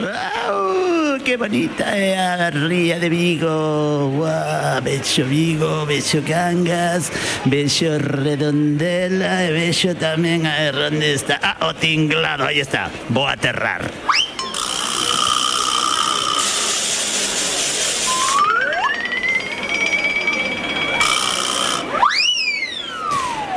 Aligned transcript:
¡Wow! 0.00 1.18
¡Qué 1.24 1.36
bonita 1.36 1.96
es 1.96 2.16
la 2.16 2.50
ría 2.50 2.98
de 2.98 3.08
Vigo! 3.08 4.08
¡Wow! 4.10 4.82
Bello 4.82 5.26
Vigo, 5.26 5.86
bello 5.86 6.22
Cangas, 6.26 7.12
bello 7.44 7.98
Redondela, 7.98 9.50
bello 9.50 9.94
también. 9.96 10.46
A 10.46 10.72
¿dónde 10.72 11.14
está? 11.14 11.38
Ah, 11.42 11.68
o 11.68 11.74
tinglado, 11.74 12.46
ahí 12.46 12.60
está. 12.60 12.90
Voy 13.10 13.28
a 13.28 13.32
aterrar. 13.32 13.90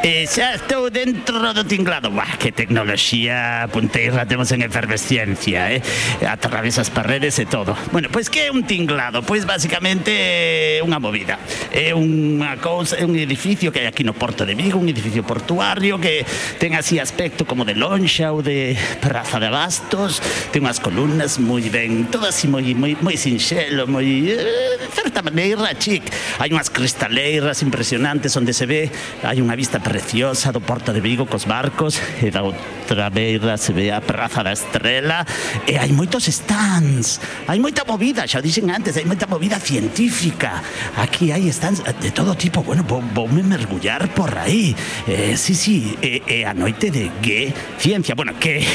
E 0.04 0.27
estou 0.27 0.91
dentro 0.91 1.39
do 1.54 1.63
tinglado. 1.63 2.11
Buah, 2.11 2.35
que 2.35 2.52
tecnoloxía 2.52 3.71
punteira 3.71 4.27
temos 4.27 4.52
en 4.52 4.59
efervesciencia, 4.59 5.71
eh? 5.71 5.81
Atravesas 6.27 6.91
paredes 6.91 7.39
e 7.39 7.47
todo. 7.47 7.71
Bueno, 7.95 8.11
pois 8.11 8.27
que 8.27 8.47
é 8.47 8.52
un 8.52 8.67
tinglado? 8.67 9.23
Pois 9.23 9.47
basicamente 9.47 10.11
é 10.11 10.84
unha 10.84 10.99
movida. 10.99 11.39
É 11.71 11.95
unha 11.95 12.59
cousa, 12.59 12.99
é 12.99 13.08
un 13.08 13.16
edificio 13.16 13.71
que 13.71 13.80
hai 13.80 13.88
aquí 13.88 14.03
no 14.03 14.11
Porto 14.11 14.44
de 14.44 14.59
Vigo, 14.59 14.75
un 14.75 14.91
edificio 14.91 15.23
portuario 15.23 15.95
que 16.03 16.27
ten 16.59 16.75
así 16.75 16.99
aspecto 16.99 17.47
como 17.47 17.63
de 17.63 17.72
lonxa 17.72 18.35
ou 18.35 18.44
de 18.44 18.75
praza 18.99 19.39
de 19.39 19.47
abastos, 19.47 20.20
ten 20.52 20.67
unhas 20.67 20.83
columnas 20.83 21.39
moi 21.39 21.63
ben, 21.72 22.11
todo 22.11 22.27
así 22.27 22.52
moi 22.52 22.75
moi 22.75 22.99
moi 22.99 23.16
sinxelo, 23.16 23.88
moi 23.88 24.35
eh, 24.35 24.83
de 24.83 24.88
certa 24.91 25.23
maneira 25.23 25.72
chic. 25.80 26.03
Hai 26.44 26.52
unhas 26.52 26.67
cristaleiras 26.67 27.63
impresionantes 27.63 28.35
onde 28.35 28.52
se 28.52 28.67
ve, 28.67 28.91
hai 29.23 29.39
unha 29.39 29.55
vista 29.55 29.80
preciosa 29.93 30.49
do 30.49 30.57
Porto 30.57 30.89
de 30.89 31.05
Vigo 31.05 31.29
cos 31.29 31.45
barcos 31.45 32.02
e 32.17 32.33
da 32.33 32.41
outra 32.41 33.13
beira 33.13 33.61
se 33.61 33.77
ve 33.77 33.93
a 33.93 34.02
Praza 34.02 34.41
da 34.41 34.49
Estrela 34.49 35.21
e 35.69 35.77
hai 35.77 35.93
moitos 35.93 36.25
stands 36.25 37.21
hai 37.45 37.61
moita 37.61 37.85
movida, 37.85 38.25
xa 38.25 38.41
dixen 38.41 38.73
antes 38.73 38.97
hai 38.97 39.05
moita 39.05 39.29
movida 39.29 39.61
científica. 39.61 40.66
Aquí 40.97 41.30
hai 41.30 41.45
stands 41.53 41.85
de 41.85 42.09
todo 42.09 42.33
tipo 42.33 42.66
bueno, 42.66 42.81
vou, 42.81 43.05
voume 43.13 43.45
mergullar 43.45 44.09
por 44.17 44.33
aí. 44.33 44.73
Eh, 45.05 45.38
sí, 45.38 45.53
sí, 45.53 45.94
e, 46.02 46.25
e 46.25 46.41
a 46.41 46.57
noite 46.57 46.89
de 46.89 47.13
que 47.22 47.53
ciencia, 47.78 48.17
bueno, 48.17 48.33
que 48.41 48.66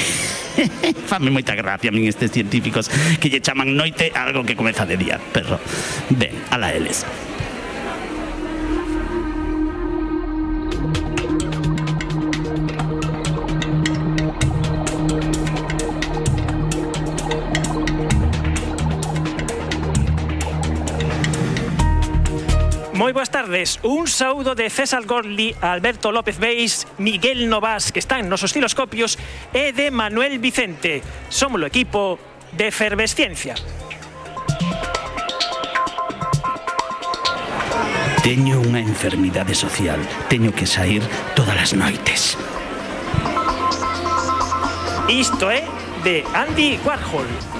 Fame 1.11 1.35
moita 1.35 1.59
gracia 1.59 1.91
a 1.91 1.95
min 1.95 2.07
estes 2.07 2.31
científicos 2.31 2.87
que 3.19 3.27
lle 3.27 3.43
chaman 3.43 3.75
noite 3.75 4.15
algo 4.15 4.47
que 4.47 4.55
comeza 4.55 4.87
de 4.87 4.95
día, 4.95 5.19
pero 5.35 5.59
ben, 6.15 6.47
ala 6.55 6.71
eles. 6.71 7.03
Moi 23.09 23.17
boas 23.17 23.33
tardes. 23.33 23.81
Un 23.89 24.05
saúdo 24.05 24.53
de 24.53 24.69
César 24.69 25.09
Gorli, 25.09 25.57
Alberto 25.65 26.13
López 26.13 26.37
Beis, 26.37 26.85
Miguel 27.01 27.49
Novas, 27.49 27.89
que 27.89 28.05
están 28.05 28.29
nos 28.29 28.45
osciloscopios, 28.45 29.17
e 29.57 29.73
de 29.73 29.89
Manuel 29.89 30.37
Vicente. 30.37 31.01
Somos 31.33 31.57
o 31.57 31.65
equipo 31.65 32.21
de 32.53 32.69
Efervesciencia. 32.69 33.57
Teño 38.21 38.61
unha 38.61 38.85
enfermidade 38.85 39.57
social. 39.57 40.05
Teño 40.29 40.53
que 40.53 40.69
sair 40.69 41.01
todas 41.33 41.57
as 41.57 41.73
noites. 41.73 42.37
Isto 45.09 45.49
é 45.49 45.65
de 46.05 46.29
Andy 46.37 46.77
Warhol. 46.85 47.58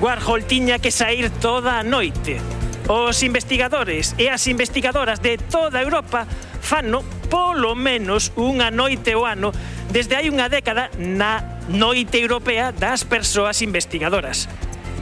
Warhol 0.00 0.44
tiña 0.44 0.78
que 0.78 0.92
sair 0.94 1.28
toda 1.42 1.78
a 1.78 1.82
noite. 1.82 2.38
Os 2.86 3.26
investigadores 3.26 4.14
e 4.14 4.30
as 4.30 4.46
investigadoras 4.46 5.18
de 5.18 5.36
toda 5.36 5.82
Europa 5.82 6.22
fano 6.62 7.02
polo 7.26 7.74
menos 7.74 8.30
unha 8.38 8.70
noite 8.70 9.18
o 9.18 9.26
ano 9.26 9.50
desde 9.90 10.14
hai 10.14 10.30
unha 10.30 10.46
década 10.46 10.94
na 10.94 11.58
Noite 11.66 12.22
Europea 12.22 12.70
das 12.70 13.02
Persoas 13.02 13.58
Investigadoras. 13.58 14.46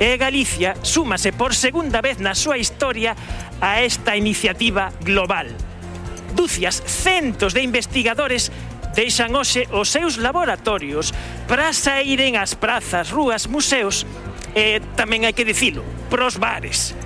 E 0.01 0.17
Galicia 0.17 0.73
súmase 0.81 1.29
por 1.29 1.53
segunda 1.53 2.01
vez 2.01 2.17
na 2.17 2.33
súa 2.33 2.57
historia 2.57 3.13
a 3.61 3.85
esta 3.85 4.17
iniciativa 4.17 4.97
global. 5.05 5.53
Dúcias 6.33 6.81
centos 6.81 7.53
de 7.53 7.61
investigadores 7.61 8.49
deixan 8.97 9.37
hoxe 9.37 9.69
os 9.77 9.93
seus 9.93 10.17
laboratorios 10.17 11.13
para 11.45 11.77
saíren 11.77 12.41
ás 12.41 12.57
prazas, 12.57 13.13
rúas, 13.13 13.45
museos 13.45 14.09
eh, 14.57 14.81
tamén 14.97 15.29
hai 15.29 15.37
que 15.37 15.45
dicilo, 15.45 15.85
pros 16.09 16.41
bares. 16.41 16.97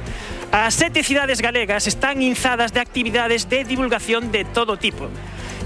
As 0.55 0.79
sete 0.79 1.03
cidades 1.03 1.43
galegas 1.43 1.91
están 1.91 2.23
inzadas 2.23 2.71
de 2.71 2.79
actividades 2.79 3.51
de 3.51 3.67
divulgación 3.67 4.31
de 4.31 4.47
todo 4.47 4.79
tipo. 4.79 5.11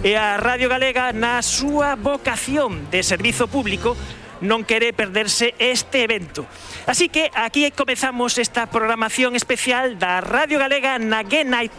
E 0.00 0.16
a 0.16 0.40
Radio 0.40 0.72
Galega, 0.72 1.12
na 1.12 1.44
súa 1.44 1.96
vocación 1.96 2.88
de 2.88 3.04
servizo 3.04 3.48
público, 3.52 3.96
non 4.44 4.64
quere 4.64 4.92
perderse 4.92 5.56
este 5.60 6.04
evento. 6.04 6.48
Así 6.88 7.08
que 7.08 7.28
aquí 7.32 7.68
comezamos 7.72 8.36
esta 8.36 8.68
programación 8.68 9.36
especial 9.36 10.00
da 10.00 10.20
Radio 10.24 10.60
Galega 10.60 10.96
na 11.00 11.24
Gay 11.24 11.44
Night 11.44 11.72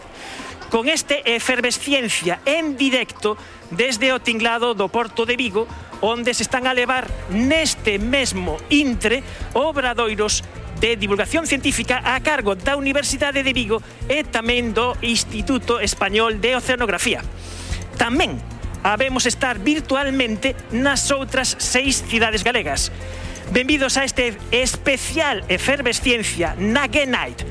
con 0.69 0.89
este 0.89 1.21
Efervesciencia 1.37 2.41
en 2.45 2.77
directo 2.77 3.37
desde 3.69 4.13
o 4.13 4.21
tinglado 4.21 4.73
do 4.73 4.89
Porto 4.89 5.25
de 5.25 5.37
Vigo 5.37 5.69
onde 6.05 6.33
se 6.33 6.43
están 6.43 6.67
a 6.67 6.73
levar 6.77 7.09
neste 7.33 7.97
mesmo 7.97 8.61
intre 8.69 9.25
obradoiros 9.57 10.45
de 10.79 10.95
divulgación 10.95 11.47
científica 11.47 12.01
a 12.03 12.19
cargo 12.21 12.53
da 12.53 12.77
Universidade 12.77 13.41
de 13.41 13.53
Vigo 13.57 13.81
e 14.05 14.21
tamén 14.21 14.69
do 14.69 14.93
Instituto 15.01 15.81
Español 15.81 16.37
de 16.37 16.53
Oceanografía. 16.53 17.25
Tamén 17.97 18.37
habemos 18.85 19.25
estar 19.25 19.57
virtualmente 19.57 20.53
nas 20.69 21.09
outras 21.09 21.57
seis 21.57 22.05
cidades 22.05 22.45
galegas. 22.45 22.93
Benvidos 23.49 23.97
a 23.97 24.05
este 24.05 24.37
especial 24.53 25.41
efervesciencia 25.49 26.53
na 26.61 26.85
Gay 26.85 27.09
Night. 27.09 27.41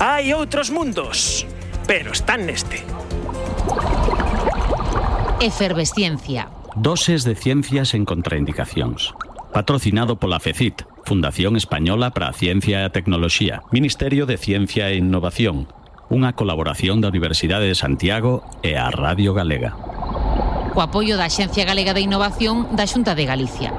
Hai 0.00 0.32
outros 0.32 0.72
mundos, 0.72 1.44
pero 1.84 2.16
están 2.16 2.48
neste. 2.48 2.80
Efervesciencia 5.44 6.57
Doses 6.80 7.24
de 7.24 7.34
Ciencias 7.34 7.92
en 7.92 8.04
Contraindicacións. 8.04 9.12
Patrocinado 9.52 10.22
pola 10.22 10.38
FECIT, 10.38 10.86
Fundación 11.02 11.56
Española 11.56 12.14
para 12.14 12.30
a 12.30 12.32
Ciencia 12.32 12.78
e 12.78 12.84
a 12.86 12.94
Tecnoloxía, 12.94 13.66
Ministerio 13.74 14.30
de 14.30 14.38
Ciencia 14.38 14.86
e 14.86 14.94
Innovación, 14.94 15.66
unha 16.06 16.38
colaboración 16.38 17.02
da 17.02 17.10
Universidade 17.10 17.66
de 17.66 17.74
Santiago 17.74 18.46
e 18.62 18.78
a 18.78 18.94
Radio 18.94 19.34
Galega. 19.34 19.74
Co 20.70 20.78
apoio 20.78 21.18
da 21.18 21.26
Xencia 21.26 21.66
Galega 21.66 21.98
de 21.98 22.06
Innovación 22.06 22.70
da 22.78 22.86
Xunta 22.86 23.18
de 23.18 23.26
Galicia. 23.26 23.74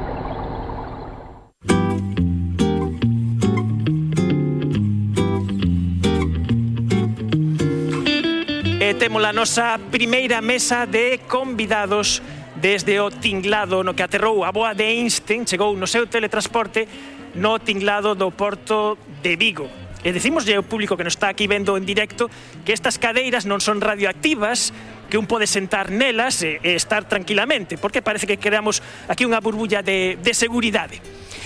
E 8.84 8.92
temos 9.00 9.24
a 9.24 9.32
nosa 9.32 9.80
primeira 9.88 10.44
mesa 10.44 10.84
de 10.84 11.24
convidados 11.32 12.20
desde 12.62 13.00
o 13.00 13.10
tinglado 13.10 13.84
no 13.84 13.96
que 13.96 14.04
aterrou 14.04 14.44
a 14.44 14.52
boa 14.52 14.76
de 14.76 14.84
Einstein, 14.84 15.48
chegou 15.48 15.76
no 15.80 15.88
seu 15.88 16.08
teletransporte 16.08 16.88
no 17.36 17.60
tinglado 17.60 18.16
do 18.16 18.32
porto 18.32 19.00
de 19.24 19.40
Vigo. 19.40 19.68
E 20.00 20.16
decimos 20.16 20.48
ao 20.48 20.64
público 20.64 20.96
que 20.96 21.04
nos 21.04 21.20
está 21.20 21.28
aquí 21.28 21.48
vendo 21.48 21.76
en 21.76 21.84
directo 21.84 22.32
que 22.64 22.72
estas 22.72 22.96
cadeiras 22.96 23.44
non 23.44 23.60
son 23.60 23.84
radioactivas, 23.84 24.72
que 25.12 25.20
un 25.20 25.28
pode 25.28 25.44
sentar 25.44 25.92
nelas 25.92 26.40
e, 26.40 26.60
e 26.64 26.80
estar 26.80 27.04
tranquilamente, 27.04 27.76
porque 27.76 28.00
parece 28.00 28.24
que 28.24 28.40
creamos 28.40 28.80
aquí 29.12 29.28
unha 29.28 29.44
burbulla 29.44 29.84
de, 29.84 30.16
de 30.16 30.32
seguridade. 30.32 31.04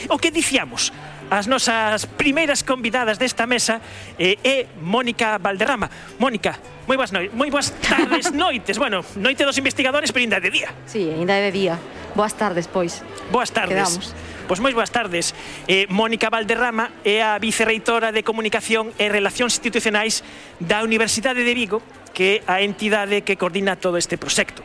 O 0.09 0.21
que 0.21 0.29
dicíamos, 0.29 0.93
as 1.33 1.49
nosas 1.49 2.05
primeiras 2.05 2.61
convidadas 2.61 3.17
desta 3.17 3.49
mesa 3.49 3.81
eh, 4.21 4.37
é 4.45 4.69
Mónica 4.77 5.41
Valderrama. 5.41 5.89
Mónica, 6.21 6.61
moi 6.85 6.93
boas, 6.93 7.09
noi 7.09 7.33
moi 7.33 7.49
boas 7.49 7.73
tardes, 7.81 8.29
noites. 8.37 8.77
Bueno, 8.77 9.01
noite 9.17 9.41
dos 9.41 9.57
investigadores, 9.57 10.13
pero 10.13 10.21
ainda 10.21 10.37
de 10.37 10.53
día. 10.53 10.69
Sí, 10.85 11.09
ainda 11.09 11.41
de 11.41 11.49
día. 11.49 11.81
Boas 12.13 12.37
tardes, 12.37 12.69
pois. 12.69 13.01
Boas 13.33 13.49
tardes. 13.49 13.81
Quedamos. 13.81 14.13
Pois 14.45 14.61
moi 14.61 14.77
boas 14.77 14.93
tardes. 14.93 15.33
Eh, 15.65 15.89
Mónica 15.89 16.29
Valderrama 16.29 17.01
é 17.01 17.25
a 17.25 17.41
vicerreitora 17.41 18.13
de 18.13 18.21
Comunicación 18.21 18.93
e 19.01 19.09
Relacións 19.09 19.57
Institucionais 19.57 20.21
da 20.61 20.85
Universidade 20.85 21.41
de 21.41 21.53
Vigo, 21.57 21.81
que 22.13 22.45
é 22.45 22.51
a 22.51 22.61
entidade 22.61 23.25
que 23.25 23.41
coordina 23.41 23.73
todo 23.73 23.97
este 23.97 24.21
proxecto. 24.21 24.61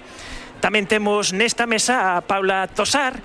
Tamén 0.61 0.85
temos 0.85 1.33
nesta 1.33 1.65
mesa 1.65 2.19
a 2.19 2.21
Paula 2.21 2.69
Tosar, 2.69 3.17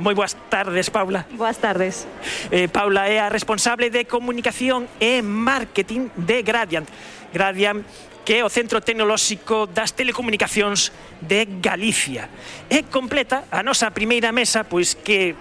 Moi 0.00 0.16
boas 0.16 0.32
tardes, 0.48 0.88
Paula. 0.88 1.28
Boas 1.36 1.60
tardes. 1.60 2.08
Eh, 2.48 2.64
Paula 2.72 3.12
é 3.12 3.20
a 3.20 3.28
responsable 3.28 3.92
de 3.92 4.08
comunicación 4.08 4.88
e 4.96 5.20
marketing 5.20 6.08
de 6.16 6.40
Gradient. 6.40 6.88
Gradient 7.28 7.84
que 8.24 8.38
é 8.38 8.44
o 8.46 8.48
Centro 8.48 8.80
Tecnolóxico 8.80 9.66
das 9.66 9.92
Telecomunicacións 9.92 10.94
de 11.20 11.44
Galicia. 11.58 12.30
E 12.70 12.86
completa 12.86 13.50
a 13.50 13.60
nosa 13.66 13.90
primeira 13.90 14.30
mesa, 14.30 14.62
pois 14.64 14.94
que 14.94 15.34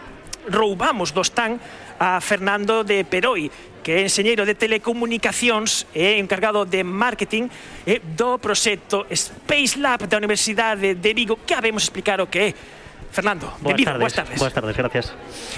roubamos 0.49 1.13
do 1.13 1.21
stand 1.21 1.61
a 2.01 2.17
Fernando 2.19 2.83
de 2.83 3.05
Peroi, 3.05 3.53
que 3.85 4.01
é 4.01 4.05
enxeñeiro 4.05 4.43
de 4.43 4.57
telecomunicacións 4.57 5.85
e 5.93 6.17
encargado 6.17 6.65
de 6.65 6.81
marketing 6.81 7.47
e 7.85 8.01
do 8.01 8.41
proxecto 8.41 9.05
Space 9.13 9.77
Lab 9.77 10.09
da 10.09 10.17
Universidade 10.17 10.97
de 10.97 11.11
Vigo, 11.13 11.37
que 11.45 11.53
habemos 11.53 11.85
explicar 11.85 12.19
o 12.19 12.27
que 12.27 12.51
é 12.51 12.80
Fernando, 13.11 13.47
boas 13.59 13.75
benvido, 13.75 13.91
tardes, 13.91 14.01
boas 14.01 14.13
tardes. 14.13 14.39
Boas 14.39 14.53
tardes, 14.53 14.75
gracias. 14.77 15.05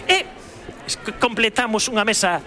Eh, 0.10 0.26
e 0.84 1.14
completamos 1.22 1.88
unha 1.88 2.04
mesa 2.04 2.44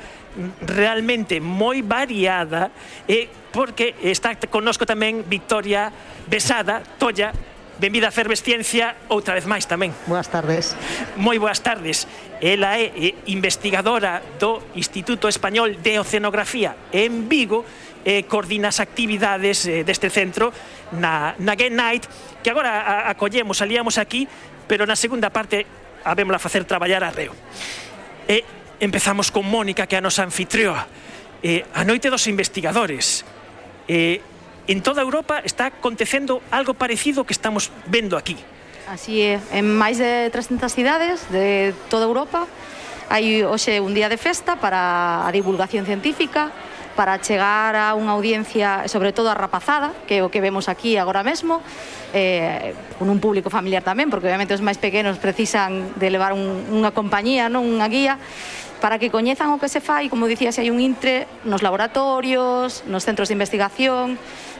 realmente 0.66 1.40
moi 1.40 1.80
variada 1.80 2.68
e 3.08 3.30
porque 3.54 3.96
está 4.04 4.36
conosco 4.52 4.84
tamén 4.84 5.24
Victoria 5.24 5.88
Besada, 6.28 6.84
Tolla, 7.00 7.32
Benvida 7.76 8.08
a 8.08 8.12
Fervesciencia 8.12 8.96
outra 9.12 9.36
vez 9.36 9.44
máis 9.44 9.68
tamén. 9.68 9.92
Boas 10.08 10.32
tardes. 10.32 10.72
Moi 11.20 11.36
boas 11.36 11.60
tardes. 11.60 12.08
Ela 12.40 12.80
é 12.80 12.88
eh, 12.88 13.12
investigadora 13.28 14.24
do 14.40 14.72
Instituto 14.76 15.28
Español 15.28 15.80
de 15.84 16.00
Oceanografía 16.00 16.72
en 16.92 17.28
Vigo 17.28 17.68
e 18.00 18.24
coordina 18.24 18.72
as 18.72 18.80
actividades 18.80 19.68
deste 19.84 20.08
centro 20.08 20.56
na, 20.96 21.36
na 21.36 21.52
Gay 21.52 21.68
Night 21.68 22.08
que 22.40 22.48
agora 22.48 23.10
acollemos, 23.10 23.58
salíamos 23.58 23.98
aquí 23.98 24.30
pero 24.66 24.86
na 24.86 24.98
segunda 24.98 25.30
parte 25.30 25.66
habémola 26.04 26.38
facer 26.38 26.66
traballar 26.66 27.02
a 27.02 27.10
reo. 27.10 27.34
E 28.26 28.42
empezamos 28.78 29.30
con 29.30 29.46
Mónica, 29.46 29.86
que 29.86 29.96
é 29.96 29.98
a 29.98 30.04
nosa 30.04 30.26
anfitrioa. 30.26 30.86
E, 31.42 31.64
a 31.74 31.82
noite 31.86 32.10
dos 32.10 32.26
investigadores. 32.26 33.24
E, 33.86 34.22
en 34.66 34.82
toda 34.82 35.02
Europa 35.02 35.42
está 35.46 35.70
acontecendo 35.70 36.42
algo 36.50 36.74
parecido 36.74 37.22
que 37.22 37.32
estamos 37.32 37.70
vendo 37.86 38.18
aquí. 38.18 38.34
Así 38.90 39.22
é, 39.22 39.38
en 39.54 39.66
máis 39.66 39.98
de 39.98 40.30
300 40.30 40.70
cidades 40.70 41.26
de 41.30 41.74
toda 41.90 42.06
Europa 42.06 42.46
hai 43.06 43.46
hoxe 43.46 43.78
un 43.78 43.94
día 43.94 44.10
de 44.10 44.18
festa 44.18 44.58
para 44.58 45.22
a 45.22 45.30
divulgación 45.30 45.86
científica, 45.86 46.50
para 46.96 47.20
chegar 47.20 47.76
a 47.76 47.92
unha 47.92 48.16
audiencia, 48.16 48.88
sobre 48.88 49.12
todo 49.12 49.28
a 49.28 49.36
rapazada, 49.36 49.92
que 50.08 50.18
é 50.18 50.22
o 50.24 50.32
que 50.32 50.40
vemos 50.40 50.72
aquí 50.72 50.96
agora 50.96 51.20
mesmo, 51.20 51.60
eh, 52.16 52.72
con 52.96 53.12
un 53.12 53.20
público 53.20 53.52
familiar 53.52 53.84
tamén, 53.84 54.08
porque 54.08 54.26
obviamente 54.26 54.56
os 54.56 54.64
máis 54.64 54.80
pequenos 54.80 55.20
precisan 55.20 55.92
de 56.00 56.08
levar 56.08 56.32
un, 56.32 56.66
unha 56.72 56.90
compañía, 56.96 57.52
non 57.52 57.68
unha 57.68 57.86
guía, 57.86 58.16
para 58.80 58.98
que 58.98 59.12
coñezan 59.12 59.52
o 59.52 59.60
que 59.60 59.68
se 59.68 59.84
fai, 59.84 60.08
como 60.08 60.24
dicía, 60.24 60.52
se 60.52 60.64
hai 60.64 60.72
un 60.72 60.80
intre 60.80 61.28
nos 61.44 61.60
laboratorios, 61.60 62.84
nos 62.88 63.04
centros 63.04 63.28
de 63.28 63.36
investigación, 63.36 64.16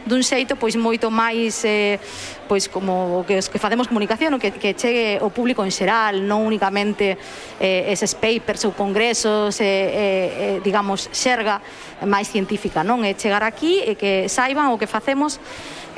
dun 0.07 0.23
xeito 0.23 0.55
pois 0.55 0.79
moito 0.79 1.11
máis 1.11 1.67
eh, 1.67 1.99
pois 2.47 2.71
como 2.71 3.21
o 3.21 3.27
que 3.27 3.43
os 3.43 3.51
que 3.51 3.59
facemos 3.59 3.91
comunicación, 3.91 4.33
o 4.35 4.39
que, 4.39 4.55
que 4.55 4.73
chegue 4.79 5.19
o 5.19 5.35
público 5.35 5.67
en 5.67 5.75
xeral, 5.75 6.23
non 6.23 6.47
únicamente 6.47 7.19
eh, 7.59 7.91
eses 7.91 8.15
papers 8.15 8.63
ou 8.65 8.73
congresos, 8.73 9.59
eh, 9.59 9.67
eh, 9.67 10.57
eh, 10.57 10.57
digamos, 10.63 11.11
xerga 11.11 11.59
máis 12.07 12.31
científica, 12.31 12.87
non? 12.87 13.03
É 13.03 13.19
chegar 13.19 13.43
aquí 13.43 13.83
e 13.83 13.99
que 13.99 14.31
saiban 14.31 14.71
o 14.71 14.79
que 14.79 14.87
facemos 14.87 15.43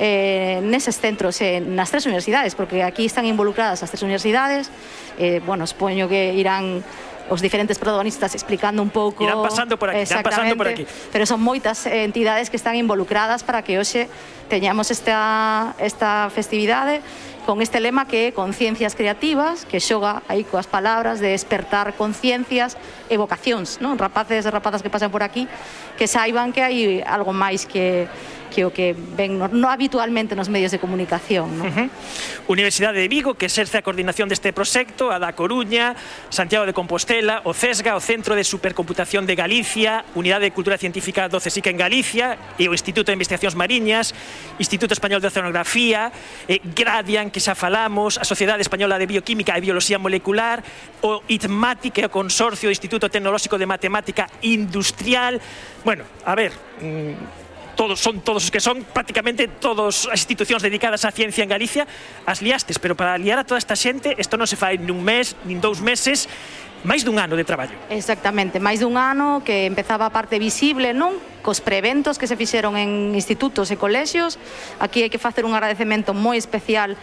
eh, 0.01 0.57
neses 0.65 0.97
centros, 0.97 1.37
eh, 1.45 1.61
nas 1.61 1.93
tres 1.93 2.09
universidades, 2.09 2.57
porque 2.57 2.81
aquí 2.81 3.05
están 3.05 3.29
involucradas 3.29 3.85
as 3.85 3.93
tres 3.93 4.01
universidades, 4.01 4.73
eh, 5.21 5.37
bueno, 5.45 5.69
expoño 5.69 6.09
que 6.09 6.33
irán 6.33 6.81
os 7.29 7.41
diferentes 7.41 7.77
protagonistas 7.77 8.33
explicando 8.35 8.81
un 8.81 8.89
pouco 8.89 9.23
irán 9.23 9.41
pasando 9.41 9.77
por 9.77 9.89
aquí, 9.89 10.03
irán 10.03 10.23
pasando 10.25 10.57
por 10.57 10.67
aquí. 10.67 10.85
Pero 11.13 11.25
son 11.25 11.39
moitas 11.39 11.85
eh, 11.85 12.03
entidades 12.03 12.49
que 12.49 12.57
están 12.57 12.75
involucradas 12.75 13.45
para 13.45 13.61
que 13.61 13.77
hoxe 13.77 14.09
teñamos 14.49 14.89
esta 14.89 15.77
esta 15.77 16.33
festividade 16.33 17.05
con 17.49 17.63
este 17.63 17.79
lema 17.79 18.05
que 18.05 18.29
é 18.29 18.31
conciencias 18.31 18.93
creativas, 18.93 19.65
que 19.65 19.81
xoga 19.81 20.21
aí 20.29 20.45
coas 20.45 20.69
palabras 20.69 21.17
de 21.17 21.33
despertar 21.33 21.97
conciencias 21.97 22.77
e 23.09 23.17
vocacións, 23.17 23.81
non? 23.81 23.97
Rapaces 23.97 24.45
e 24.45 24.53
rapazas 24.53 24.85
que 24.85 24.93
pasan 24.93 25.09
por 25.09 25.25
aquí 25.25 25.49
que 25.97 26.05
saiban 26.05 26.53
que 26.53 26.61
hai 26.61 27.01
algo 27.01 27.33
máis 27.33 27.65
que 27.65 28.05
que 28.49 28.65
o 28.65 28.73
que 28.73 28.97
ven 28.97 29.37
no, 29.37 29.47
no 29.47 29.69
habitualmente 29.69 30.35
nos 30.35 30.49
medios 30.49 30.73
de 30.73 30.79
comunicación. 30.79 31.57
¿no? 31.57 31.63
Uh 31.65 31.69
-huh. 31.69 31.89
Universidade 32.49 32.99
de 32.99 33.07
Vigo, 33.07 33.37
que 33.37 33.45
exerce 33.45 33.77
a 33.77 33.85
coordinación 33.85 34.27
deste 34.27 34.51
proxecto, 34.51 35.13
a 35.13 35.21
da 35.21 35.37
Coruña, 35.37 35.93
Santiago 36.33 36.65
de 36.65 36.73
Compostela, 36.73 37.45
o 37.45 37.53
CESGA, 37.53 37.93
o 37.95 38.01
Centro 38.01 38.33
de 38.33 38.43
Supercomputación 38.43 39.29
de 39.29 39.37
Galicia, 39.37 40.03
Unidade 40.17 40.49
de 40.49 40.51
Cultura 40.51 40.81
Científica 40.81 41.29
do 41.29 41.37
CSIC 41.37 41.69
en 41.69 41.77
Galicia, 41.77 42.41
e 42.57 42.65
o 42.65 42.73
Instituto 42.73 43.13
de 43.13 43.21
Investigacións 43.21 43.53
Mariñas, 43.53 44.17
Instituto 44.57 44.97
Español 44.97 45.21
de 45.21 45.29
Oceanografía, 45.29 46.09
e 46.49 46.57
Gradian, 46.73 47.29
que 47.29 47.38
que 47.39 47.47
xa 47.47 47.55
falamos, 47.55 48.19
a 48.19 48.27
Sociedade 48.27 48.59
Española 48.59 48.99
de 48.99 49.07
Bioquímica 49.07 49.55
e 49.55 49.63
Bioloxía 49.63 49.95
Molecular, 49.95 50.59
o 50.99 51.23
ITMATI, 51.23 51.87
que 51.95 52.03
é 52.03 52.11
o 52.11 52.11
Consorcio 52.11 52.67
Instituto 52.67 53.07
Tecnolóxico 53.07 53.55
de 53.55 53.63
Matemática 53.63 54.27
Industrial. 54.43 55.39
Bueno, 55.87 56.03
a 56.27 56.35
ver, 56.35 56.51
mm, 56.83 57.79
todos 57.79 57.95
son 58.03 58.19
todos 58.19 58.43
os 58.43 58.51
que 58.51 58.59
son 58.59 58.83
prácticamente 58.83 59.47
todas 59.47 60.03
as 60.11 60.19
institucións 60.19 60.59
dedicadas 60.59 61.07
á 61.07 61.15
ciencia 61.15 61.47
en 61.47 61.47
Galicia 61.47 61.87
as 62.27 62.43
liastes, 62.43 62.75
pero 62.75 62.99
para 62.99 63.15
liar 63.15 63.39
a 63.39 63.47
toda 63.47 63.55
esta 63.55 63.79
xente 63.79 64.19
isto 64.19 64.35
non 64.35 64.43
se 64.43 64.59
fai 64.59 64.75
nun 64.75 64.99
mes, 64.99 65.39
nin 65.47 65.63
dous 65.63 65.79
meses 65.79 66.27
máis 66.83 67.03
dun 67.03 67.19
ano 67.19 67.35
de 67.35 67.43
traballo. 67.43 67.75
Exactamente, 67.91 68.59
máis 68.59 68.79
dun 68.79 68.95
ano 68.95 69.43
que 69.43 69.67
empezaba 69.67 70.07
a 70.07 70.11
parte 70.11 70.39
visible, 70.39 70.95
non? 70.95 71.19
Cos 71.43 71.59
preventos 71.59 72.15
que 72.15 72.27
se 72.27 72.39
fixeron 72.39 72.79
en 72.79 73.15
institutos 73.15 73.67
e 73.71 73.75
colexios. 73.75 74.39
Aquí 74.79 75.03
hai 75.03 75.11
que 75.11 75.19
facer 75.19 75.43
un 75.43 75.51
agradecemento 75.51 76.15
moi 76.15 76.39
especial 76.39 76.95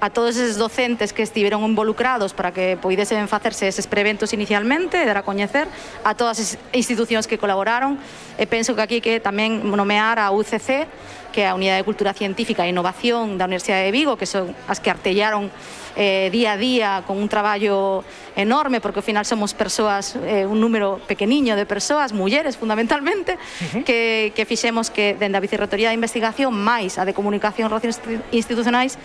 a 0.00 0.10
todos 0.10 0.36
eses 0.36 0.56
docentes 0.56 1.12
que 1.12 1.22
estiveron 1.22 1.62
involucrados 1.62 2.34
para 2.34 2.52
que 2.52 2.76
poidesen 2.80 3.28
facerse 3.28 3.68
eses 3.68 3.86
preventos 3.86 4.32
inicialmente 4.32 5.02
e 5.02 5.06
dar 5.06 5.20
a 5.20 5.26
coñecer 5.26 5.68
a 6.02 6.14
todas 6.14 6.40
as 6.40 6.50
institucións 6.72 7.26
que 7.26 7.38
colaboraron. 7.38 7.98
E 8.38 8.46
penso 8.46 8.74
que 8.74 8.82
aquí 8.82 8.98
que 8.98 9.22
tamén 9.22 9.62
nomear 9.64 10.18
a 10.18 10.32
UCC 10.34 10.86
que 11.34 11.42
é 11.42 11.50
a 11.50 11.58
Unidade 11.58 11.82
de 11.82 11.88
Cultura 11.90 12.14
Científica 12.14 12.62
e 12.62 12.70
Innovación 12.70 13.34
da 13.34 13.50
Universidade 13.50 13.90
de 13.90 13.92
Vigo 13.92 14.14
que 14.14 14.26
son 14.26 14.54
as 14.70 14.78
que 14.78 14.90
artellaron 14.90 15.50
eh, 15.96 16.28
día 16.32 16.52
a 16.52 16.56
día 16.56 17.04
con 17.06 17.18
un 17.18 17.28
traballo 17.28 18.04
enorme 18.36 18.80
porque 18.80 18.98
ao 18.98 19.06
final 19.06 19.24
somos 19.26 19.54
persoas 19.54 20.18
eh, 20.26 20.46
un 20.46 20.58
número 20.60 20.98
pequeniño 21.06 21.54
de 21.54 21.66
persoas, 21.66 22.12
mulleres 22.12 22.56
fundamentalmente, 22.56 23.38
uh 23.38 23.38
-huh. 23.38 23.84
que, 23.84 24.32
que 24.34 24.44
fixemos 24.44 24.90
que 24.90 25.14
dende 25.14 25.38
a 25.38 25.42
Vicerrectoría 25.42 25.88
de 25.90 25.94
Investigación 25.94 26.54
máis 26.54 26.98
a 26.98 27.06
de 27.06 27.14
Comunicación 27.14 27.66
e 27.66 27.70
Relacións 27.70 27.98
Institucionais 28.34 28.98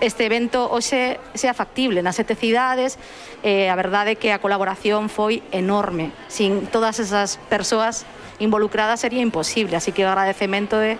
este 0.00 0.26
evento 0.26 0.66
hoxe 0.70 1.22
sea 1.34 1.54
factible 1.54 2.02
nas 2.02 2.18
sete 2.18 2.34
cidades 2.34 2.98
eh, 3.42 3.70
a 3.70 3.76
verdade 3.78 4.14
é 4.14 4.18
que 4.18 4.34
a 4.34 4.42
colaboración 4.42 5.06
foi 5.06 5.42
enorme 5.54 6.10
sin 6.26 6.66
todas 6.70 6.98
esas 6.98 7.38
persoas 7.48 8.06
involucradas 8.38 9.00
sería 9.00 9.22
imposible, 9.22 9.76
así 9.76 9.92
que 9.92 10.04
o 10.04 10.08
agradecemento 10.08 10.78
de 10.78 10.98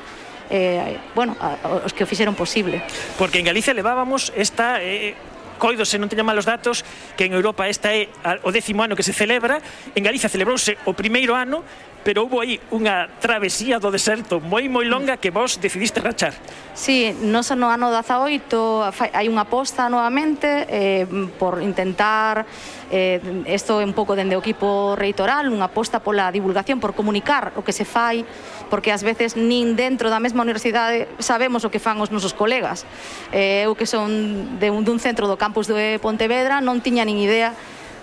eh, 0.50 0.98
bueno, 1.14 1.36
a, 1.40 1.84
os 1.84 1.92
que 1.92 2.04
o 2.04 2.08
fixeron 2.08 2.34
posible. 2.34 2.82
Porque 3.16 3.38
en 3.38 3.46
Galicia 3.46 3.72
levábamos 3.72 4.32
esta 4.36 4.82
eh, 4.82 5.14
coido 5.58 5.86
se 5.86 5.96
non 6.02 6.10
teña 6.10 6.26
malos 6.26 6.44
datos 6.44 6.82
que 7.16 7.24
en 7.24 7.32
Europa 7.32 7.70
esta 7.70 7.94
é 7.94 8.10
o 8.42 8.50
décimo 8.50 8.82
ano 8.82 8.98
que 8.98 9.06
se 9.06 9.14
celebra 9.14 9.62
en 9.94 10.02
Galicia 10.02 10.28
celebrouse 10.28 10.76
o 10.84 10.92
primeiro 10.92 11.38
ano 11.38 11.62
pero 12.04 12.28
houve 12.28 12.36
aí 12.44 12.54
unha 12.68 13.08
travesía 13.18 13.80
do 13.80 13.88
deserto 13.88 14.38
moi 14.38 14.68
moi 14.68 14.84
longa 14.84 15.16
que 15.16 15.32
vos 15.32 15.56
decidiste 15.56 16.04
rachar. 16.04 16.36
Sí, 16.76 17.16
nos 17.24 17.48
no 17.56 17.72
ano 17.72 17.88
18 17.88 18.92
hai 19.16 19.26
unha 19.26 19.48
aposta 19.48 19.88
novamente 19.88 20.68
eh, 20.68 21.08
por 21.40 21.64
intentar 21.64 22.44
isto 23.48 23.80
eh, 23.80 23.82
é 23.82 23.86
un 23.86 23.96
pouco 23.96 24.14
dende 24.14 24.36
o 24.36 24.44
equipo 24.44 24.94
reitoral, 24.94 25.48
unha 25.48 25.72
aposta 25.72 26.04
pola 26.04 26.30
divulgación, 26.30 26.78
por 26.78 26.92
comunicar 26.92 27.56
o 27.56 27.64
que 27.64 27.72
se 27.72 27.88
fai, 27.88 28.22
porque 28.68 28.92
ás 28.92 29.02
veces 29.02 29.34
nin 29.34 29.74
dentro 29.74 30.12
da 30.12 30.20
mesma 30.20 30.44
universidade 30.44 31.08
sabemos 31.18 31.64
o 31.64 31.72
que 31.72 31.80
fan 31.80 31.98
os 31.98 32.12
nosos 32.12 32.36
colegas. 32.36 32.84
Eh, 33.32 33.66
eu 33.66 33.74
que 33.74 33.88
son 33.88 34.60
de 34.60 34.68
un, 34.68 34.84
dun 34.84 35.00
centro 35.00 35.26
do 35.26 35.40
campus 35.40 35.66
de 35.66 35.98
Pontevedra 35.98 36.60
non 36.60 36.84
tiña 36.84 37.08
nin 37.08 37.18
idea 37.18 37.56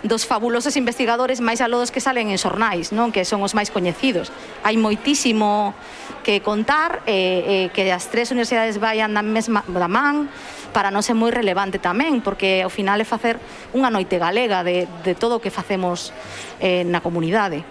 dos 0.03 0.25
fabulosos 0.25 0.73
investigadores 0.77 1.41
máis 1.41 1.61
alodos 1.61 1.93
que 1.93 2.01
salen 2.01 2.33
en 2.33 2.39
xornais, 2.41 2.89
non 2.89 3.13
que 3.13 3.21
son 3.25 3.45
os 3.45 3.53
máis 3.53 3.69
coñecidos. 3.69 4.33
Hai 4.65 4.77
moitísimo 4.77 5.77
que 6.21 6.41
contar 6.41 7.01
e, 7.05 7.69
e 7.69 7.73
que 7.73 7.89
as 7.93 8.09
tres 8.09 8.29
universidades 8.33 8.77
vayan 8.77 9.13
da 9.13 9.25
mesma 9.25 9.61
da 9.69 9.89
man 9.89 10.29
para 10.71 10.89
non 10.89 11.03
ser 11.03 11.13
moi 11.13 11.29
relevante 11.29 11.77
tamén, 11.77 12.23
porque 12.23 12.63
ao 12.63 12.71
final 12.71 12.97
é 12.97 13.05
facer 13.05 13.37
unha 13.75 13.91
noite 13.91 14.17
galega 14.17 14.63
de, 14.63 14.87
de 15.03 15.13
todo 15.13 15.37
o 15.37 15.41
que 15.43 15.51
facemos 15.51 16.15
eh, 16.63 16.87
na 16.87 17.03
comunidade. 17.03 17.61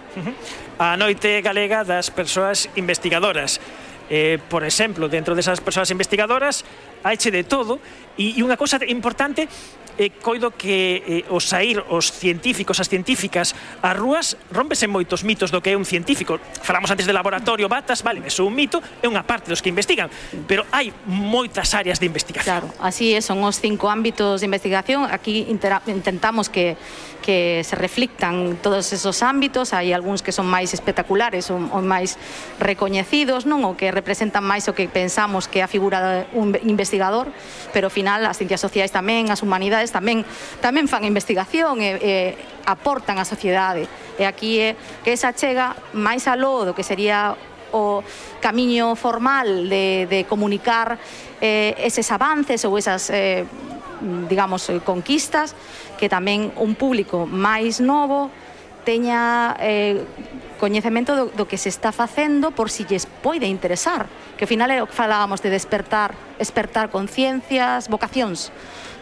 A 0.77 0.95
noite 0.95 1.41
galega 1.41 1.83
das 1.83 2.13
persoas 2.13 2.69
investigadoras. 2.77 3.59
Eh, 4.11 4.43
por 4.51 4.67
exemplo, 4.67 5.07
dentro 5.07 5.39
desas 5.39 5.63
persoas 5.63 5.87
investigadoras, 5.87 6.67
haiche 6.99 7.31
de 7.31 7.47
todo, 7.47 7.79
e, 8.19 8.35
e 8.35 8.43
unha 8.43 8.59
cosa 8.59 8.75
importante 8.83 9.47
eh, 9.97 10.11
coido 10.21 10.51
que 10.55 11.23
eh, 11.27 11.33
o 11.33 11.39
sair 11.39 11.83
os 11.89 12.11
científicos, 12.11 12.79
as 12.79 12.87
científicas 12.87 13.55
ás 13.81 13.95
rúas 13.97 14.37
rompese 14.51 14.87
moitos 14.87 15.23
mitos 15.23 15.49
do 15.51 15.59
que 15.59 15.73
é 15.73 15.77
un 15.77 15.87
científico. 15.87 16.39
Falamos 16.61 16.91
antes 16.91 17.07
de 17.07 17.13
laboratorio, 17.13 17.67
batas, 17.67 18.03
vale, 18.03 18.21
eso 18.25 18.43
é 18.43 18.47
un 18.47 18.55
mito, 18.55 18.79
é 19.01 19.07
unha 19.07 19.23
parte 19.25 19.49
dos 19.49 19.59
que 19.59 19.69
investigan, 19.69 20.07
pero 20.45 20.63
hai 20.71 20.93
moitas 21.07 21.73
áreas 21.73 21.99
de 21.99 22.05
investigación. 22.05 22.47
Claro, 22.47 22.67
así 22.79 23.15
é, 23.15 23.19
son 23.19 23.41
os 23.43 23.57
cinco 23.57 23.89
ámbitos 23.89 24.41
de 24.41 24.45
investigación, 24.47 25.09
aquí 25.09 25.47
intentamos 25.49 26.47
que 26.47 26.77
que 27.21 27.63
se 27.63 27.75
reflictan 27.75 28.57
todos 28.61 28.91
esos 28.91 29.23
ámbitos, 29.23 29.73
hai 29.73 29.93
algúns 29.93 30.25
que 30.25 30.33
son 30.33 30.49
máis 30.49 30.73
espectaculares 30.73 31.53
ou, 31.53 31.61
ou 31.71 31.81
máis 31.85 32.17
recoñecidos, 32.57 33.45
non 33.45 33.63
o 33.63 33.77
que 33.77 33.93
representan 33.93 34.43
máis 34.43 34.65
o 34.67 34.73
que 34.73 34.89
pensamos 34.89 35.45
que 35.45 35.61
é 35.61 35.63
a 35.63 35.69
figura 35.69 36.25
un 36.33 36.57
investigador, 36.65 37.29
pero 37.71 37.87
ao 37.87 37.93
final 37.93 38.25
as 38.25 38.41
ciencias 38.41 38.59
sociais 38.59 38.91
tamén, 38.91 39.29
as 39.29 39.45
humanidades 39.45 39.80
universidades 39.81 39.91
tamén 39.91 40.23
tamén 40.61 40.85
fan 40.85 41.03
investigación 41.03 41.81
e, 41.81 41.97
e 41.97 42.13
aportan 42.69 43.17
á 43.17 43.25
sociedade. 43.25 43.89
E 44.21 44.23
aquí 44.29 44.61
é 44.61 44.77
que 45.01 45.13
esa 45.17 45.33
chega 45.33 45.73
máis 45.97 46.29
aló 46.29 46.63
do 46.63 46.77
que 46.77 46.85
sería 46.85 47.33
o 47.71 48.03
camiño 48.43 48.93
formal 48.99 49.71
de, 49.71 50.05
de 50.05 50.19
comunicar 50.27 50.99
eh, 51.39 51.73
eses 51.81 52.11
avances 52.11 52.61
ou 52.67 52.77
esas 52.77 53.09
eh, 53.09 53.47
digamos 54.27 54.69
conquistas 54.83 55.53
que 55.97 56.09
tamén 56.09 56.53
un 56.57 56.77
público 56.77 57.25
máis 57.25 57.81
novo 57.81 58.29
teña 58.81 59.55
eh, 59.61 60.01
coñecemento 60.57 61.17
do, 61.17 61.25
do 61.33 61.45
que 61.49 61.57
se 61.57 61.69
está 61.69 61.89
facendo 61.89 62.51
por 62.53 62.69
si 62.69 62.85
lles 62.85 63.05
poide 63.05 63.49
interesar. 63.49 64.05
Que 64.37 64.45
ao 64.45 64.49
final 64.49 64.69
é 64.69 64.81
o 64.81 64.89
que 64.89 64.93
falábamos 64.93 65.41
de 65.41 65.49
despertar, 65.49 66.13
despertar 66.37 66.89
conciencias, 66.93 67.89
vocacións 67.89 68.53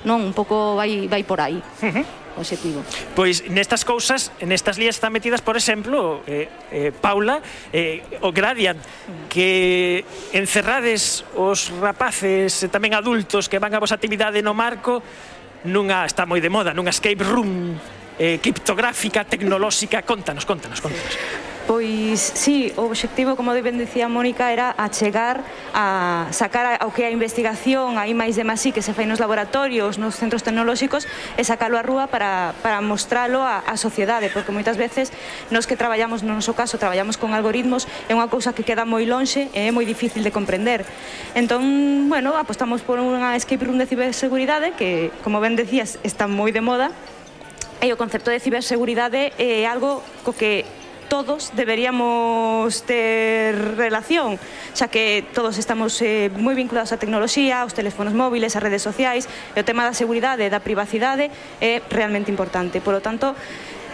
non? 0.05 0.21
Un 0.21 0.33
pouco 0.35 0.77
vai, 0.77 1.07
vai 1.07 1.23
por 1.23 1.39
aí. 1.39 1.59
Uh 1.83 1.91
-huh 1.91 2.19
Objetivo. 2.39 2.83
Pois 3.15 3.43
nestas 3.51 3.83
cousas, 3.83 4.31
nestas 4.39 4.79
lías 4.79 4.95
están 4.95 5.11
metidas, 5.11 5.43
por 5.43 5.59
exemplo, 5.59 6.23
eh, 6.23 6.47
eh, 6.71 6.91
Paula, 6.95 7.43
eh, 7.75 7.99
o 8.23 8.31
Gradian, 8.31 8.79
que 9.27 10.05
encerrades 10.31 11.27
os 11.35 11.67
rapaces 11.83 12.63
e 12.63 12.71
tamén 12.71 12.95
adultos 12.95 13.51
que 13.51 13.59
van 13.59 13.75
a 13.75 13.83
vos 13.83 13.91
actividade 13.91 14.39
no 14.39 14.55
marco, 14.55 15.03
nunha, 15.67 16.07
está 16.07 16.23
moi 16.23 16.39
de 16.39 16.47
moda, 16.47 16.71
nunha 16.71 16.95
escape 16.95 17.19
room 17.19 17.75
eh, 18.15 18.39
criptográfica, 18.39 19.27
tecnolóxica, 19.27 20.07
contanos, 20.07 20.47
contanos, 20.47 20.79
contanos. 20.79 21.11
Sí. 21.11 21.48
Pois, 21.69 22.17
sí, 22.33 22.73
o 22.81 22.89
obxectivo, 22.89 23.37
como 23.37 23.53
ben 23.53 23.77
dicía 23.77 24.09
Mónica, 24.09 24.49
era 24.49 24.73
achegar 24.73 25.45
a 25.69 26.25
sacar 26.33 26.81
ao 26.81 26.89
que 26.89 27.05
a 27.05 27.13
investigación 27.13 28.01
aí 28.01 28.17
máis 28.17 28.33
de 28.33 28.41
masí 28.41 28.73
que 28.73 28.81
se 28.81 28.89
fai 28.97 29.05
nos 29.05 29.21
laboratorios, 29.21 30.01
nos 30.01 30.17
centros 30.17 30.41
tecnolóxicos 30.41 31.05
e 31.37 31.45
sacalo 31.45 31.77
á 31.77 31.85
rúa 31.85 32.09
para, 32.09 32.57
para 32.65 32.81
mostralo 32.81 33.45
á, 33.45 33.61
á 33.69 33.77
sociedade, 33.77 34.33
porque 34.33 34.49
moitas 34.49 34.81
veces 34.81 35.13
nos 35.53 35.69
que 35.69 35.77
traballamos, 35.77 36.25
no 36.25 36.33
noso 36.33 36.57
caso, 36.57 36.81
traballamos 36.81 37.21
con 37.21 37.37
algoritmos, 37.37 37.85
é 38.09 38.17
unha 38.17 38.25
cousa 38.33 38.49
que 38.49 38.65
queda 38.65 38.81
moi 38.81 39.05
lonxe 39.05 39.53
e 39.53 39.69
é 39.69 39.71
moi 39.71 39.85
difícil 39.85 40.25
de 40.25 40.33
comprender. 40.33 40.89
Entón, 41.37 42.09
bueno, 42.09 42.33
apostamos 42.33 42.81
por 42.81 42.97
unha 42.97 43.37
escape 43.37 43.61
room 43.61 43.77
de 43.77 43.85
ciberseguridade 43.85 44.73
que, 44.73 45.13
como 45.21 45.37
ben 45.37 45.53
decías, 45.53 46.01
está 46.01 46.25
moi 46.25 46.49
de 46.49 46.65
moda, 46.65 46.89
e 47.77 47.93
o 47.93 47.97
concepto 48.01 48.33
de 48.33 48.41
ciberseguridade 48.41 49.37
é 49.37 49.69
algo 49.69 50.01
co 50.25 50.33
que 50.33 50.65
todos 51.09 51.51
deberíamos 51.57 52.85
ter 52.85 53.75
relación, 53.75 54.37
xa 54.77 54.87
que 54.87 55.25
todos 55.33 55.57
estamos 55.57 55.97
eh, 56.05 56.29
moi 56.37 56.53
vinculados 56.53 56.93
á 56.93 57.01
tecnoloxía, 57.01 57.65
aos 57.65 57.73
teléfonos 57.73 58.13
móviles, 58.13 58.55
ás 58.55 58.63
redes 58.63 58.85
sociais, 58.85 59.25
e 59.57 59.59
o 59.59 59.67
tema 59.67 59.83
da 59.83 59.97
seguridade 59.97 60.45
e 60.45 60.53
da 60.53 60.61
privacidade 60.61 61.33
é 61.59 61.81
realmente 61.89 62.29
importante. 62.29 62.79
Por 62.79 62.93
lo 62.95 63.01
tanto, 63.01 63.33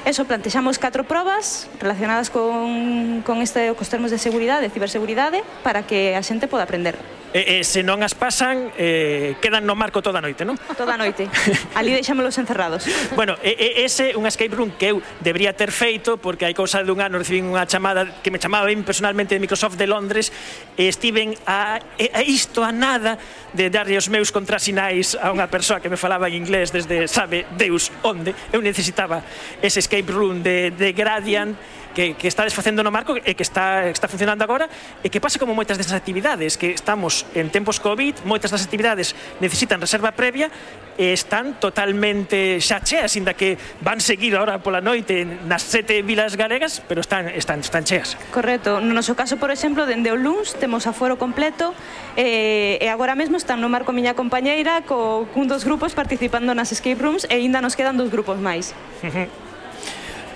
Eso, 0.06 0.30
plantexamos 0.30 0.78
catro 0.78 1.02
probas 1.10 1.66
relacionadas 1.82 2.30
con, 2.30 3.26
con 3.26 3.42
este, 3.42 3.74
cos 3.74 3.90
termos 3.90 4.14
de 4.14 4.22
seguridade, 4.22 4.62
de 4.62 4.70
ciberseguridade, 4.70 5.42
para 5.66 5.82
que 5.82 6.14
a 6.14 6.22
xente 6.22 6.46
poda 6.46 6.70
aprender. 6.70 6.94
E, 7.34 7.60
e 7.60 7.63
se 7.67 7.84
non 7.84 8.00
as 8.03 8.13
pasan, 8.15 8.72
eh, 8.79 9.36
quedan 9.44 9.65
no 9.67 9.75
marco 9.75 10.00
toda 10.00 10.20
a 10.20 10.24
noite, 10.24 10.46
non? 10.48 10.55
Toda 10.79 10.96
a 10.96 11.00
noite. 11.00 11.27
Ali 11.75 11.91
deixámolos 11.91 12.36
encerrados. 12.38 12.88
bueno, 13.20 13.36
e, 13.44 13.55
e 13.55 13.84
ese 13.84 14.15
un 14.15 14.24
escape 14.27 14.55
room 14.55 14.75
que 14.75 14.96
eu 14.96 15.03
debería 15.20 15.51
ter 15.51 15.72
feito, 15.72 16.15
porque 16.15 16.48
hai 16.48 16.55
cousa 16.55 16.79
dun 16.84 17.03
ano 17.03 17.20
recibín 17.20 17.48
unha 17.51 17.67
chamada 17.67 18.08
que 18.24 18.32
me 18.32 18.39
chamaba 18.39 18.67
ben 18.70 18.84
personalmente 18.88 19.36
de 19.36 19.41
Microsoft 19.44 19.75
de 19.75 19.88
Londres, 19.88 20.32
e 20.79 20.88
estiven 20.88 21.36
a, 21.44 21.79
a 21.79 22.22
isto 22.24 22.63
a 22.63 22.72
nada 22.72 23.20
de 23.51 23.67
darlle 23.67 24.00
os 24.00 24.08
meus 24.08 24.32
contrasinais 24.32 25.20
a 25.20 25.32
unha 25.32 25.48
persoa 25.51 25.84
que 25.84 25.91
me 25.91 26.00
falaba 26.00 26.32
en 26.32 26.39
inglés 26.39 26.72
desde 26.72 27.08
sabe 27.12 27.48
Deus 27.60 27.91
onde. 28.03 28.32
Eu 28.55 28.63
necesitaba 28.63 29.24
ese 29.60 29.84
escape 29.84 30.08
room 30.08 30.39
de, 30.39 30.72
de 30.72 30.96
Gradient, 30.96 31.55
que, 31.96 32.14
que 32.14 32.28
está 32.28 32.44
facendo 32.52 32.84
no 32.84 32.92
marco 32.92 33.16
e 33.16 33.34
que 33.34 33.42
está, 33.42 33.88
está 33.88 34.12
funcionando 34.12 34.44
agora 34.44 34.68
e 35.02 35.08
que 35.08 35.24
pase 35.24 35.40
como 35.40 35.56
moitas 35.56 35.80
desas 35.80 35.96
actividades 35.96 36.60
que 36.60 36.75
estamos 36.75 37.24
en 37.34 37.48
tempos 37.50 37.80
COVID, 37.80 38.28
moitas 38.28 38.52
das 38.52 38.62
actividades 38.62 39.16
necesitan 39.40 39.80
reserva 39.80 40.12
previa 40.12 40.52
e 41.00 41.16
están 41.16 41.58
totalmente 41.58 42.60
xa 42.60 42.84
cheas, 42.84 43.16
inda 43.16 43.34
que 43.34 43.56
van 43.80 44.04
seguir 44.04 44.36
agora 44.36 44.60
pola 44.60 44.84
noite 44.84 45.24
nas 45.48 45.64
sete 45.64 46.04
vilas 46.04 46.36
galegas, 46.36 46.84
pero 46.84 47.00
están, 47.00 47.32
están, 47.32 47.64
están 47.64 47.84
cheas. 47.88 48.20
Correcto. 48.32 48.84
No 48.84 48.92
noso 48.92 49.16
caso, 49.16 49.40
por 49.40 49.50
exemplo, 49.50 49.88
dende 49.88 50.12
o 50.12 50.20
LUNS 50.20 50.60
temos 50.60 50.88
aforo 50.88 51.16
completo 51.16 51.72
eh, 52.20 52.80
e 52.80 52.88
agora 52.92 53.16
mesmo 53.16 53.40
están 53.40 53.64
no 53.64 53.72
marco 53.72 53.96
miña 53.96 54.16
compañeira 54.16 54.84
co, 54.84 55.28
cun 55.32 55.48
dos 55.48 55.64
grupos 55.64 55.96
participando 55.96 56.52
nas 56.52 56.72
escape 56.75 57.00
rooms 57.00 57.24
e 57.32 57.40
aínda 57.40 57.64
nos 57.64 57.80
quedan 57.80 57.96
dos 57.96 58.12
grupos 58.12 58.40
máis. 58.40 58.75
Uh 59.04 59.12
-huh 59.12 59.45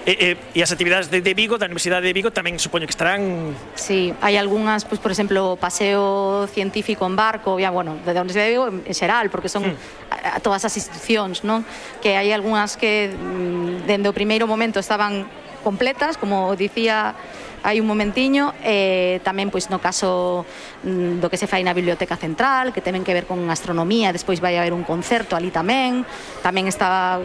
e, 0.06 0.36
e, 0.36 0.60
e 0.60 0.60
as 0.64 0.72
actividades 0.72 1.12
de, 1.12 1.20
de 1.20 1.34
Vigo, 1.34 1.58
da 1.58 1.68
Universidade 1.68 2.08
de 2.08 2.14
Vigo 2.14 2.32
tamén 2.32 2.56
supoño 2.62 2.88
que 2.88 2.96
estarán 2.96 3.56
Sí, 3.76 4.16
hai 4.24 4.40
algunhas, 4.40 4.88
pois, 4.88 5.02
por 5.02 5.12
exemplo, 5.12 5.60
paseo 5.60 6.48
científico 6.48 7.04
en 7.04 7.20
barco, 7.20 7.60
ya, 7.60 7.72
bueno, 7.72 8.00
da 8.08 8.16
Universidade 8.16 8.48
de 8.48 8.54
Vigo 8.56 8.68
en 8.72 8.96
xeral, 8.96 9.28
porque 9.28 9.52
son 9.52 9.68
mm. 9.68 9.76
a, 10.12 10.38
a 10.38 10.40
todas 10.40 10.64
as 10.64 10.74
institucións, 10.76 11.44
non? 11.44 11.68
Que 12.00 12.16
hai 12.16 12.32
algunhas 12.32 12.80
que 12.80 13.12
mm, 13.12 13.90
dende 13.90 14.08
o 14.08 14.16
primeiro 14.16 14.48
momento 14.48 14.80
estaban 14.80 15.28
completas, 15.62 16.16
como 16.16 16.56
dicía 16.56 17.16
hai 17.64 17.80
un 17.80 17.88
momentiño 17.88 18.56
e 18.64 19.20
eh, 19.20 19.26
tamén 19.26 19.52
pois 19.52 19.68
no 19.68 19.80
caso 19.84 20.46
mm, 20.84 21.20
do 21.20 21.28
que 21.28 21.36
se 21.36 21.48
fai 21.48 21.64
na 21.64 21.76
Biblioteca 21.76 22.16
Central, 22.16 22.72
que 22.72 22.82
temen 22.82 23.04
que 23.04 23.12
ver 23.12 23.28
con 23.28 23.40
astronomía, 23.52 24.16
despois 24.16 24.40
vai 24.40 24.56
haber 24.56 24.72
un 24.72 24.88
concerto 24.88 25.36
ali 25.36 25.52
tamén, 25.52 26.08
tamén 26.44 26.68
está 26.68 27.20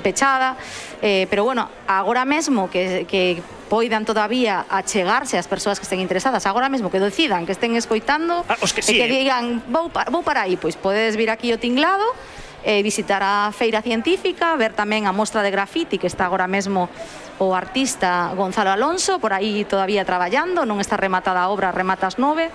pechada, 0.00 0.56
eh, 1.02 1.28
pero 1.28 1.44
bueno, 1.44 1.68
agora 1.86 2.24
mesmo 2.24 2.68
que, 2.72 3.04
que 3.04 3.42
poidan 3.68 4.06
todavía 4.06 4.64
achegarse 4.70 5.36
ás 5.38 5.50
persoas 5.50 5.82
que 5.82 5.86
estén 5.86 5.98
interesadas 5.98 6.46
agora 6.46 6.70
mesmo 6.70 6.88
que 6.88 7.02
decidan, 7.02 7.44
que 7.44 7.52
estén 7.52 7.74
escoitando 7.74 8.46
ah, 8.46 8.56
os 8.62 8.70
que, 8.70 8.80
sí, 8.82 8.94
e 8.94 9.02
que 9.02 9.06
eh. 9.10 9.12
digan, 9.12 9.62
vou, 9.68 9.90
vou 9.90 10.22
para 10.22 10.46
aí 10.46 10.54
pois 10.54 10.78
podedes 10.78 11.18
vir 11.18 11.28
aquí 11.28 11.50
o 11.50 11.58
tinglado 11.58 12.06
eh, 12.66 12.82
visitar 12.82 13.22
a 13.22 13.52
feira 13.54 13.82
científica, 13.82 14.54
ver 14.58 14.74
tamén 14.74 15.06
a 15.06 15.12
mostra 15.14 15.42
de 15.42 15.50
grafiti 15.50 15.98
que 15.98 16.10
está 16.10 16.26
agora 16.26 16.50
mesmo 16.50 16.90
o 17.38 17.54
artista 17.54 18.32
Gonzalo 18.34 18.70
Alonso, 18.70 19.18
por 19.18 19.32
aí 19.32 19.64
todavía 19.64 20.04
traballando, 20.04 20.64
non 20.64 20.80
está 20.80 20.96
rematada 20.96 21.44
a 21.44 21.50
obra, 21.52 21.72
rematas 21.72 22.16
nove, 22.16 22.48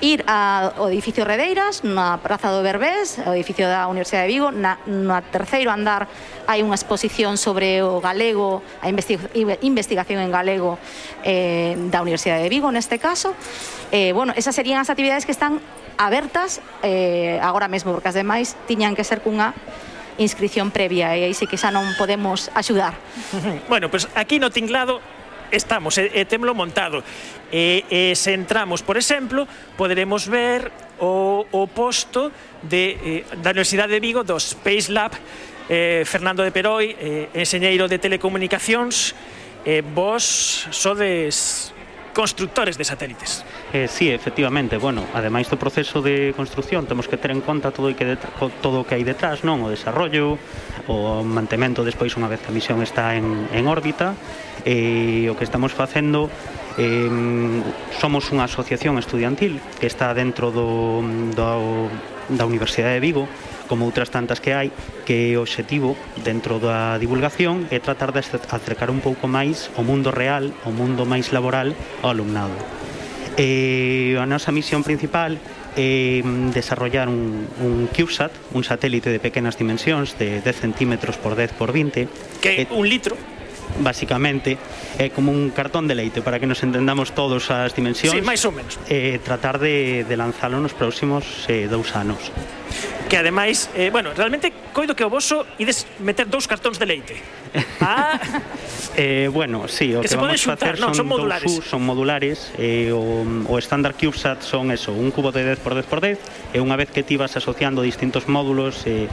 ir 0.00 0.24
ao 0.26 0.88
edificio 0.88 1.28
Redeiras, 1.28 1.84
na 1.84 2.16
Praza 2.24 2.48
do 2.48 2.64
Berbés, 2.64 3.20
o 3.20 3.36
edificio 3.36 3.68
da 3.68 3.84
Universidade 3.84 4.28
de 4.28 4.32
Vigo, 4.32 4.48
na, 4.48 4.80
no 4.88 5.12
terceiro 5.28 5.68
andar 5.68 6.08
hai 6.48 6.64
unha 6.64 6.76
exposición 6.76 7.36
sobre 7.36 7.84
o 7.84 8.00
galego, 8.00 8.64
a 8.80 8.88
investigación 8.88 10.18
en 10.24 10.32
galego 10.32 10.80
eh, 11.20 11.76
da 11.92 12.00
Universidade 12.00 12.40
de 12.44 12.50
Vigo, 12.50 12.72
neste 12.72 12.96
caso. 12.96 13.36
Eh, 13.92 14.16
bueno, 14.16 14.32
esas 14.36 14.56
serían 14.56 14.80
as 14.80 14.88
actividades 14.88 15.28
que 15.28 15.36
están 15.36 15.60
abertas 16.00 16.64
eh, 16.80 17.36
agora 17.44 17.68
mesmo, 17.68 17.92
porque 17.92 18.08
as 18.08 18.16
demais 18.16 18.56
tiñan 18.64 18.96
que 18.96 19.04
ser 19.04 19.20
cunha 19.20 19.52
inscripción 20.20 20.68
previa 20.68 21.16
e 21.16 21.24
aí 21.24 21.34
sí 21.34 21.48
que 21.48 21.56
xa 21.56 21.72
non 21.72 21.82
podemos 21.96 22.52
axudar. 22.52 22.92
Bueno, 23.72 23.88
pois 23.88 24.04
pues 24.04 24.14
aquí 24.14 24.36
no 24.36 24.52
tinglado 24.52 25.00
estamos, 25.50 25.98
e, 25.98 26.12
e 26.12 26.22
temlo 26.28 26.52
montado. 26.54 27.02
E, 27.50 27.82
e 27.90 28.14
se 28.14 28.36
entramos, 28.36 28.84
por 28.84 28.94
exemplo, 29.00 29.48
poderemos 29.74 30.28
ver 30.28 30.70
o, 31.00 31.48
o 31.50 31.66
posto 31.66 32.30
de, 32.62 33.24
eh, 33.24 33.38
da 33.40 33.50
Universidade 33.50 33.96
de 33.96 34.00
Vigo 34.04 34.22
do 34.22 34.38
Space 34.38 34.92
Lab 34.92 35.16
eh, 35.70 36.02
Fernando 36.04 36.42
de 36.42 36.50
Peroi, 36.50 36.94
eh, 36.98 37.30
enxeñeiro 37.32 37.86
de 37.86 38.02
telecomunicacións, 38.02 39.14
eh, 39.62 39.86
vos 39.86 40.66
sodes 40.74 41.70
constructores 42.12 42.76
de 42.78 42.84
satélites. 42.84 43.44
Eh, 43.72 43.88
sí, 43.88 44.10
efectivamente, 44.10 44.76
bueno, 44.76 45.06
ademais 45.14 45.46
do 45.46 45.56
proceso 45.56 46.02
de 46.02 46.34
construcción 46.34 46.86
temos 46.86 47.06
que 47.06 47.16
ter 47.16 47.30
en 47.30 47.40
conta 47.40 47.70
todo 47.70 47.90
o 47.90 47.94
que 47.94 48.18
todo 48.60 48.82
o 48.82 48.84
que 48.86 48.98
hai 48.98 49.04
detrás, 49.06 49.46
non, 49.46 49.62
o 49.62 49.68
desarrollo, 49.70 50.38
o 50.90 51.22
mantemento 51.22 51.86
despois 51.86 52.14
unha 52.18 52.26
vez 52.26 52.42
que 52.42 52.50
a 52.50 52.54
misión 52.54 52.82
está 52.82 53.14
en, 53.14 53.46
en 53.54 53.64
órbita. 53.70 54.14
E 54.60 55.24
o 55.32 55.40
que 55.40 55.48
estamos 55.48 55.72
facendo 55.72 56.28
eh, 56.76 57.08
somos 57.96 58.28
unha 58.28 58.44
asociación 58.44 59.00
estudiantil 59.00 59.56
que 59.80 59.88
está 59.88 60.12
dentro 60.12 60.52
do, 60.52 61.00
do 61.32 61.88
da 62.30 62.44
Universidade 62.46 62.94
de 62.94 63.02
Vigo 63.02 63.24
como 63.70 63.86
outras 63.86 64.10
tantas 64.10 64.42
que 64.42 64.50
hai, 64.50 64.74
que 65.06 65.30
é 65.30 65.38
o 65.38 65.46
objetivo 65.46 65.94
dentro 66.26 66.58
da 66.58 66.98
divulgación 66.98 67.70
é 67.70 67.78
tratar 67.78 68.10
de 68.10 68.18
acercar 68.18 68.90
un 68.90 68.98
pouco 68.98 69.30
máis 69.30 69.70
o 69.78 69.86
mundo 69.86 70.10
real, 70.10 70.50
o 70.66 70.74
mundo 70.74 71.06
máis 71.06 71.30
laboral 71.30 71.70
ao 72.02 72.10
alumnado. 72.10 72.58
E 73.38 74.18
a 74.18 74.26
nosa 74.26 74.50
misión 74.50 74.82
principal 74.82 75.38
é 75.78 76.18
mm, 76.18 76.50
desarrollar 76.50 77.06
un, 77.06 77.46
un 77.62 77.86
CubeSat, 77.94 78.34
un 78.58 78.66
satélite 78.66 79.14
de 79.14 79.22
pequenas 79.22 79.54
dimensións 79.54 80.18
de 80.18 80.42
10 80.42 80.50
centímetros 80.58 81.14
por 81.14 81.38
10 81.38 81.54
por 81.54 81.70
20. 81.70 82.42
Que 82.42 82.66
é 82.66 82.74
un 82.74 82.82
litro? 82.90 83.14
basicamente 83.78 84.58
é 84.98 85.10
como 85.14 85.30
un 85.30 85.54
cartón 85.54 85.86
de 85.86 85.94
leite 85.94 86.20
para 86.20 86.42
que 86.42 86.46
nos 86.50 86.62
entendamos 86.66 87.14
todos 87.14 87.50
as 87.54 87.70
dimensións. 87.72 88.18
Sí, 88.18 88.22
máis 88.24 88.42
ou 88.42 88.52
menos. 88.52 88.74
E 88.90 89.16
eh, 89.16 89.22
tratar 89.22 89.62
de, 89.62 90.02
de 90.02 90.14
lanzalo 90.18 90.58
nos 90.58 90.74
próximos 90.74 91.46
eh, 91.46 91.70
dous 91.70 91.94
anos. 91.94 92.18
Que 93.10 93.16
ademais, 93.18 93.70
eh, 93.74 93.90
bueno, 93.90 94.14
realmente 94.14 94.52
coido 94.70 94.94
que 94.94 95.02
o 95.02 95.10
voso 95.10 95.42
ides 95.58 95.86
meter 95.98 96.30
dous 96.30 96.46
cartóns 96.46 96.78
de 96.78 96.86
leite. 96.86 97.16
Ah, 97.80 98.20
eh, 98.94 99.28
bueno, 99.32 99.66
sí, 99.66 99.94
o 99.96 100.02
que, 100.02 100.08
que 100.08 100.14
vamos 100.14 100.38
xuntar, 100.38 100.76
facer 100.76 100.78
son, 100.78 100.88
no, 100.90 100.94
son 100.94 101.06
modulares. 101.08 101.50
Dous, 101.50 101.64
son 101.64 101.82
modulares 101.82 102.52
eh, 102.60 102.92
o, 102.92 103.26
o 103.48 103.58
estándar 103.58 103.96
CubeSat 103.98 104.44
son 104.44 104.70
eso, 104.70 104.92
un 104.92 105.10
cubo 105.10 105.32
de 105.32 105.56
10x10x10 105.56 106.54
e 106.54 106.58
unha 106.62 106.76
vez 106.78 106.94
que 106.94 107.02
ti 107.02 107.16
vas 107.16 107.34
asociando 107.34 107.82
distintos 107.82 108.28
módulos 108.30 108.86
eh, 108.86 109.08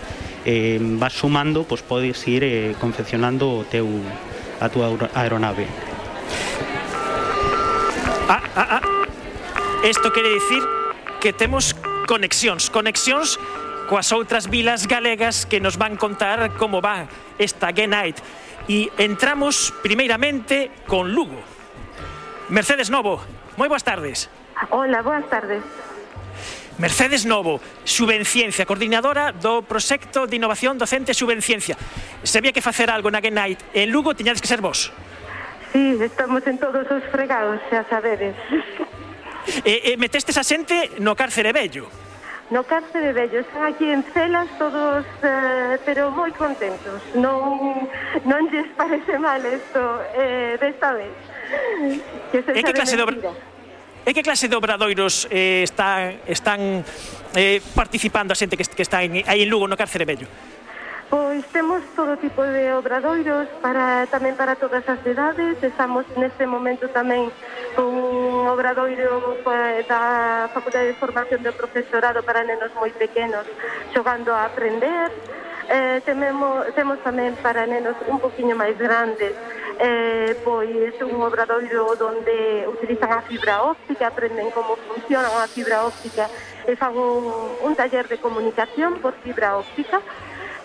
eh, 0.45 0.77
vas 0.79 1.13
sumando, 1.13 1.63
pois 1.63 1.81
pues, 1.81 2.13
podes 2.13 2.27
ir 2.27 2.43
eh, 2.43 2.75
confeccionando 2.79 3.49
o 3.49 3.65
teu, 3.65 3.87
a 4.59 4.69
túa 4.69 4.89
aeronave. 5.13 5.67
Ah, 8.29 8.41
ah, 8.55 8.67
ah. 8.79 8.83
Isto 9.85 10.11
quere 10.11 10.29
dicir 10.29 10.63
que 11.21 11.31
temos 11.31 11.75
conexións, 12.07 12.69
conexións 12.69 13.39
coas 13.87 14.11
outras 14.11 14.51
vilas 14.51 14.83
galegas 14.85 15.47
que 15.47 15.63
nos 15.63 15.79
van 15.79 15.95
contar 15.95 16.51
como 16.59 16.83
va 16.83 17.07
esta 17.39 17.71
Gay 17.71 17.87
Night. 17.87 18.19
E 18.67 18.91
entramos 18.99 19.71
primeiramente 19.79 20.83
con 20.83 21.15
Lugo. 21.15 21.39
Mercedes 22.51 22.91
Novo, 22.91 23.23
moi 23.55 23.71
boas 23.71 23.87
tardes. 23.87 24.27
Hola, 24.75 24.99
boas 24.99 25.23
tardes. 25.31 25.63
Mercedes 26.77 27.25
Novo, 27.25 27.59
Subenciencia, 27.83 28.65
coordinadora 28.65 29.33
do 29.33 29.65
proxecto 29.65 30.29
de 30.29 30.37
innovación 30.37 30.77
docente 30.77 31.17
Subenciencia. 31.17 31.73
Se 32.21 32.37
había 32.37 32.53
que 32.53 32.61
facer 32.61 32.93
algo 32.93 33.09
na 33.09 33.17
Night 33.17 33.57
en 33.73 33.89
Lugo, 33.89 34.13
tiñades 34.13 34.41
que 34.41 34.47
ser 34.47 34.61
vos. 34.61 34.93
Sí, 35.73 35.97
estamos 35.99 36.45
en 36.45 36.61
todos 36.61 36.85
os 36.85 37.03
fregados, 37.09 37.57
xa 37.69 37.81
sabedes. 37.89 38.37
E, 39.65 39.95
e 39.95 39.97
metestes 39.97 40.37
a 40.37 40.43
xente 40.45 41.01
no 41.01 41.17
cárcere 41.17 41.49
vello. 41.49 41.89
No 42.53 42.63
cárcere 42.63 43.11
vello, 43.11 43.41
están 43.41 43.65
aquí 43.65 43.89
en 43.89 44.03
celas 44.13 44.47
todos, 44.61 45.03
eh, 45.23 45.81
pero 45.83 46.13
moi 46.13 46.29
contentos. 46.31 47.01
Non, 47.17 47.89
non 48.23 48.41
lles 48.53 48.69
parece 48.77 49.17
mal 49.17 49.41
isto 49.43 49.81
eh, 50.13 50.55
desta 50.61 50.93
vez. 50.93 51.15
Que 52.31 52.45
se 52.45 52.53
e 52.53 52.61
que 52.61 52.71
clase 52.71 52.95
de 52.95 53.03
obra... 53.03 53.33
E 54.07 54.15
que 54.15 54.23
clase 54.23 54.47
de 54.47 54.55
obradoiros 54.55 55.27
eh, 55.27 55.67
están, 55.67 56.23
están 56.31 56.79
eh, 57.35 57.59
participando 57.75 58.31
a 58.31 58.39
xente 58.39 58.55
que, 58.55 58.63
que 58.63 58.79
está 58.87 59.03
en, 59.03 59.19
aí 59.27 59.43
en 59.43 59.51
Lugo 59.51 59.67
no 59.67 59.75
cárcere 59.75 60.07
vello? 60.07 60.31
Pois 61.11 61.43
temos 61.51 61.83
todo 61.91 62.15
tipo 62.15 62.39
de 62.39 62.71
obradoiros 62.71 63.51
para 63.59 64.07
tamén 64.07 64.39
para 64.39 64.55
todas 64.55 64.87
as 64.87 65.03
edades. 65.03 65.59
Estamos 65.59 66.07
neste 66.15 66.47
momento 66.47 66.87
tamén 66.87 67.27
con 67.75 67.91
un 67.91 68.47
obradoiro 68.47 69.43
eh, 69.43 69.83
da 69.83 70.47
Facultade 70.55 70.87
de 70.87 70.95
Formación 70.95 71.43
do 71.43 71.51
Profesorado 71.51 72.23
para 72.23 72.47
nenos 72.47 72.71
moi 72.79 72.95
pequenos 72.95 73.43
xogando 73.91 74.31
a 74.31 74.47
aprender 74.47 75.11
eh, 75.69 76.01
tememos, 76.05 76.67
temos 76.73 76.97
tamén 77.03 77.35
para 77.43 77.67
nenos 77.67 77.95
un 78.07 78.19
poquinho 78.19 78.55
máis 78.55 78.75
grandes 78.79 79.35
eh, 79.79 80.35
pois 80.43 80.93
un 81.01 81.21
obradoiro 81.21 81.85
onde 81.93 82.65
utilizan 82.67 83.11
a 83.11 83.21
fibra 83.21 83.61
óptica, 83.63 84.07
aprenden 84.07 84.49
como 84.51 84.75
funciona 84.75 85.27
a 85.27 85.47
fibra 85.47 85.85
óptica 85.85 86.29
e 86.65 86.75
fan 86.75 86.97
un, 86.97 87.29
un 87.61 87.73
taller 87.75 88.07
de 88.07 88.17
comunicación 88.17 88.99
por 88.99 89.13
fibra 89.21 89.57
óptica. 89.57 90.01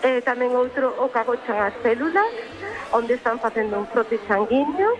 Eh, 0.03 0.19
tamén 0.19 0.51
outro 0.51 0.91
o 0.99 1.07
que 1.07 1.19
agochan 1.19 1.55
as 1.63 1.71
células, 1.79 2.27
onde 2.91 3.15
están 3.15 3.39
facendo 3.39 3.79
un 3.79 3.87
frote 3.87 4.19
sanguíneo. 4.27 4.99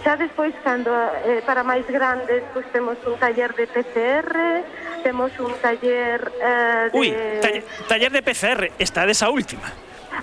Xa 0.00 0.16
despois, 0.16 0.56
cando 0.64 0.88
eh, 1.26 1.44
para 1.44 1.60
máis 1.60 1.84
grandes, 1.84 2.40
pois 2.56 2.64
temos 2.72 2.96
un 3.04 3.20
taller 3.20 3.52
de 3.52 3.68
PCR, 3.68 4.64
temos 5.02 5.32
un 5.38 5.52
taller 5.60 6.32
eh, 6.40 6.90
de... 6.92 6.98
Ui, 6.98 7.14
taller, 7.40 7.64
taller 7.88 8.12
de 8.12 8.22
PCR, 8.22 8.70
esta 8.78 9.06
desa 9.06 9.30
última. 9.30 9.70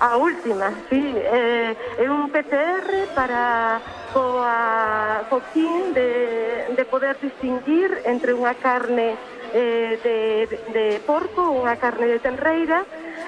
A 0.00 0.16
última, 0.16 0.72
sí, 0.90 1.14
eh, 1.16 1.72
é 1.72 2.10
un 2.10 2.28
PCR 2.28 3.08
para 3.14 3.80
co 4.12 5.40
fin 5.52 5.92
de, 5.92 6.68
de 6.76 6.84
poder 6.84 7.16
distinguir 7.20 8.04
entre 8.04 8.36
unha 8.36 8.52
carne 8.60 9.16
eh, 9.56 9.96
de, 10.04 10.48
de 10.72 10.86
porco, 11.04 11.48
unha 11.48 11.80
carne 11.80 12.12
de 12.12 12.18
tenreira 12.20 12.84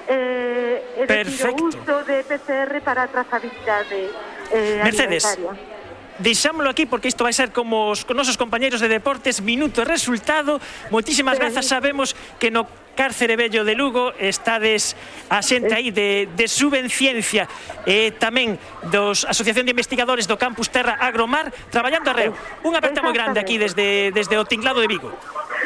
eh, 0.09 1.01
e 1.01 1.03
decir, 1.05 1.53
o 1.53 1.69
uso 1.69 1.95
de 2.05 2.21
PCR 2.25 2.81
para 2.81 3.05
a 3.05 3.07
trazabilidade 3.09 4.09
eh, 4.53 4.81
Mercedes, 4.85 5.25
alimentaria. 5.25 5.78
deixámolo 6.19 6.69
aquí 6.69 6.85
porque 6.85 7.07
isto 7.07 7.23
vai 7.23 7.33
ser 7.33 7.51
como 7.51 7.89
os 7.91 8.03
nosos 8.11 8.35
compañeiros 8.35 8.83
de 8.83 8.91
deportes 8.91 9.41
minuto 9.41 9.81
e 9.81 9.85
resultado. 9.87 10.59
Moitísimas 10.91 11.39
grazas, 11.39 11.65
sabemos 11.65 12.15
que 12.37 12.51
no 12.51 12.67
cárcere 12.99 13.39
bello 13.39 13.63
de 13.63 13.79
Lugo 13.79 14.11
estades 14.19 14.99
a 15.31 15.39
xente 15.39 15.71
aí 15.71 15.87
de, 15.87 16.27
de 16.35 16.45
Subenciencia 16.51 17.47
e 17.87 18.11
tamén 18.11 18.59
dos 18.91 19.23
Asociación 19.23 19.63
de 19.63 19.71
Investigadores 19.71 20.27
do 20.27 20.35
Campus 20.35 20.67
Terra 20.67 20.99
Agromar 20.99 21.47
traballando 21.71 22.11
a 22.11 22.15
reo. 22.15 22.35
Unha 22.67 22.83
aperta 22.83 22.99
moi 22.99 23.15
grande 23.15 23.39
aquí 23.39 23.55
desde, 23.55 24.11
desde 24.11 24.35
o 24.35 24.43
Tinglado 24.43 24.83
de 24.83 24.91
Vigo. 24.91 25.15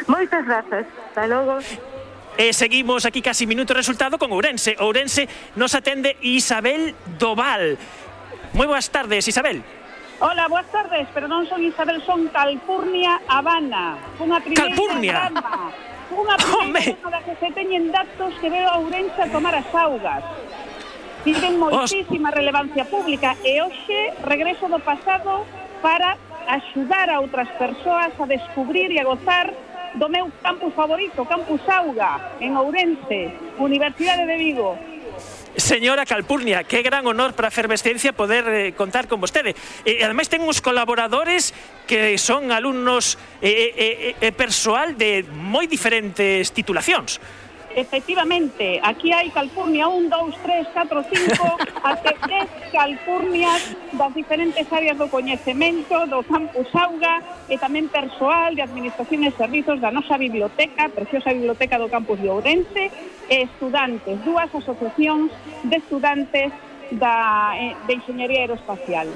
Moitas 0.06 0.46
grazas. 0.46 0.86
Hasta 0.86 1.26
logo. 1.26 1.58
E 2.38 2.54
seguimos 2.54 3.02
aquí 3.06 3.22
casi 3.22 3.46
minuto 3.50 3.74
resultado 3.74 4.14
con 4.14 4.30
Ourense. 4.30 4.78
Ourense 4.78 5.26
nos 5.58 5.74
atende 5.74 6.14
Isabel 6.22 6.94
Doval. 7.18 7.78
Moi 8.54 8.66
boas 8.70 8.86
tardes, 8.94 9.26
Isabel. 9.26 9.62
Ola, 10.20 10.46
boas 10.48 10.66
tardes, 10.70 11.08
pero 11.10 11.26
non 11.26 11.42
son 11.50 11.58
Isabel, 11.58 11.98
son 12.06 12.30
Calpurnia 12.30 13.18
Habana. 13.26 13.98
Unha 14.22 14.38
Calpurnia? 14.38 15.26
Drama, 15.26 15.74
unha 16.14 16.36
primeira 16.46 17.08
da 17.10 17.20
que 17.26 17.34
se 17.42 17.50
teñen 17.50 17.90
datos 17.90 18.30
que 18.38 18.46
veo 18.46 18.70
a 18.70 18.78
Ourense 18.78 19.18
a 19.18 19.26
tomar 19.26 19.58
as 19.58 19.66
augas. 19.74 20.22
Tiven 21.26 21.58
moitísima 21.58 22.30
Os... 22.30 22.36
relevancia 22.38 22.86
pública 22.86 23.34
e 23.42 23.58
hoxe 23.58 24.14
regreso 24.22 24.70
do 24.70 24.78
pasado 24.78 25.42
para 25.82 26.14
axudar 26.46 27.10
a 27.10 27.18
outras 27.18 27.50
persoas 27.58 28.14
a 28.14 28.26
descubrir 28.30 28.94
e 28.94 29.02
a 29.02 29.08
gozar 29.08 29.50
do 29.98 30.06
meu 30.08 30.30
campus 30.42 30.74
favorito, 30.74 31.26
Campus 31.26 31.62
Auga, 31.70 32.38
en 32.38 32.54
Ourense, 32.54 33.34
Universidade 33.58 34.26
de 34.26 34.36
Vigo. 34.38 34.78
Señora 35.56 36.04
Calpurnia, 36.04 36.64
que 36.64 36.82
gran 36.82 37.06
honor 37.06 37.34
para 37.34 37.48
a 37.48 37.54
Fervescencia 37.54 38.12
poder 38.12 38.44
eh, 38.48 38.72
contar 38.74 39.06
con 39.06 39.22
vostede. 39.22 39.54
E 39.86 40.02
ademais 40.02 40.26
ten 40.26 40.42
uns 40.42 40.58
colaboradores 40.58 41.54
que 41.86 42.18
son 42.18 42.50
alumnos 42.50 43.14
eh, 43.38 44.14
eh, 44.18 44.30
eh, 44.30 44.94
de 44.98 45.22
moi 45.30 45.70
diferentes 45.70 46.50
titulacións. 46.50 47.22
Efectivamente, 47.74 48.78
aquí 48.82 49.10
hai 49.10 49.34
calpurnia 49.34 49.90
1, 49.90 50.06
2, 50.06 50.36
3, 50.46 50.66
4, 50.70 51.04
5, 51.10 51.58
até 51.82 52.14
10 52.14 52.70
calpurnias 52.70 53.62
das 53.98 54.14
diferentes 54.14 54.62
áreas 54.70 54.94
do 54.94 55.10
coñecemento, 55.10 56.06
do 56.06 56.22
campus 56.22 56.70
Auga 56.70 57.18
e 57.50 57.58
tamén 57.58 57.90
persoal 57.90 58.54
de 58.54 58.62
administración 58.62 59.26
e 59.26 59.34
servizos 59.34 59.82
da 59.82 59.90
nosa 59.90 60.14
biblioteca, 60.14 60.86
preciosa 60.86 61.34
biblioteca 61.34 61.74
do 61.74 61.90
campus 61.90 62.22
de 62.22 62.30
Ourense, 62.30 62.94
e 63.26 63.36
estudantes, 63.42 64.22
dúas 64.22 64.46
asociacións 64.54 65.34
de 65.66 65.76
estudantes 65.82 66.54
da, 66.94 67.58
eh, 67.58 67.74
de 67.90 67.92
Ingeniería 67.98 68.46
Aeroespacial. 68.46 69.10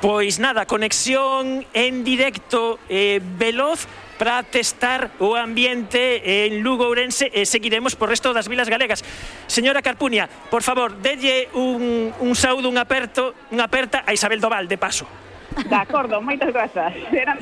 Pois 0.00 0.40
nada, 0.40 0.64
conexión 0.64 1.68
en 1.76 2.00
directo 2.00 2.80
eh, 2.88 3.20
veloz 3.20 3.84
para 4.20 4.42
testar 4.42 5.16
o 5.16 5.32
ambiente 5.32 6.44
en 6.44 6.60
Lugo 6.60 6.84
Ourense 6.84 7.32
e 7.32 7.48
seguiremos 7.48 7.96
por 7.96 8.12
resto 8.12 8.36
das 8.36 8.52
vilas 8.52 8.68
galegas. 8.68 9.00
Señora 9.48 9.80
Carpuña, 9.80 10.28
por 10.52 10.60
favor, 10.60 10.92
delle 11.00 11.48
un, 11.56 12.12
un 12.12 12.36
saúdo, 12.36 12.68
un 12.68 12.76
aperto, 12.76 13.32
unha 13.48 13.64
aperta 13.64 14.04
a 14.04 14.12
Isabel 14.12 14.36
Doval, 14.36 14.68
de 14.68 14.76
paso. 14.76 15.08
De 15.56 15.72
acordo, 15.72 16.20
moitas 16.20 16.52
grazas. 16.52 16.92
Eran 17.16 17.40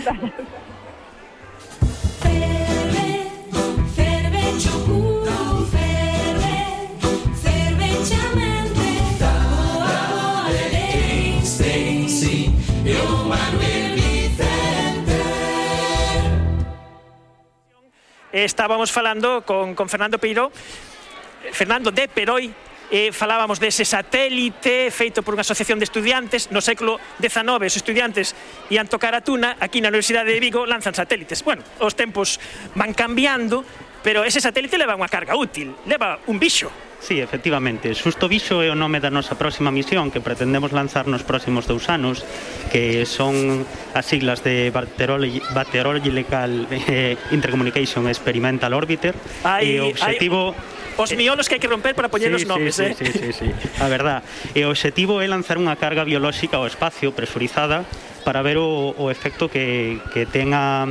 Estábamos 18.33 18.93
falando 18.93 19.43
con, 19.43 19.75
con 19.75 19.89
Fernando 19.89 20.19
Peiro 20.19 20.53
Fernando 21.53 21.91
de 21.91 22.09
Peroi, 22.09 22.55
eh, 22.91 23.13
falábamos 23.13 23.61
dese 23.61 23.85
satélite 23.85 24.89
feito 24.91 25.21
por 25.21 25.37
unha 25.37 25.45
asociación 25.45 25.77
de 25.77 25.89
estudiantes 25.89 26.49
no 26.49 26.65
século 26.65 26.97
XIX 27.21 27.69
os 27.69 27.77
estudiantes 27.77 28.33
ian 28.73 28.89
tocar 28.89 29.13
a 29.13 29.21
tuna 29.21 29.61
aquí 29.61 29.85
na 29.85 29.93
Universidade 29.93 30.33
de 30.33 30.41
Vigo 30.41 30.65
lanzan 30.65 30.97
satélites 30.97 31.45
bueno, 31.45 31.63
os 31.81 31.93
tempos 31.93 32.41
van 32.75 32.97
cambiando 32.97 33.65
pero 34.01 34.25
ese 34.25 34.41
satélite 34.41 34.81
leva 34.81 34.97
unha 34.97 35.11
carga 35.11 35.37
útil 35.37 35.77
leva 35.85 36.21
un 36.27 36.41
bicho 36.41 36.73
Sí, 36.99 37.21
efectivamente. 37.21 37.95
Susto 37.95 38.27
Bixo 38.27 38.59
é 38.59 38.75
o 38.75 38.77
nome 38.77 38.99
da 38.99 39.07
nosa 39.07 39.39
próxima 39.39 39.71
misión 39.71 40.11
que 40.11 40.19
pretendemos 40.19 40.75
lanzar 40.75 41.07
nos 41.07 41.23
próximos 41.23 41.71
dous 41.71 41.87
anos, 41.87 42.27
que 42.75 43.07
son 43.07 43.63
as 43.95 44.03
siglas 44.03 44.43
de 44.43 44.75
Baterological 44.75 46.67
eh, 46.75 47.15
Intercommunication 47.31 48.11
Experimental 48.11 48.75
Orbiter. 48.75 49.15
Hai, 49.47 49.79
e 49.79 49.81
o 49.81 49.95
obxectivo... 49.95 50.59
Os 50.99 51.15
eh, 51.15 51.17
miolos 51.17 51.47
que 51.47 51.55
hai 51.55 51.63
que 51.63 51.71
romper 51.71 51.95
para 51.95 52.11
poñelos 52.11 52.43
sí, 52.43 52.51
nomes, 52.51 52.75
sí, 52.75 52.91
eh? 52.91 52.95
Sí, 52.99 53.07
sí, 53.07 53.31
sí, 53.31 53.47
sí. 53.47 53.49
A 53.79 53.87
verdad. 53.87 54.27
E 54.51 54.67
o 54.67 54.75
obxectivo 54.75 55.23
é 55.23 55.31
lanzar 55.31 55.55
unha 55.57 55.79
carga 55.79 56.03
biolóxica 56.03 56.59
ao 56.59 56.67
espacio 56.67 57.15
presurizada 57.15 57.87
para 58.27 58.43
ver 58.43 58.59
o, 58.59 58.99
o 58.99 59.07
efecto 59.07 59.47
que, 59.47 60.03
que 60.11 60.27
ten 60.27 60.51
a, 60.53 60.85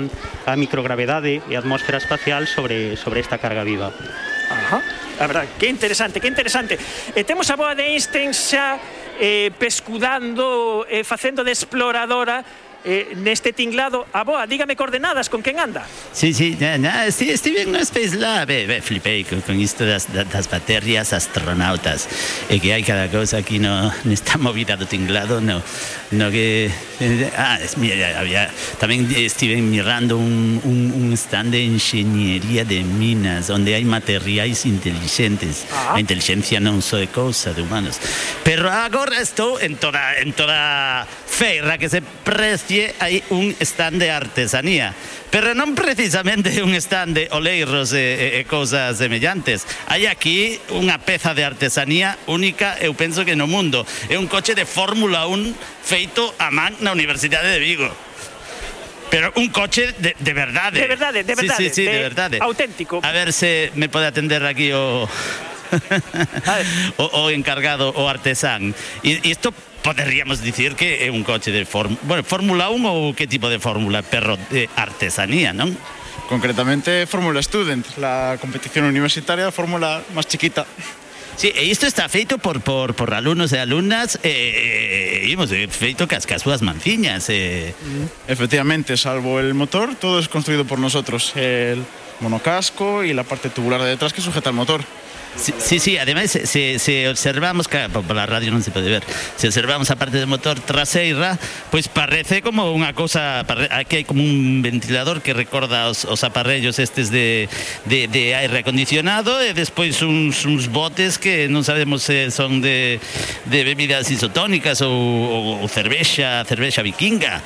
a 0.48 0.54
microgravedade 0.56 1.44
e 1.44 1.54
a 1.54 1.60
atmósfera 1.60 2.00
espacial 2.00 2.48
sobre, 2.48 2.96
sobre 2.96 3.20
esta 3.20 3.36
carga 3.36 3.68
viva. 3.68 3.92
Ajá. 4.48 4.80
A 5.20 5.28
verdad, 5.28 5.46
que 5.60 5.68
interesante, 5.68 6.24
que 6.24 6.32
interesante. 6.32 6.80
E 7.12 7.22
temos 7.28 7.52
a 7.52 7.60
boa 7.60 7.76
de 7.76 7.92
Einstein 7.92 8.32
xa 8.32 8.80
eh, 9.20 9.52
pescudando, 9.60 10.88
eh, 10.88 11.04
facendo 11.04 11.44
de 11.44 11.52
exploradora 11.52 12.48
eh, 12.84 13.14
neste 13.16 13.54
tinglado. 13.54 14.06
A 14.14 14.24
boa, 14.24 14.48
dígame 14.48 14.76
coordenadas, 14.76 15.30
con 15.30 15.42
quen 15.42 15.60
anda? 15.60 15.86
Sí, 16.14 16.34
sí, 16.34 16.58
na, 16.60 16.78
na, 16.78 17.12
sí 17.12 17.30
estive 17.30 17.66
no 17.66 17.80
Space 17.80 18.16
Lab, 18.16 18.50
eh, 18.50 18.78
eh, 18.78 18.82
flipei 18.82 19.24
con, 19.24 19.42
con 19.42 19.60
isto 19.60 19.86
das, 19.86 20.08
das 20.12 20.50
baterías 20.50 21.14
astronautas, 21.14 22.08
e 22.50 22.56
eh, 22.56 22.60
que 22.60 22.74
hai 22.74 22.84
cada 22.84 23.10
cousa 23.10 23.38
aquí 23.38 23.60
no, 23.60 23.92
nesta 24.06 24.38
movida 24.38 24.78
do 24.78 24.86
tinglado, 24.86 25.42
no, 25.42 25.62
no 26.12 26.32
que... 26.32 26.72
Eh, 27.00 27.32
ah, 27.38 27.60
es, 27.62 27.78
mira, 27.78 28.18
había, 28.18 28.50
tamén 28.82 29.06
estive 29.14 29.62
mirando 29.62 30.18
un, 30.18 30.60
un, 30.64 30.92
un 30.94 31.14
stand 31.14 31.54
de 31.54 31.62
enxeñería 31.66 32.66
de 32.66 32.82
minas, 32.82 33.50
onde 33.54 33.78
hai 33.78 33.86
materiais 33.86 34.66
inteligentes. 34.66 35.70
Ah. 35.70 35.96
A 35.96 36.00
inteligencia 36.02 36.58
non 36.58 36.82
só 36.82 36.98
é 36.98 37.08
cousa 37.10 37.54
de 37.54 37.62
humanos. 37.62 38.02
Pero 38.42 38.70
agora 38.70 39.22
estou 39.22 39.62
en 39.62 39.78
toda, 39.78 40.18
en 40.18 40.34
toda 40.34 41.06
feira 41.28 41.78
que 41.78 41.92
se 41.92 42.02
precie 42.02 42.96
hai 43.04 43.22
un 43.30 43.54
stand 43.60 44.00
de 44.00 44.10
artesanía 44.10 44.96
pero 45.30 45.52
non 45.52 45.76
precisamente 45.76 46.64
un 46.64 46.74
stand 46.80 47.14
de 47.20 47.24
oleiros 47.36 47.92
e, 47.92 48.40
e, 48.40 48.42
e 48.42 48.48
cousas 48.48 48.98
semellantes 48.98 49.68
hai 49.92 50.08
aquí 50.08 50.58
unha 50.72 50.98
peza 51.04 51.36
de 51.36 51.44
artesanía 51.44 52.16
única 52.26 52.80
eu 52.80 52.96
penso 52.96 53.28
que 53.28 53.36
no 53.36 53.46
mundo 53.46 53.84
é 54.08 54.16
un 54.16 54.32
coche 54.32 54.56
de 54.56 54.64
Fórmula 54.64 55.28
1 55.28 55.54
feito 55.84 56.32
a 56.40 56.50
man 56.50 56.74
na 56.80 56.96
Universidade 56.96 57.52
de 57.52 57.60
Vigo 57.62 57.92
Pero 59.08 59.32
un 59.36 59.48
coche 59.48 59.96
de, 60.00 60.16
de 60.20 60.34
verdade. 60.34 60.82
De 60.82 60.88
verdade, 60.88 61.24
de 61.24 61.36
verdade. 61.36 61.56
Sí, 61.56 61.70
sí, 61.70 61.76
sí, 61.76 61.84
de, 61.84 61.92
de 61.92 62.00
verdade. 62.00 62.38
Auténtico. 62.42 63.00
A 63.04 63.12
ver 63.12 63.32
se 63.32 63.72
me 63.76 63.88
pode 63.88 64.06
atender 64.06 64.44
aquí 64.44 64.74
o 64.74 65.08
o, 66.98 67.04
o 67.04 67.30
encargado, 67.30 67.92
o 67.96 68.08
artesán. 68.08 68.76
E 69.04 69.20
isto 69.24 69.54
poderíamos 69.88 70.42
dicir 70.44 70.76
que 70.76 71.08
é 71.08 71.08
un 71.08 71.24
coche 71.24 71.48
de 71.56 71.64
form, 71.64 71.96
bueno, 72.04 72.20
Fórmula 72.20 72.68
1 72.68 72.76
ou 72.92 73.16
que 73.16 73.24
tipo 73.24 73.48
de 73.48 73.56
fórmula, 73.56 74.04
perro 74.04 74.36
de 74.52 74.68
artesanía, 74.76 75.56
non? 75.56 75.72
Concretamente 76.28 77.08
Fórmula 77.08 77.40
Student, 77.40 77.96
la 77.96 78.36
competición 78.36 78.84
universitaria, 78.84 79.48
fórmula 79.48 80.04
más 80.12 80.28
chiquita. 80.28 80.68
Sí, 81.40 81.56
e 81.56 81.64
isto 81.72 81.88
está 81.88 82.12
feito 82.12 82.36
por, 82.36 82.60
por, 82.60 83.00
por 83.00 83.16
alumnos 83.16 83.56
e 83.56 83.64
alumnas 83.64 84.20
eh, 84.28 85.24
eh, 85.24 85.32
imos, 85.32 85.56
eh, 85.56 85.72
feito 85.72 86.04
cas, 86.04 86.28
cas 86.28 86.44
súas 86.44 86.60
manciñas 86.60 87.32
eh. 87.32 87.72
Efectivamente, 88.28 89.00
salvo 89.00 89.40
el 89.40 89.56
motor, 89.56 89.96
todo 89.96 90.20
es 90.20 90.28
construido 90.28 90.68
por 90.68 90.84
nosotros. 90.84 91.32
El 91.40 91.80
monocasco 92.20 93.08
y 93.08 93.14
la 93.14 93.24
parte 93.24 93.48
tubular 93.48 93.80
de 93.80 93.96
detrás 93.96 94.12
que 94.12 94.20
sujeta 94.20 94.50
el 94.52 94.58
motor. 94.60 94.84
Sí, 95.38 95.80
sí, 95.80 95.98
ademais 95.98 96.32
se, 96.32 96.48
se, 96.48 96.80
se 96.80 97.08
observamos 97.10 97.68
que 97.68 97.88
por 97.90 98.04
la 98.16 98.26
radio 98.26 98.50
non 98.50 98.66
se 98.66 98.74
pode 98.74 98.90
ver. 98.90 99.06
Se 99.38 99.46
observamos 99.46 99.94
a 99.94 99.96
parte 99.96 100.18
do 100.18 100.26
motor 100.26 100.58
traseira, 100.58 101.38
pois 101.70 101.86
parece 101.86 102.42
como 102.42 102.74
unha 102.74 102.90
cousa, 102.98 103.46
parre- 103.46 103.70
aquí 103.70 104.02
hai 104.02 104.06
como 104.06 104.26
un 104.26 104.66
ventilador 104.66 105.22
que 105.22 105.38
recorda 105.38 105.94
os, 105.94 106.10
os 106.10 106.26
aparellos 106.26 106.82
estes 106.82 107.14
de, 107.14 107.46
de, 107.86 108.10
aire 108.34 108.66
acondicionado 108.66 109.38
despois 109.54 110.02
uns, 110.02 110.42
uns 110.50 110.74
botes 110.74 111.22
que 111.22 111.46
non 111.46 111.62
sabemos 111.62 112.02
se 112.02 112.34
son 112.34 112.58
de, 112.60 112.98
bebidas 113.46 114.10
isotónicas 114.10 114.82
ou, 114.82 114.90
ou, 114.90 115.44
ou 115.62 115.68
cervexa, 115.70 116.42
cervexa 116.50 116.82
vikinga. 116.82 117.46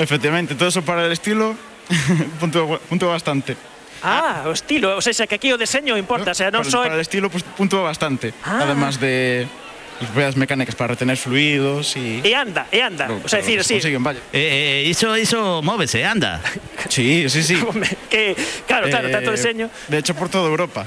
Efectivamente, 0.00 0.56
todo 0.56 0.72
eso 0.72 0.80
para 0.80 1.04
el 1.04 1.12
estilo, 1.12 1.52
punto 2.40 3.06
bastante. 3.12 3.75
Ah, 4.06 4.44
o 4.46 4.52
estilo, 4.52 4.96
o 4.96 5.02
sea, 5.02 5.26
que 5.26 5.34
aquí 5.34 5.52
o 5.52 5.58
deseño 5.58 5.98
importa, 5.98 6.30
o 6.30 6.38
sea, 6.38 6.50
non 6.54 6.62
para, 6.62 6.70
só 6.70 6.78
para 6.86 6.94
el 6.94 7.02
estilo, 7.02 7.26
pues 7.28 7.42
punto 7.42 7.82
bastante. 7.82 8.30
Ah. 8.46 8.62
Además 8.62 9.00
de 9.02 9.50
las 10.00 10.14
ruedas 10.14 10.36
mecánicas 10.36 10.74
para 10.74 10.88
retener 10.94 11.16
fluidos 11.16 11.96
y... 11.96 12.20
E 12.22 12.34
anda, 12.36 12.66
e 12.70 12.82
anda. 12.82 13.08
o 13.24 13.28
sea, 13.28 13.40
decir, 13.40 13.64
sí, 13.64 13.74
Consiguen, 13.74 14.04
vaya. 14.04 14.20
Eh, 14.32 14.84
eh, 14.84 14.88
iso, 14.88 15.16
iso 15.16 15.62
móvese, 15.62 16.04
anda. 16.04 16.40
Sí, 16.88 17.28
sí, 17.28 17.42
sí. 17.42 17.56
que, 18.10 18.36
claro, 18.66 18.88
claro, 18.88 19.10
tanto 19.10 19.32
Eh, 19.32 19.36
diseño. 19.36 19.70
De 19.88 19.98
hecho, 19.98 20.14
por 20.14 20.28
toda 20.28 20.48
Europa. 20.48 20.86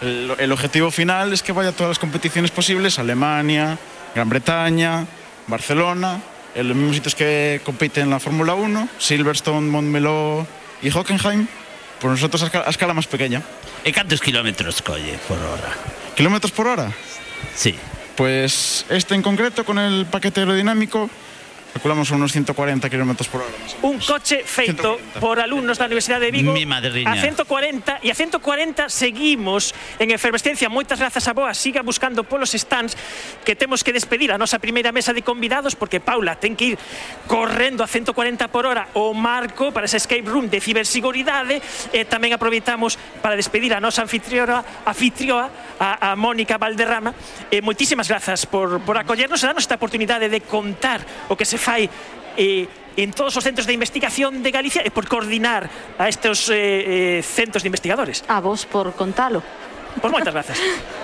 El, 0.00 0.34
el 0.38 0.52
objetivo 0.52 0.90
final 0.90 1.32
es 1.32 1.42
que 1.42 1.52
vaya 1.52 1.70
a 1.70 1.72
todas 1.72 1.90
las 1.90 1.98
competiciones 1.98 2.50
posibles, 2.50 2.98
Alemania, 2.98 3.78
Gran 4.14 4.28
Bretaña, 4.28 5.06
Barcelona, 5.46 6.20
en 6.54 6.68
los 6.68 6.76
mismos 6.76 6.96
sitios 6.96 7.14
que 7.14 7.60
compiten 7.64 8.04
en 8.04 8.10
la 8.10 8.20
Fórmula 8.20 8.54
1, 8.54 8.88
Silverstone, 8.98 9.68
Montmeló 9.68 10.46
y 10.82 10.90
Hockenheim, 10.90 11.46
por 12.02 12.10
nosotros 12.10 12.42
a 12.42 12.46
escala, 12.46 12.66
a 12.66 12.70
escala 12.70 12.92
más 12.92 13.06
pequeña. 13.06 13.46
E 13.86 13.94
cantos 13.94 14.18
kilómetros 14.18 14.82
colle 14.82 15.22
por 15.30 15.38
hora? 15.38 15.70
¿Kilómetros 16.18 16.50
por 16.50 16.66
hora? 16.66 16.90
Sí. 17.54 17.78
Pues 18.18 18.84
este 18.90 19.14
en 19.14 19.22
concreto, 19.22 19.64
con 19.64 19.78
el 19.78 20.04
paquete 20.10 20.42
aerodinámico, 20.42 21.08
Calculamos 21.72 22.10
unos 22.12 22.32
140 22.32 22.90
km 22.90 23.16
por 23.32 23.40
hora. 23.40 23.56
Un 23.80 23.96
coche 23.98 24.44
feito 24.44 25.00
140. 25.16 25.20
por 25.20 25.40
alumnos 25.40 25.80
da 25.80 25.88
Universidade 25.88 26.28
de 26.28 26.30
Vigo. 26.30 26.52
Mi 26.52 26.68
madriña. 26.68 27.08
A 27.08 27.16
140 27.16 28.04
e 28.04 28.12
a 28.12 28.14
140 28.14 28.92
seguimos 28.92 29.72
en 29.96 30.12
efervescencia. 30.12 30.68
Moitas 30.68 31.00
grazas 31.00 31.24
a 31.26 31.32
Boa. 31.32 31.56
Siga 31.56 31.80
buscando 31.80 32.28
polos 32.28 32.52
stands 32.52 32.92
que 33.40 33.56
temos 33.56 33.80
que 33.80 33.96
despedir 33.96 34.30
a 34.30 34.36
nosa 34.36 34.60
primeira 34.60 34.92
mesa 34.92 35.16
de 35.16 35.24
convidados 35.24 35.72
porque 35.72 35.96
Paula 35.96 36.36
ten 36.36 36.60
que 36.60 36.76
ir 36.76 36.78
correndo 37.24 37.80
a 37.80 37.88
140 37.88 38.52
por 38.52 38.68
hora 38.68 38.92
o 38.92 39.16
marco 39.16 39.72
para 39.72 39.88
ese 39.88 39.96
escape 39.96 40.28
room 40.28 40.52
de 40.52 40.60
ciberseguridade 40.60 41.64
e 41.96 42.04
tamén 42.04 42.36
aproveitamos 42.36 43.00
para 43.24 43.32
despedir 43.32 43.72
a 43.72 43.80
nosa 43.80 44.04
anfitriora, 44.04 44.60
anfitrioa 44.84 45.48
a, 45.82 46.12
a 46.12 46.16
Mónica 46.16 46.62
Valderrama. 46.62 47.10
E 47.50 47.58
moitísimas 47.58 48.06
grazas 48.06 48.46
por, 48.46 48.78
por 48.86 48.94
acollernos 48.94 49.42
e 49.42 49.46
darnos 49.50 49.66
esta 49.66 49.74
oportunidade 49.74 50.30
de 50.30 50.46
contar 50.46 51.02
o 51.26 51.34
que 51.34 51.42
se 51.42 51.58
fai 51.58 51.90
eh, 52.38 52.70
en 52.94 53.10
todos 53.10 53.34
os 53.34 53.42
centros 53.42 53.66
de 53.66 53.74
investigación 53.74 54.46
de 54.46 54.54
Galicia 54.54 54.86
e 54.86 54.94
por 54.94 55.10
coordinar 55.10 55.66
a 55.98 56.06
estes 56.06 56.46
eh, 56.54 57.18
eh, 57.18 57.26
centros 57.26 57.66
de 57.66 57.68
investigadores. 57.68 58.22
A 58.30 58.38
vos 58.38 58.62
por 58.62 58.94
contalo. 58.94 59.42
Pois 59.98 60.12
moitas 60.14 60.30
grazas. 60.30 60.62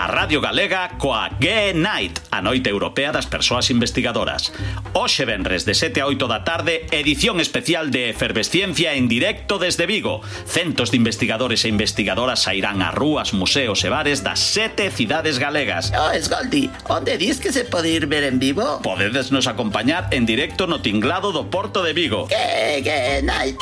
A 0.00 0.06
Radio 0.06 0.40
Galega 0.40 0.96
coa 0.96 1.28
G 1.36 1.76
Night, 1.76 2.24
a 2.32 2.40
noite 2.40 2.72
europea 2.72 3.12
das 3.12 3.28
persoas 3.28 3.68
investigadoras. 3.68 4.48
Hoxe 4.96 5.28
venres 5.28 5.68
de 5.68 5.76
7 5.76 6.00
a 6.00 6.08
8 6.08 6.24
da 6.24 6.40
tarde, 6.40 6.88
edición 6.88 7.36
especial 7.36 7.92
de 7.92 8.08
Efervesciencia 8.08 8.96
en 8.96 9.12
directo 9.12 9.60
desde 9.60 9.84
Vigo. 9.84 10.24
Centos 10.48 10.88
de 10.88 10.96
investigadores 10.96 11.68
e 11.68 11.68
investigadoras 11.68 12.48
sairán 12.48 12.80
a 12.80 12.88
rúas, 12.96 13.36
museos 13.36 13.84
e 13.84 13.92
bares 13.92 14.24
das 14.24 14.40
sete 14.40 14.88
cidades 14.88 15.36
galegas. 15.36 15.92
Oh, 15.92 16.16
Escolti, 16.16 16.72
onde 16.88 17.20
dis 17.20 17.36
que 17.36 17.52
se 17.52 17.68
pode 17.68 17.92
ir 17.92 18.08
ver 18.08 18.24
en 18.24 18.40
vivo? 18.40 18.80
Podedes 18.80 19.28
nos 19.36 19.52
acompañar 19.52 20.08
en 20.16 20.24
directo 20.24 20.64
no 20.64 20.80
tinglado 20.80 21.28
do 21.28 21.52
Porto 21.52 21.84
de 21.84 21.92
Vigo. 21.92 22.24
Que, 22.24 22.80
que 22.80 23.20
night. 23.20 23.60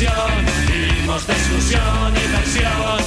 inversión, 0.00 0.46
vivimos 0.66 1.26
de 1.26 1.32
exclusión, 1.34 2.16
inversión. 2.24 2.98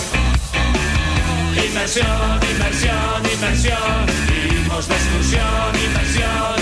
Inversión, 1.66 2.40
inversión, 2.52 3.32
inversión, 3.34 4.06
vivimos 4.28 4.88
de 4.88 4.94
exclusión, 4.94 5.76
inversión. 5.86 6.56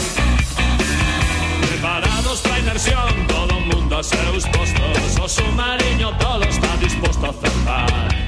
Preparados 1.68 2.40
para 2.42 2.60
inversión, 2.60 3.28
todo 3.28 3.58
el 3.58 3.66
mundo 3.76 3.98
a 3.98 4.04
seus 4.04 4.46
postos, 4.48 5.20
o 5.20 5.28
submarino 5.28 6.18
todo 6.18 6.44
está 6.44 6.78
dispuesto 6.78 7.26
a 7.26 7.30
acertar 7.30 8.21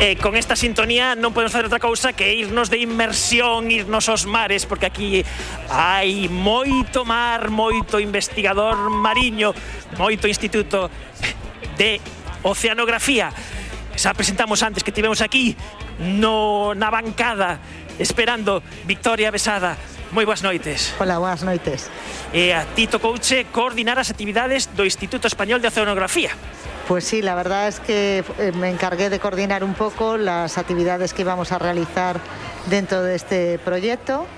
eh, 0.00 0.16
con 0.16 0.36
esta 0.36 0.56
sintonía 0.56 1.14
non 1.14 1.32
podemos 1.32 1.54
facer 1.54 1.66
outra 1.68 1.82
cousa 1.82 2.12
que 2.12 2.34
irnos 2.34 2.68
de 2.68 2.82
inmersión, 2.82 3.70
irnos 3.70 4.10
aos 4.10 4.26
mares, 4.26 4.66
porque 4.66 4.86
aquí 4.88 5.22
hai 5.70 6.26
moito 6.28 7.06
mar, 7.06 7.48
moito 7.52 8.02
investigador 8.02 8.90
mariño, 8.90 9.54
moito 9.96 10.26
instituto 10.26 10.90
de 11.78 12.00
oceanografía. 12.42 13.30
Xa 13.94 14.10
presentamos 14.12 14.62
antes 14.66 14.82
que 14.82 14.90
tivemos 14.90 15.22
aquí 15.22 15.54
no 15.98 16.74
na 16.74 16.90
bancada 16.90 17.62
esperando 17.98 18.62
Victoria 18.84 19.30
Besada, 19.30 19.78
Moi 20.14 20.22
boas 20.30 20.46
noites. 20.46 20.94
Hola, 21.02 21.18
boas 21.18 21.42
noites. 21.42 21.90
E 22.30 22.54
a 22.54 22.62
ti 22.62 22.86
tocouche 22.86 23.50
coordinar 23.50 23.98
as 23.98 24.14
actividades 24.14 24.70
do 24.70 24.86
Instituto 24.86 25.26
Español 25.26 25.58
de 25.58 25.66
Oceanografía. 25.66 26.30
Pues 26.86 27.02
sí, 27.02 27.18
la 27.18 27.34
verdad 27.34 27.66
es 27.66 27.82
que 27.82 28.22
eh, 28.38 28.54
me 28.54 28.70
encargué 28.70 29.10
de 29.10 29.18
coordinar 29.18 29.66
un 29.66 29.74
poco 29.74 30.14
las 30.14 30.54
actividades 30.54 31.10
que 31.18 31.26
íbamos 31.26 31.50
a 31.50 31.58
realizar 31.58 32.22
dentro 32.70 33.02
de 33.02 33.18
este 33.18 33.58
proyecto 33.58 34.30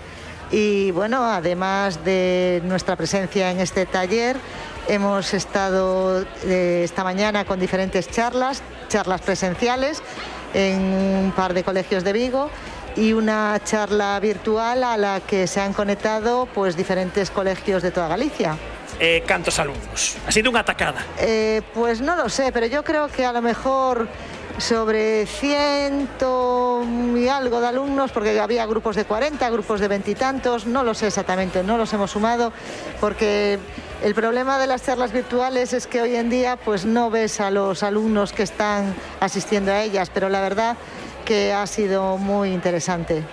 y 0.51 0.93
bueno, 0.93 1.29
además 1.29 2.03
de 2.09 2.63
nuestra 2.65 2.97
presencia 2.97 3.51
en 3.51 3.61
este 3.61 3.85
taller, 3.85 4.41
hemos 4.89 5.35
estado 5.35 6.25
eh, 6.45 6.89
esta 6.89 7.05
mañana 7.05 7.45
con 7.45 7.61
diferentes 7.61 8.09
charlas, 8.09 8.63
charlas 8.89 9.21
presenciales 9.21 10.01
en 10.55 10.81
un 10.81 11.33
par 11.37 11.53
de 11.53 11.65
colegios 11.65 12.03
de 12.03 12.15
Vigo 12.15 12.49
y 12.97 13.13
una 13.13 13.61
charla 13.63 14.19
virtual 14.21 14.83
a 14.83 14.97
la 14.97 15.21
que 15.21 15.47
se 15.47 15.61
han 15.61 15.73
conectado 15.73 16.47
pues 16.47 16.77
diferentes 16.77 17.31
colegios 17.31 17.83
de 17.83 17.91
toda 17.91 18.09
Galicia. 18.09 18.57
Eh, 18.99 19.23
cantos 19.27 19.59
alumnos? 19.59 20.17
Ha 20.27 20.33
sido 20.33 20.49
unha 20.49 20.65
atacada. 20.65 21.05
Eh, 21.21 21.61
pues 21.77 22.01
no 22.01 22.17
lo 22.17 22.33
sé, 22.33 22.49
pero 22.49 22.65
yo 22.65 22.81
creo 22.81 23.13
que 23.13 23.29
a 23.29 23.33
lo 23.33 23.45
mejor 23.45 24.09
sobre 24.57 25.27
ciento 25.27 26.83
y 27.15 27.29
algo 27.29 27.61
de 27.61 27.67
alumnos, 27.67 28.11
porque 28.11 28.41
había 28.41 28.65
grupos 28.65 28.97
de 28.97 29.05
40, 29.05 29.51
grupos 29.51 29.81
de 29.81 29.89
veintitantos, 29.89 30.67
no 30.67 30.83
lo 30.83 30.95
sé 30.95 31.09
exactamente, 31.09 31.63
no 31.63 31.77
los 31.77 31.93
hemos 31.93 32.13
sumado, 32.13 32.53
porque 33.01 33.59
el 34.03 34.15
problema 34.15 34.59
de 34.59 34.67
las 34.67 34.83
charlas 34.85 35.13
virtuales 35.13 35.73
es 35.73 35.87
que 35.87 36.01
hoy 36.01 36.17
en 36.17 36.31
día 36.31 36.57
pues 36.57 36.87
no 36.87 37.11
ves 37.11 37.41
a 37.41 37.51
los 37.51 37.83
alumnos 37.83 38.33
que 38.33 38.45
están 38.45 38.95
asistiendo 39.21 39.73
a 39.73 39.83
ellas, 39.83 40.11
pero 40.13 40.29
la 40.29 40.41
verdad 40.41 40.77
que 41.27 41.53
ha 41.53 41.67
sido 41.67 42.17
moi 42.17 42.55
interesante. 42.55 43.27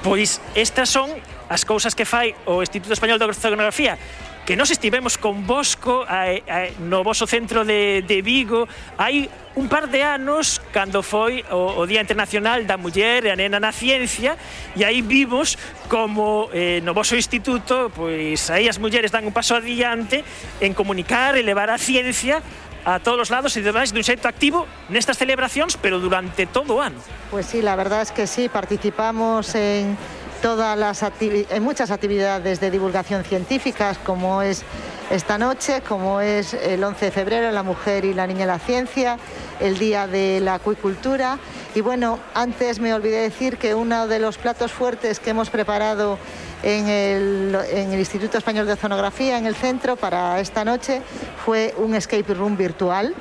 Pois 0.00 0.40
estas 0.56 0.88
son 0.88 1.12
as 1.52 1.62
cousas 1.62 1.94
que 1.94 2.08
fai 2.08 2.34
o 2.48 2.64
Instituto 2.64 2.96
Español 2.96 3.20
de 3.20 3.28
Oceanografía 3.28 4.00
que 4.46 4.54
nos 4.54 4.70
estivemos 4.70 5.18
con 5.18 5.44
Bosco 5.44 6.06
a, 6.06 6.30
a, 6.30 6.70
no 6.78 7.02
voso 7.02 7.26
centro 7.26 7.64
de, 7.66 8.06
de 8.06 8.22
Vigo 8.22 8.70
hai 8.94 9.26
un 9.58 9.66
par 9.66 9.90
de 9.90 10.06
anos 10.06 10.62
cando 10.70 11.02
foi 11.02 11.42
o, 11.50 11.82
o 11.82 11.82
Día 11.82 11.98
Internacional 11.98 12.62
da 12.62 12.78
Muller 12.78 13.26
e 13.26 13.30
a 13.30 13.36
Nena 13.36 13.58
na 13.58 13.74
Ciencia 13.74 14.38
e 14.78 14.86
aí 14.86 15.02
vimos 15.02 15.58
como 15.90 16.46
eh, 16.54 16.78
no 16.86 16.94
voso 16.94 17.18
instituto 17.18 17.90
pois 17.90 18.46
aí 18.54 18.70
as 18.70 18.78
mulleres 18.78 19.10
dan 19.10 19.26
un 19.26 19.34
paso 19.34 19.58
adiante 19.58 20.22
en 20.62 20.78
comunicar 20.78 21.34
e 21.34 21.42
levar 21.42 21.66
a 21.66 21.78
ciencia 21.78 22.38
a 22.86 23.00
todos 23.00 23.26
os 23.26 23.30
lados 23.34 23.58
e 23.58 23.66
demais 23.66 23.90
dun 23.90 24.06
xeito 24.06 24.30
activo 24.30 24.70
nestas 24.86 25.18
celebracións, 25.18 25.74
pero 25.74 25.98
durante 25.98 26.46
todo 26.46 26.78
o 26.78 26.80
ano. 26.80 27.02
Pues 27.34 27.50
sí, 27.50 27.58
la 27.58 27.74
verdad 27.74 28.06
es 28.06 28.14
que 28.14 28.30
sí, 28.30 28.46
participamos 28.46 29.58
en 29.58 29.98
todas 30.40 30.78
las 30.78 31.02
en 31.02 31.62
muchas 31.66 31.90
actividades 31.90 32.62
de 32.62 32.70
divulgación 32.70 33.26
científicas, 33.26 33.98
como 33.98 34.40
es 34.40 34.62
esta 35.10 35.38
noche, 35.38 35.82
como 35.82 36.20
es 36.20 36.52
el 36.54 36.82
11 36.82 37.06
de 37.06 37.10
febrero, 37.12 37.50
la 37.52 37.62
mujer 37.62 38.04
y 38.04 38.12
la 38.12 38.26
niña 38.26 38.42
en 38.42 38.48
la 38.48 38.58
ciencia, 38.58 39.18
el 39.60 39.78
Día 39.78 40.06
de 40.06 40.40
la 40.40 40.54
Acuicultura. 40.54 41.38
Y 41.74 41.80
bueno, 41.80 42.18
antes 42.34 42.80
me 42.80 42.92
olvidé 42.92 43.22
decir 43.22 43.56
que 43.56 43.74
uno 43.74 44.08
de 44.08 44.18
los 44.18 44.36
platos 44.36 44.72
fuertes 44.72 45.20
que 45.20 45.30
hemos 45.30 45.50
preparado 45.50 46.18
en 46.62 46.88
el, 46.88 47.98
Instituto 47.98 48.38
Español 48.38 48.66
de 48.66 48.72
Oceanografía, 48.72 49.38
en 49.38 49.46
el 49.46 49.54
centro, 49.54 49.96
para 49.96 50.40
esta 50.40 50.64
noche, 50.64 51.02
fue 51.44 51.74
un 51.78 51.94
escape 51.94 52.34
room 52.34 52.56
virtual. 52.56 53.14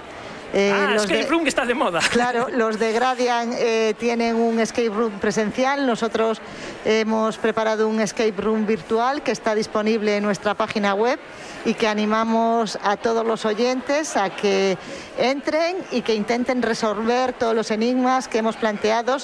Eh, 0.56 0.72
ah, 0.74 0.92
los 0.94 1.04
escape 1.04 1.24
de, 1.24 1.30
room 1.30 1.44
que 1.44 1.50
está 1.50 1.66
de 1.66 1.74
moda. 1.74 2.00
Claro, 2.12 2.48
los 2.50 2.80
de 2.80 2.94
Gradian 2.94 3.52
eh, 3.58 3.94
tienen 4.00 4.38
un 4.38 4.62
escape 4.62 4.88
room 4.88 5.20
presencial. 5.20 5.86
Nosotros 5.86 6.40
hemos 6.86 7.38
preparado 7.38 7.90
un 7.90 8.00
escape 8.00 8.36
room 8.38 8.66
virtual 8.66 9.22
que 9.22 9.32
está 9.32 9.54
disponible 9.54 10.16
en 10.16 10.24
nuestra 10.24 10.54
página 10.54 10.94
web 10.94 11.20
y 11.66 11.74
que 11.74 11.90
animamos 11.90 12.80
a 12.82 12.96
todos 12.96 13.26
los 13.26 13.44
oyentes 13.44 14.16
a 14.16 14.30
que 14.30 14.78
entren 15.18 15.76
y 15.92 16.02
que 16.04 16.16
intenten 16.16 16.62
resolver 16.62 17.34
todos 17.34 17.54
los 17.54 17.70
enigmas 17.70 18.30
que 18.30 18.38
hemos 18.38 18.56
planteado 18.56 19.18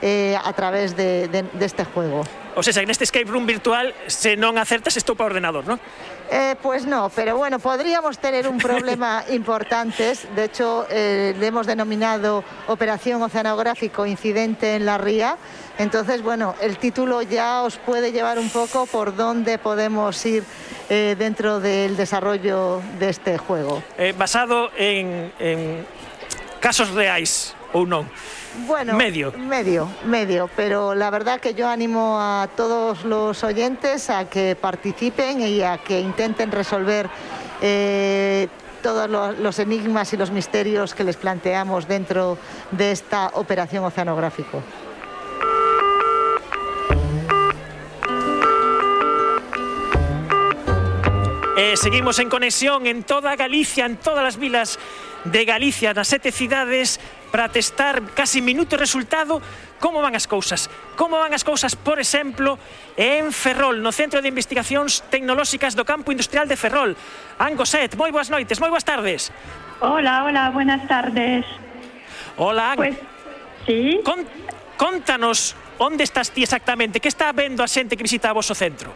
eh, 0.00 0.38
a 0.42 0.52
través 0.54 0.96
de, 0.96 1.28
de, 1.28 1.42
de 1.42 1.66
este 1.66 1.84
juego. 1.84 2.24
O 2.54 2.62
sea, 2.62 2.82
en 2.82 2.88
este 2.88 3.04
escape 3.04 3.26
room 3.26 3.44
virtual, 3.44 3.94
se 4.08 4.34
non 4.40 4.56
acertas, 4.56 4.96
esto 4.96 5.14
para 5.14 5.36
ordenador, 5.36 5.68
¿no? 5.68 5.78
Eh, 6.30 6.56
pues 6.62 6.84
no, 6.84 7.10
pero 7.14 7.36
bueno, 7.36 7.58
podríamos 7.58 8.18
tener 8.18 8.48
un 8.48 8.58
problema 8.58 9.24
importante. 9.30 10.12
De 10.34 10.44
hecho, 10.44 10.86
eh, 10.90 11.34
le 11.38 11.46
hemos 11.46 11.66
denominado 11.66 12.44
Operación 12.66 13.22
Oceanográfico 13.22 14.04
Incidente 14.06 14.76
en 14.76 14.84
la 14.84 14.98
Ría. 14.98 15.36
Entonces, 15.78 16.22
bueno, 16.22 16.54
el 16.60 16.76
título 16.76 17.22
ya 17.22 17.62
os 17.62 17.76
puede 17.78 18.12
llevar 18.12 18.38
un 18.38 18.50
poco 18.50 18.86
por 18.86 19.14
dónde 19.14 19.58
podemos 19.58 20.24
ir 20.26 20.44
eh, 20.90 21.14
dentro 21.18 21.60
del 21.60 21.96
desarrollo 21.96 22.82
de 22.98 23.10
este 23.10 23.38
juego. 23.38 23.82
Eh, 23.96 24.12
basado 24.16 24.70
en, 24.76 25.32
en 25.38 25.86
casos 26.60 26.90
reais 26.90 27.54
ou 27.72 27.86
non? 27.86 28.08
Bueno, 28.66 28.94
medio. 28.94 29.32
Medio, 29.36 29.88
medio, 30.04 30.48
pero 30.56 30.94
la 30.94 31.10
verdad 31.10 31.40
que 31.40 31.54
yo 31.54 31.68
animo 31.68 32.18
a 32.20 32.48
todos 32.56 33.04
los 33.04 33.44
oyentes 33.44 34.10
a 34.10 34.28
que 34.28 34.56
participen 34.56 35.40
y 35.40 35.62
a 35.62 35.78
que 35.78 36.00
intenten 36.00 36.50
resolver 36.50 37.08
eh, 37.60 38.48
todos 38.82 39.10
los, 39.10 39.38
los 39.38 39.58
enigmas 39.58 40.12
y 40.12 40.16
los 40.16 40.30
misterios 40.30 40.94
que 40.94 41.04
les 41.04 41.16
planteamos 41.16 41.88
dentro 41.88 42.38
de 42.70 42.92
esta 42.92 43.30
operación 43.34 43.84
oceanográfico. 43.84 44.62
Eh, 51.60 51.76
seguimos 51.76 52.20
en 52.20 52.30
conexión 52.30 52.86
en 52.86 53.02
toda 53.02 53.34
Galicia, 53.34 53.84
en 53.84 53.96
todas 53.96 54.24
as 54.24 54.36
vilas 54.38 54.78
de 55.24 55.42
Galicia 55.44 55.90
nas 55.94 56.06
sete 56.06 56.30
cidades 56.30 57.00
para 57.32 57.48
testar 57.48 58.02
casi 58.14 58.40
minuto 58.40 58.76
resultado 58.76 59.42
como 59.78 60.02
van 60.02 60.14
as 60.14 60.26
cousas. 60.26 60.70
Como 60.96 61.18
van 61.18 61.34
as 61.34 61.46
cousas, 61.46 61.76
por 61.76 61.98
exemplo, 62.02 62.58
en 62.96 63.30
Ferrol, 63.32 63.82
no 63.82 63.94
Centro 63.94 64.22
de 64.22 64.28
Investigacións 64.28 65.06
Tecnolóxicas 65.10 65.74
do 65.78 65.86
Campo 65.86 66.10
Industrial 66.10 66.46
de 66.46 66.58
Ferrol. 66.58 66.94
Angoset, 67.38 67.94
moi 67.94 68.10
boas 68.10 68.30
noites, 68.30 68.58
moi 68.58 68.70
boas 68.70 68.86
tardes. 68.86 69.30
Hola, 69.80 70.26
hola, 70.26 70.50
buenas 70.50 70.82
tardes. 70.90 71.46
Hola, 72.36 72.74
Ang. 72.74 72.78
Pues, 72.78 72.96
sí. 73.66 74.02
Con, 74.02 74.26
contanos 74.74 75.54
onde 75.78 76.02
estás 76.02 76.30
ti 76.30 76.42
exactamente, 76.42 76.98
que 76.98 77.08
está 77.08 77.30
vendo 77.32 77.62
a 77.62 77.68
xente 77.70 77.94
que 77.94 78.02
visita 78.02 78.30
o 78.30 78.34
vosso 78.34 78.54
centro? 78.54 78.90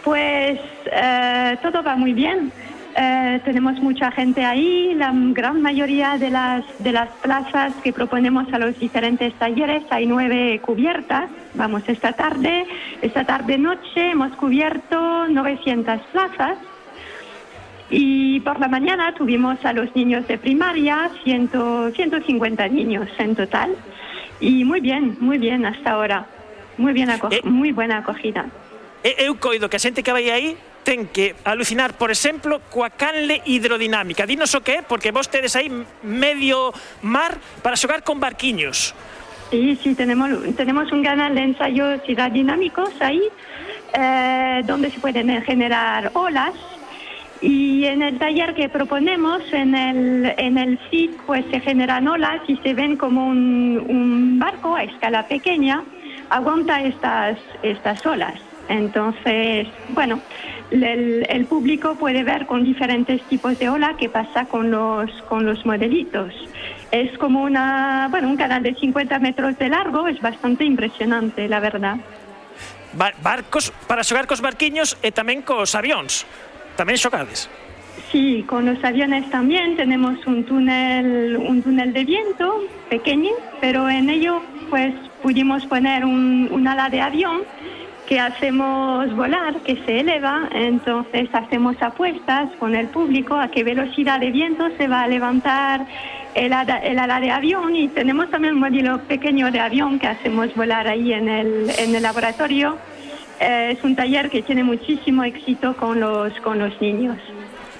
Pues 0.00 0.56
eh, 0.88 1.60
todo 1.60 1.84
va 1.84 1.96
moi 1.96 2.16
bien. 2.16 2.48
Eh, 2.96 3.40
tenemos 3.44 3.78
mucha 3.80 4.10
gente 4.10 4.44
ahí, 4.44 4.94
la 4.94 5.12
gran 5.14 5.62
mayoría 5.62 6.18
de 6.18 6.30
las, 6.30 6.64
de 6.80 6.92
las 6.92 7.08
plazas 7.22 7.72
que 7.82 7.92
proponemos 7.92 8.52
a 8.52 8.58
los 8.58 8.78
diferentes 8.78 9.32
talleres, 9.34 9.84
hay 9.90 10.06
nueve 10.06 10.60
cubiertas. 10.60 11.30
Vamos, 11.54 11.82
esta 11.86 12.12
tarde, 12.12 12.66
esta 13.00 13.24
tarde 13.24 13.58
noche 13.58 14.10
hemos 14.10 14.32
cubierto 14.36 15.28
900 15.28 16.00
plazas. 16.12 16.58
Y 17.90 18.40
por 18.40 18.60
la 18.60 18.68
mañana 18.68 19.14
tuvimos 19.14 19.64
a 19.64 19.72
los 19.72 19.94
niños 19.96 20.26
de 20.28 20.38
primaria, 20.38 21.10
100, 21.24 21.50
150 21.94 22.68
niños 22.68 23.08
en 23.18 23.34
total. 23.34 23.74
Y 24.40 24.64
muy 24.64 24.80
bien, 24.80 25.16
muy 25.20 25.38
bien 25.38 25.66
hasta 25.66 25.92
ahora. 25.92 26.26
Muy, 26.78 26.92
bien 26.92 27.10
eh, 27.10 27.40
muy 27.44 27.72
buena 27.72 27.98
acogida. 27.98 28.46
eu 29.02 29.34
coido 29.36 29.68
que 29.68 29.76
a 29.76 29.78
xente 29.80 30.02
que 30.02 30.12
vai 30.12 30.30
aí 30.30 30.56
ten 30.82 31.08
que 31.08 31.34
alucinar, 31.44 31.94
por 31.94 32.10
exemplo, 32.10 32.60
coa 32.70 32.90
canle 32.90 33.42
hidrodinámica. 33.44 34.26
Dinos 34.26 34.54
o 34.54 34.60
que 34.60 34.78
é, 34.78 34.82
porque 34.82 35.12
vos 35.12 35.28
tedes 35.28 35.56
aí 35.56 35.70
medio 36.02 36.72
mar 37.02 37.38
para 37.62 37.76
xogar 37.76 38.02
con 38.02 38.20
barquiños. 38.20 38.94
Sí, 39.50 39.76
sí, 39.82 39.94
tenemos, 39.94 40.30
tenemos 40.56 40.92
un 40.92 41.02
canal 41.02 41.34
de 41.34 41.42
ensayos 41.42 42.00
hidrodinámicos 42.06 42.90
ahí, 43.00 43.22
eh, 43.92 44.62
donde 44.64 44.90
se 44.90 45.00
pueden 45.00 45.28
generar 45.42 46.10
olas. 46.14 46.54
Y 47.42 47.86
en 47.86 48.02
el 48.02 48.18
taller 48.18 48.54
que 48.54 48.68
proponemos, 48.68 49.40
en 49.52 49.74
el, 49.74 50.34
en 50.36 50.58
el 50.58 50.78
CID, 50.90 51.12
pues 51.26 51.44
se 51.50 51.60
generan 51.60 52.06
olas 52.06 52.42
y 52.46 52.56
se 52.58 52.74
ven 52.74 52.96
como 52.96 53.26
un, 53.26 53.82
un 53.88 54.38
barco 54.38 54.76
a 54.76 54.84
escala 54.84 55.26
pequeña 55.26 55.82
aguanta 56.30 56.80
estas, 56.82 57.38
estas 57.62 58.04
olas. 58.06 58.40
Entonces, 58.68 59.66
bueno, 59.90 60.20
el, 60.70 61.26
el, 61.28 61.44
público 61.46 61.96
puede 61.96 62.22
ver 62.22 62.46
con 62.46 62.64
diferentes 62.64 63.22
tipos 63.24 63.58
de 63.58 63.68
ola 63.68 63.96
qué 63.98 64.08
pasa 64.08 64.46
con 64.46 64.70
los, 64.70 65.10
con 65.28 65.44
los 65.44 65.64
modelitos. 65.66 66.32
Es 66.90 67.16
como 67.18 67.42
una, 67.42 68.08
bueno, 68.10 68.28
un 68.28 68.36
canal 68.36 68.62
de 68.62 68.74
50 68.74 69.18
metros 69.18 69.58
de 69.58 69.68
largo, 69.68 70.06
es 70.08 70.20
bastante 70.20 70.64
impresionante, 70.64 71.48
la 71.48 71.60
verdad. 71.60 71.96
Ba 72.92 73.12
barcos 73.22 73.72
para 73.86 74.02
xogar 74.02 74.26
cos 74.26 74.42
barquiños 74.42 74.98
e 74.98 75.14
tamén 75.14 75.46
cos 75.46 75.78
avións. 75.78 76.26
Tamén 76.74 76.98
xogades. 76.98 77.46
Sí, 78.10 78.42
con 78.50 78.66
los 78.66 78.82
aviones 78.82 79.30
también 79.30 79.76
tenemos 79.76 80.18
un 80.26 80.42
túnel, 80.42 81.38
un 81.38 81.62
túnel 81.62 81.94
de 81.94 82.02
viento 82.02 82.66
pequeño, 82.90 83.30
pero 83.62 83.86
en 83.86 84.10
ello 84.10 84.42
pues 84.68 84.90
pudimos 85.22 85.66
poner 85.66 86.04
un, 86.04 86.48
un 86.50 86.66
ala 86.66 86.90
de 86.90 87.00
avión 87.00 87.42
que 88.10 88.18
hacemos 88.18 89.14
volar, 89.14 89.54
que 89.62 89.76
se 89.86 90.00
eleva, 90.00 90.48
entonces 90.52 91.28
hacemos 91.32 91.80
apuestas 91.80 92.50
con 92.58 92.74
el 92.74 92.88
público 92.88 93.36
a 93.36 93.46
qué 93.52 93.62
velocidad 93.62 94.18
de 94.18 94.32
viento 94.32 94.66
se 94.76 94.88
va 94.88 95.02
a 95.02 95.06
levantar 95.06 95.86
el, 96.34 96.52
ala- 96.52 96.78
el 96.82 96.98
ala 96.98 97.20
de 97.20 97.30
avión 97.30 97.76
y 97.76 97.86
tenemos 97.86 98.28
también 98.28 98.54
un 98.54 98.60
modelo 98.66 98.98
pequeño 99.02 99.52
de 99.52 99.60
avión 99.60 100.00
que 100.00 100.08
hacemos 100.08 100.52
volar 100.56 100.88
ahí 100.88 101.12
en 101.12 101.28
el, 101.28 101.70
en 101.78 101.94
el 101.94 102.02
laboratorio. 102.02 102.76
Eh, 103.38 103.76
es 103.78 103.84
un 103.84 103.94
taller 103.94 104.28
que 104.28 104.42
tiene 104.42 104.64
muchísimo 104.64 105.22
éxito 105.22 105.76
con 105.76 106.00
los, 106.00 106.34
con 106.40 106.58
los 106.58 106.80
niños. 106.80 107.16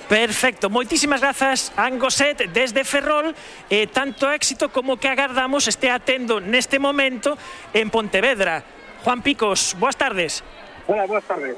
Perfecto, 0.09 0.71
moitísimas 0.71 1.21
grazas 1.21 1.73
Angoset 1.77 2.51
desde 2.55 2.85
Ferrol 2.87 3.35
e 3.69 3.87
tanto 3.91 4.31
éxito 4.31 4.71
como 4.71 4.95
que 4.95 5.11
agardamos 5.11 5.67
este 5.67 5.91
atendo 5.91 6.39
neste 6.39 6.79
momento 6.79 7.35
en 7.75 7.91
Pontevedra. 7.91 8.63
Juan 9.05 9.23
Picos, 9.23 9.75
boas 9.79 9.97
tardes. 9.97 10.45
Hola, 10.87 11.07
boas 11.07 11.25
tardes. 11.25 11.57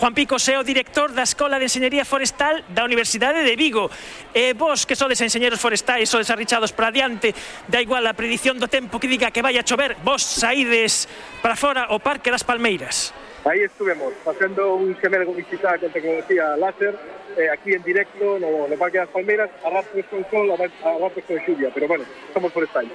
Juan 0.00 0.14
Picos 0.14 0.48
é 0.48 0.56
o 0.56 0.64
director 0.64 1.12
da 1.12 1.24
Escola 1.24 1.60
de 1.60 1.68
Enseñería 1.68 2.04
Forestal 2.04 2.64
da 2.72 2.84
Universidade 2.84 3.44
de 3.44 3.56
Vigo. 3.56 3.92
E 4.32 4.56
vos, 4.56 4.88
que 4.88 4.96
sodes 4.96 5.20
enseñeros 5.20 5.60
forestais, 5.60 6.08
sodes 6.08 6.32
arrichados 6.32 6.72
para 6.72 6.88
adiante, 6.88 7.36
da 7.68 7.80
igual 7.80 8.08
a 8.08 8.16
predición 8.16 8.56
do 8.56 8.72
tempo 8.72 8.96
que 8.96 9.08
diga 9.08 9.28
que 9.28 9.44
vai 9.44 9.60
a 9.60 9.64
chover, 9.64 10.00
vos 10.00 10.24
saídes 10.24 11.08
para 11.44 11.60
fora 11.60 11.92
o 11.92 12.00
Parque 12.00 12.32
das 12.32 12.44
Palmeiras. 12.44 13.12
Aí 13.44 13.60
estuvemos, 13.60 14.16
facendo 14.24 14.80
un 14.80 14.96
xemelgo 14.96 15.36
digital 15.36 15.76
con 15.76 15.92
tecnología 15.92 16.56
láser, 16.56 16.96
eh, 17.36 17.52
aquí 17.52 17.76
en 17.76 17.84
directo 17.84 18.40
no, 18.40 18.64
no 18.64 18.76
Parque 18.80 18.96
das 18.96 19.12
Palmeiras, 19.12 19.52
a 19.60 19.68
ratos 19.68 20.04
con 20.08 20.24
sol, 20.32 20.48
a 20.52 20.56
ratos 20.56 21.24
con 21.28 21.36
lluvia, 21.44 21.68
pero 21.72 21.84
bueno, 21.84 22.04
somos 22.32 22.48
forestais. 22.52 22.88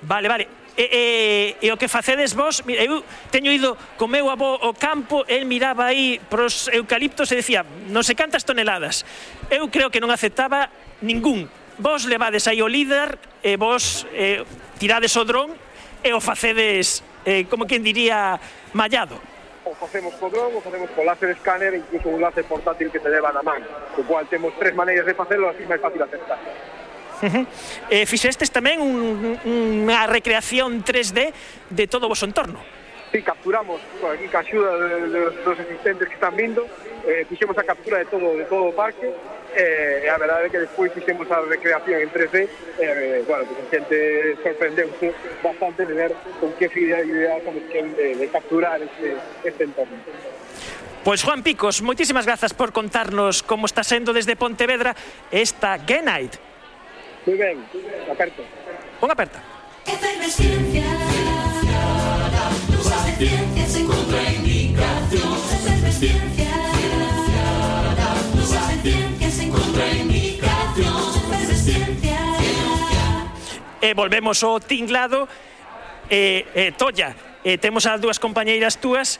Vale, 0.00 0.28
vale. 0.28 0.48
E, 0.76 1.56
e, 1.60 1.66
e 1.66 1.68
o 1.68 1.76
que 1.76 1.84
facedes 1.84 2.32
vos, 2.32 2.64
mira, 2.64 2.80
eu 2.80 3.04
teño 3.28 3.52
ido 3.52 3.76
co 4.00 4.08
meu 4.08 4.32
avó 4.32 4.56
ao 4.56 4.72
campo, 4.72 5.20
el 5.28 5.44
miraba 5.44 5.92
aí 5.92 6.16
pros 6.32 6.72
eucaliptos 6.72 7.28
e 7.28 7.36
decía, 7.36 7.60
non 7.92 8.00
se 8.00 8.16
cantas 8.16 8.48
toneladas. 8.48 9.04
Eu 9.52 9.68
creo 9.68 9.92
que 9.92 10.00
non 10.00 10.08
aceptaba 10.08 10.72
ningún. 11.04 11.44
Vos 11.76 12.08
levades 12.08 12.48
aí 12.48 12.64
o 12.64 12.72
líder 12.72 13.20
e 13.44 13.60
vos 13.60 14.08
eh, 14.16 14.48
tirades 14.80 15.12
o 15.20 15.28
dron 15.28 15.52
e 16.00 16.10
o 16.16 16.24
facedes, 16.24 17.04
eh, 17.28 17.44
como 17.52 17.68
quen 17.68 17.84
diría, 17.84 18.40
mallado 18.72 19.20
o 19.64 19.74
facemos 19.74 20.14
co 20.20 20.28
dron, 20.28 20.52
o 20.56 20.60
facemos 20.60 20.90
co 20.90 21.04
láser 21.04 21.30
escáner 21.30 21.72
e 21.74 21.78
incluso 21.78 22.08
un 22.08 22.20
láser 22.20 22.44
portátil 22.44 22.90
que 22.90 23.00
te 23.00 23.08
leva 23.08 23.32
na 23.32 23.42
man. 23.42 23.62
Co 23.96 24.02
cual 24.04 24.26
temos 24.26 24.52
tres 24.58 24.74
maneiras 24.74 25.06
de 25.06 25.14
facelo, 25.14 25.48
así 25.48 25.64
máis 25.64 25.80
fácil 25.80 26.02
aceptar. 26.02 26.38
Uh 27.22 27.30
-huh. 27.30 27.46
eh, 27.88 28.04
fixestes 28.04 28.50
tamén 28.50 28.82
un, 28.82 29.38
unha 29.46 30.10
recreación 30.10 30.82
3D 30.82 31.30
de 31.70 31.84
todo 31.86 32.06
o 32.06 32.10
vosso 32.10 32.26
entorno. 32.26 32.58
Sí, 33.12 33.22
capturamos, 33.22 33.78
aquí 34.08 34.26
ca 34.26 34.40
axuda 34.40 34.72
de, 34.76 35.06
de, 35.08 35.20
dos 35.44 35.58
asistentes 35.60 36.08
que 36.08 36.14
están 36.14 36.34
vindo, 36.34 36.66
eh, 37.06 37.26
fixemos 37.28 37.56
a 37.58 37.62
captura 37.62 37.98
de 37.98 38.06
todo, 38.06 38.34
de 38.34 38.44
todo 38.48 38.72
o 38.72 38.74
parque, 38.74 39.06
eh, 39.54 40.02
e 40.04 40.08
a 40.08 40.16
verdade 40.16 40.48
é 40.48 40.50
que 40.50 40.64
despois 40.64 40.88
fixemos 40.96 41.28
a 41.28 41.44
recreación 41.44 42.00
en 42.00 42.08
3D, 42.08 42.48
eh, 42.80 43.20
bueno, 43.28 43.44
pues, 43.44 43.58
a 43.60 43.66
xente 43.68 43.96
sorprendeuse 44.40 45.12
bastante 45.44 45.84
de 45.84 45.92
ver 45.92 46.12
con 46.40 46.56
que 46.56 46.72
fidelidade 46.72 47.44
como 47.44 47.60
que 47.68 47.84
de, 47.84 48.16
de 48.16 48.26
capturar 48.32 48.80
este, 48.80 49.14
este 49.44 49.62
entorno. 49.68 50.00
Pois 51.04 51.20
Juan 51.20 51.44
Picos, 51.44 51.84
moitísimas 51.84 52.24
grazas 52.24 52.56
por 52.56 52.72
contarnos 52.72 53.44
como 53.44 53.68
está 53.68 53.84
sendo 53.84 54.16
desde 54.16 54.40
Pontevedra 54.40 54.96
esta 55.28 55.76
Genite. 55.84 56.40
Night. 56.40 56.51
Muy 57.26 57.36
ben, 57.36 57.64
aperto. 58.10 58.42
Pon 59.00 59.10
aperta. 59.10 59.42
Ciencias 60.24 60.86
en 63.76 63.86
ciencias 68.82 69.38
en 69.38 69.52
E 73.82 73.90
eh, 73.90 73.94
volvemos 73.94 74.42
ao 74.42 74.58
tinglado. 74.58 75.28
Eh, 76.10 76.46
eh, 76.54 76.72
Tolla, 76.74 77.14
eh, 77.42 77.58
temos 77.58 77.86
as 77.86 77.98
dúas 77.98 78.18
compañeiras 78.18 78.78
túas 78.78 79.18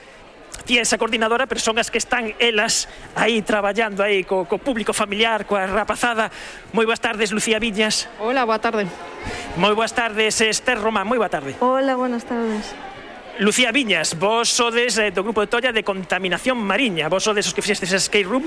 ti 0.63 0.79
esa 0.79 0.97
coordinadora, 0.99 1.47
pero 1.47 1.61
son 1.61 1.79
as 1.79 1.91
que 1.91 1.99
están 1.99 2.35
elas 2.39 2.89
aí 3.15 3.43
traballando 3.43 4.03
aí 4.03 4.25
co, 4.25 4.47
co 4.47 4.59
público 4.59 4.95
familiar, 4.95 5.45
coa 5.45 5.67
rapazada. 5.67 6.31
Moi 6.73 6.87
boas 6.87 7.03
tardes, 7.03 7.35
Lucía 7.35 7.59
Viñas. 7.59 8.09
Hola, 8.23 8.47
boa 8.47 8.63
tarde. 8.63 8.87
Moi 9.59 9.75
boas 9.75 9.93
tardes, 9.93 10.41
Esther 10.41 10.79
Román, 10.79 11.05
moi 11.05 11.19
boa 11.19 11.29
tarde. 11.29 11.59
Hola, 11.61 11.99
buenas 11.99 12.25
tardes. 12.25 12.92
Lucía 13.43 13.73
Viñas, 13.73 14.15
vos 14.21 14.49
sodes 14.55 15.03
eh, 15.03 15.11
do 15.11 15.27
grupo 15.27 15.43
de 15.43 15.51
Tolla 15.51 15.75
de 15.75 15.83
Contaminación 15.83 16.63
Mariña, 16.63 17.11
vos 17.11 17.27
sodes 17.27 17.43
os 17.51 17.51
que 17.51 17.59
fixestes 17.59 17.91
ese 17.91 17.99
skate 17.99 18.23
room. 18.23 18.47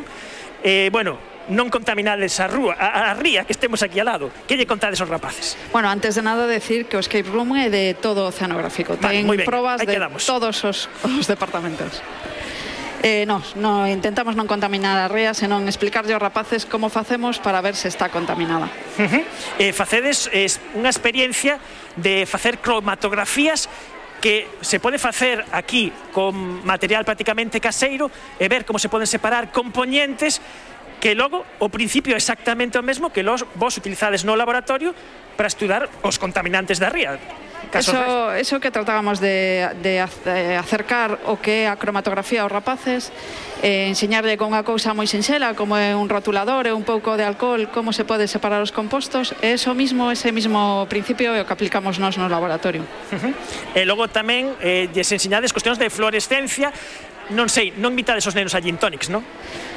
Eh, 0.63 0.87
bueno, 0.87 1.19
non 1.51 1.67
contaminades 1.67 2.39
a 2.39 2.47
rúa, 2.47 2.79
a, 2.79 3.11
a 3.11 3.19
ría 3.19 3.43
que 3.43 3.51
estemos 3.51 3.83
aquí 3.83 3.99
al 3.99 4.07
lado. 4.07 4.31
Que 4.47 4.55
lle 4.55 4.63
contades 4.63 5.03
aos 5.03 5.11
rapaces? 5.11 5.59
Bueno, 5.75 5.91
antes 5.91 6.15
de 6.15 6.23
nada 6.23 6.47
decir 6.47 6.87
que 6.87 6.95
o 6.95 7.03
escape 7.03 7.27
room 7.27 7.59
é 7.59 7.67
de 7.67 7.91
todo 7.99 8.23
o 8.23 8.31
oceanográfico. 8.31 8.95
Vale, 8.95 9.19
Ten 9.19 9.27
ben, 9.27 9.43
probas 9.43 9.83
de 9.83 9.91
quedamos. 9.91 10.23
todos 10.23 10.63
os, 10.63 10.87
os 11.03 11.27
departamentos. 11.27 11.99
Eh, 13.03 13.27
no, 13.27 13.43
no, 13.59 13.85
intentamos 13.91 14.33
non 14.39 14.47
contaminar 14.47 14.95
a 14.97 15.11
ría, 15.11 15.35
senón 15.35 15.67
explicarlle 15.67 16.15
aos 16.15 16.23
rapaces 16.23 16.63
como 16.63 16.87
facemos 16.87 17.37
para 17.43 17.59
ver 17.59 17.75
se 17.75 17.91
está 17.91 18.07
contaminada. 18.07 18.71
Uh 18.95 19.03
-huh. 19.03 19.23
eh, 19.59 19.75
facedes 19.75 20.31
es, 20.31 20.63
unha 20.71 20.87
experiencia 20.87 21.59
de 21.99 22.23
facer 22.23 22.63
cromatografías 22.63 23.67
que 24.25 24.49
se 24.61 24.81
pode 24.81 24.97
facer 24.97 25.45
aquí 25.53 25.93
con 26.09 26.65
material 26.65 27.05
prácticamente 27.05 27.61
caseiro 27.61 28.09
e 28.41 28.49
ver 28.49 28.65
como 28.65 28.81
se 28.81 28.89
poden 28.89 29.05
separar 29.05 29.53
componentes 29.53 30.41
que 30.97 31.13
logo 31.13 31.45
o 31.61 31.69
principio 31.69 32.17
é 32.17 32.17
exactamente 32.17 32.73
o 32.73 32.81
mesmo 32.81 33.13
que 33.13 33.21
los 33.21 33.45
vos 33.53 33.77
utilizades 33.77 34.25
no 34.25 34.33
laboratorio 34.33 34.97
para 35.37 35.45
estudar 35.45 35.85
os 36.01 36.17
contaminantes 36.17 36.81
da 36.81 36.89
ría. 36.89 37.21
Eso, 37.73 38.33
eso 38.33 38.59
que 38.59 38.71
tratábamos 38.71 39.19
de, 39.19 39.69
de 39.81 39.97
eh, 39.99 40.57
acercar 40.57 41.19
o 41.25 41.37
que 41.37 41.65
é 41.65 41.71
a 41.71 41.75
cromatografía 41.75 42.43
aos 42.43 42.51
rapaces 42.51 43.11
eh, 43.63 43.87
enseñarlle 43.89 44.37
con 44.37 44.53
unha 44.53 44.61
cousa 44.61 44.93
moi 44.93 45.09
sinxela 45.09 45.57
como 45.57 45.79
é 45.79 45.97
un 45.97 46.05
rotulador 46.07 46.69
e 46.69 46.73
un 46.75 46.85
pouco 46.85 47.17
de 47.17 47.25
alcohol 47.25 47.71
como 47.71 47.91
se 47.95 48.03
pode 48.03 48.27
separar 48.29 48.61
os 48.61 48.69
compostos 48.75 49.33
e 49.41 49.57
eso 49.57 49.73
mismo, 49.73 50.11
ese 50.11 50.29
mismo 50.29 50.85
principio 50.91 51.33
é 51.33 51.41
o 51.41 51.45
que 51.47 51.55
aplicamos 51.55 51.97
nós 51.97 52.19
no 52.19 52.29
laboratorio 52.29 52.83
uh 52.83 53.17
-huh. 53.17 53.33
E 53.73 53.81
logo 53.87 54.07
tamén 54.11 54.53
eh, 54.61 54.87
lles 54.93 55.09
enseñades 55.11 55.49
cuestións 55.49 55.81
de 55.81 55.89
fluorescencia 55.89 56.69
non 57.33 57.49
sei, 57.49 57.73
non 57.73 57.97
invitades 57.97 58.27
os 58.29 58.37
nenos 58.37 58.53
a 58.53 58.61
gin 58.61 58.77
tonics, 58.77 59.09
non? 59.09 59.25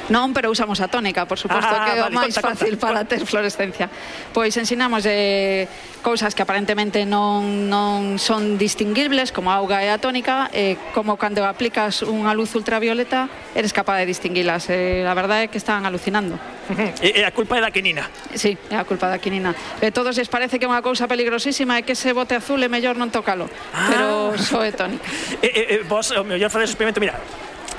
Non, 0.09 0.33
pero 0.33 0.49
usamos 0.49 0.81
a 0.81 0.89
tónica, 0.89 1.29
por 1.29 1.37
suposto 1.37 1.69
ah, 1.69 1.85
que 1.85 1.91
é 1.93 2.01
vale, 2.01 2.09
o 2.09 2.17
máis 2.17 2.33
conta, 2.33 2.57
fácil 2.57 2.73
conta. 2.75 2.85
para 2.85 2.99
ter 3.05 3.21
fluorescencia. 3.29 3.87
Pois 4.33 4.53
ensinamos 4.57 5.05
eh, 5.05 5.69
cousas 6.01 6.33
que 6.33 6.41
aparentemente 6.41 7.05
non, 7.05 7.69
non 7.69 8.17
son 8.17 8.57
distinguibles, 8.57 9.29
como 9.29 9.53
a 9.53 9.61
auga 9.61 9.85
e 9.85 9.93
a 9.93 10.01
tónica, 10.01 10.49
eh, 10.49 10.81
como 10.97 11.13
cando 11.21 11.45
aplicas 11.45 12.01
unha 12.01 12.33
luz 12.33 12.57
ultravioleta, 12.57 13.29
eres 13.53 13.69
capaz 13.69 14.01
de 14.01 14.09
distinguilas. 14.09 14.65
Eh, 14.73 15.05
a 15.05 15.13
verdade 15.13 15.45
é 15.45 15.49
que 15.53 15.61
están 15.61 15.85
alucinando. 15.85 16.41
Uh 16.69 16.73
-huh. 16.77 17.05
E, 17.05 17.21
e 17.21 17.23
a 17.23 17.29
culpa 17.29 17.57
é 17.57 17.61
da 17.61 17.69
quinina. 17.69 18.09
Sí, 18.33 18.57
é 18.73 18.77
a 18.81 18.85
culpa 18.89 19.05
da 19.05 19.21
quinina. 19.21 19.53
E 19.77 19.93
todos 19.93 20.17
les 20.17 20.27
parece 20.27 20.57
que 20.57 20.65
é 20.65 20.69
unha 20.69 20.81
cousa 20.81 21.05
peligrosísima 21.05 21.77
e 21.77 21.85
que 21.85 21.93
ese 21.93 22.17
bote 22.17 22.33
azul 22.33 22.57
é 22.65 22.69
mellor 22.71 22.97
non 22.97 23.13
tocalo. 23.13 23.45
Ah. 23.77 23.85
Pero 23.93 24.07
soe 24.41 24.73
tónica. 24.73 25.05
e, 25.45 25.77
e, 25.77 25.85
vos, 25.85 26.09
o 26.17 26.25
mellor 26.25 26.49
fadedes 26.49 26.73
experimento, 26.73 26.97
mira, 26.97 27.13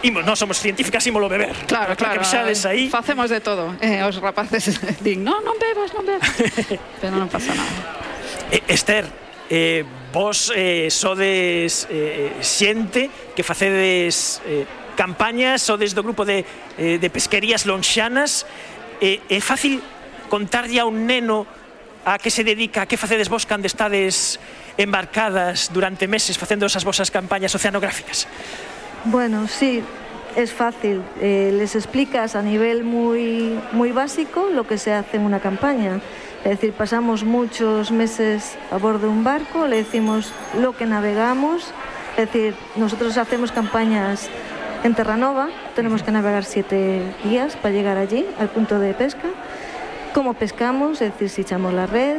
imos, 0.02 0.24
non 0.24 0.36
somos 0.36 0.58
científicas, 0.58 1.04
ímolo 1.06 1.28
beber. 1.28 1.52
Claro, 1.68 1.96
claro. 1.96 2.20
Que 2.20 2.24
vexades 2.24 2.64
eh, 2.64 2.72
aí. 2.72 2.82
Facemos 2.88 3.28
de 3.28 3.40
todo. 3.40 3.76
Eh, 3.80 4.00
os 4.04 4.16
rapaces 4.20 4.80
din, 5.04 5.24
non, 5.24 5.44
non 5.44 5.56
bebas, 5.60 5.92
non 5.92 6.04
bebas. 6.04 6.28
Pero 7.00 7.16
non 7.16 7.28
pasa 7.28 7.52
nada. 7.52 7.72
Eh, 8.50 8.64
Esther, 8.70 9.04
eh, 9.50 9.84
vos 10.12 10.52
eh, 10.54 10.88
sodes 10.88 11.86
eh, 11.90 12.32
xente 12.40 13.10
que 13.36 13.42
facedes 13.44 14.40
eh, 14.46 14.64
campañas, 14.96 15.62
sodes 15.62 15.92
do 15.92 16.02
grupo 16.04 16.24
de, 16.24 16.44
eh, 16.76 16.98
de 16.98 17.08
pesquerías 17.08 17.64
lonxanas. 17.66 18.44
Eh, 19.00 19.20
é 19.28 19.40
fácil 19.40 19.80
contarlle 20.28 20.80
a 20.80 20.86
un 20.86 21.08
neno 21.08 21.44
a 22.04 22.16
que 22.16 22.32
se 22.32 22.44
dedica, 22.44 22.82
a 22.82 22.86
que 22.88 22.96
facedes 22.96 23.28
vos 23.28 23.44
cando 23.44 23.68
estades 23.68 24.40
embarcadas 24.80 25.68
durante 25.72 26.08
meses 26.08 26.38
facendo 26.38 26.64
esas 26.64 26.84
vosas 26.84 27.10
campañas 27.10 27.54
oceanográficas? 27.54 28.26
Bueno, 29.04 29.48
sí, 29.48 29.82
es 30.36 30.52
fácil. 30.52 31.02
Eh, 31.20 31.52
les 31.54 31.74
explicas 31.74 32.36
a 32.36 32.42
nivel 32.42 32.84
muy, 32.84 33.58
muy 33.72 33.92
básico 33.92 34.48
lo 34.52 34.66
que 34.66 34.76
se 34.76 34.92
hace 34.92 35.16
en 35.16 35.24
una 35.24 35.40
campaña. 35.40 36.00
Es 36.44 36.50
decir, 36.50 36.74
pasamos 36.74 37.24
muchos 37.24 37.90
meses 37.92 38.58
a 38.70 38.76
bordo 38.76 39.06
de 39.06 39.08
un 39.08 39.24
barco, 39.24 39.66
le 39.66 39.76
decimos 39.76 40.32
lo 40.60 40.76
que 40.76 40.84
navegamos. 40.84 41.72
Es 42.18 42.26
decir, 42.26 42.54
nosotros 42.76 43.16
hacemos 43.16 43.52
campañas 43.52 44.28
en 44.84 44.94
Terranova, 44.94 45.48
tenemos 45.74 46.02
que 46.02 46.10
navegar 46.10 46.44
siete 46.44 47.02
días 47.24 47.56
para 47.56 47.74
llegar 47.74 47.96
allí, 47.96 48.26
al 48.38 48.48
punto 48.48 48.78
de 48.78 48.92
pesca. 48.92 49.28
¿Cómo 50.12 50.34
pescamos? 50.34 51.00
Es 51.00 51.12
decir, 51.12 51.30
si 51.30 51.40
echamos 51.40 51.72
la 51.72 51.86
red, 51.86 52.18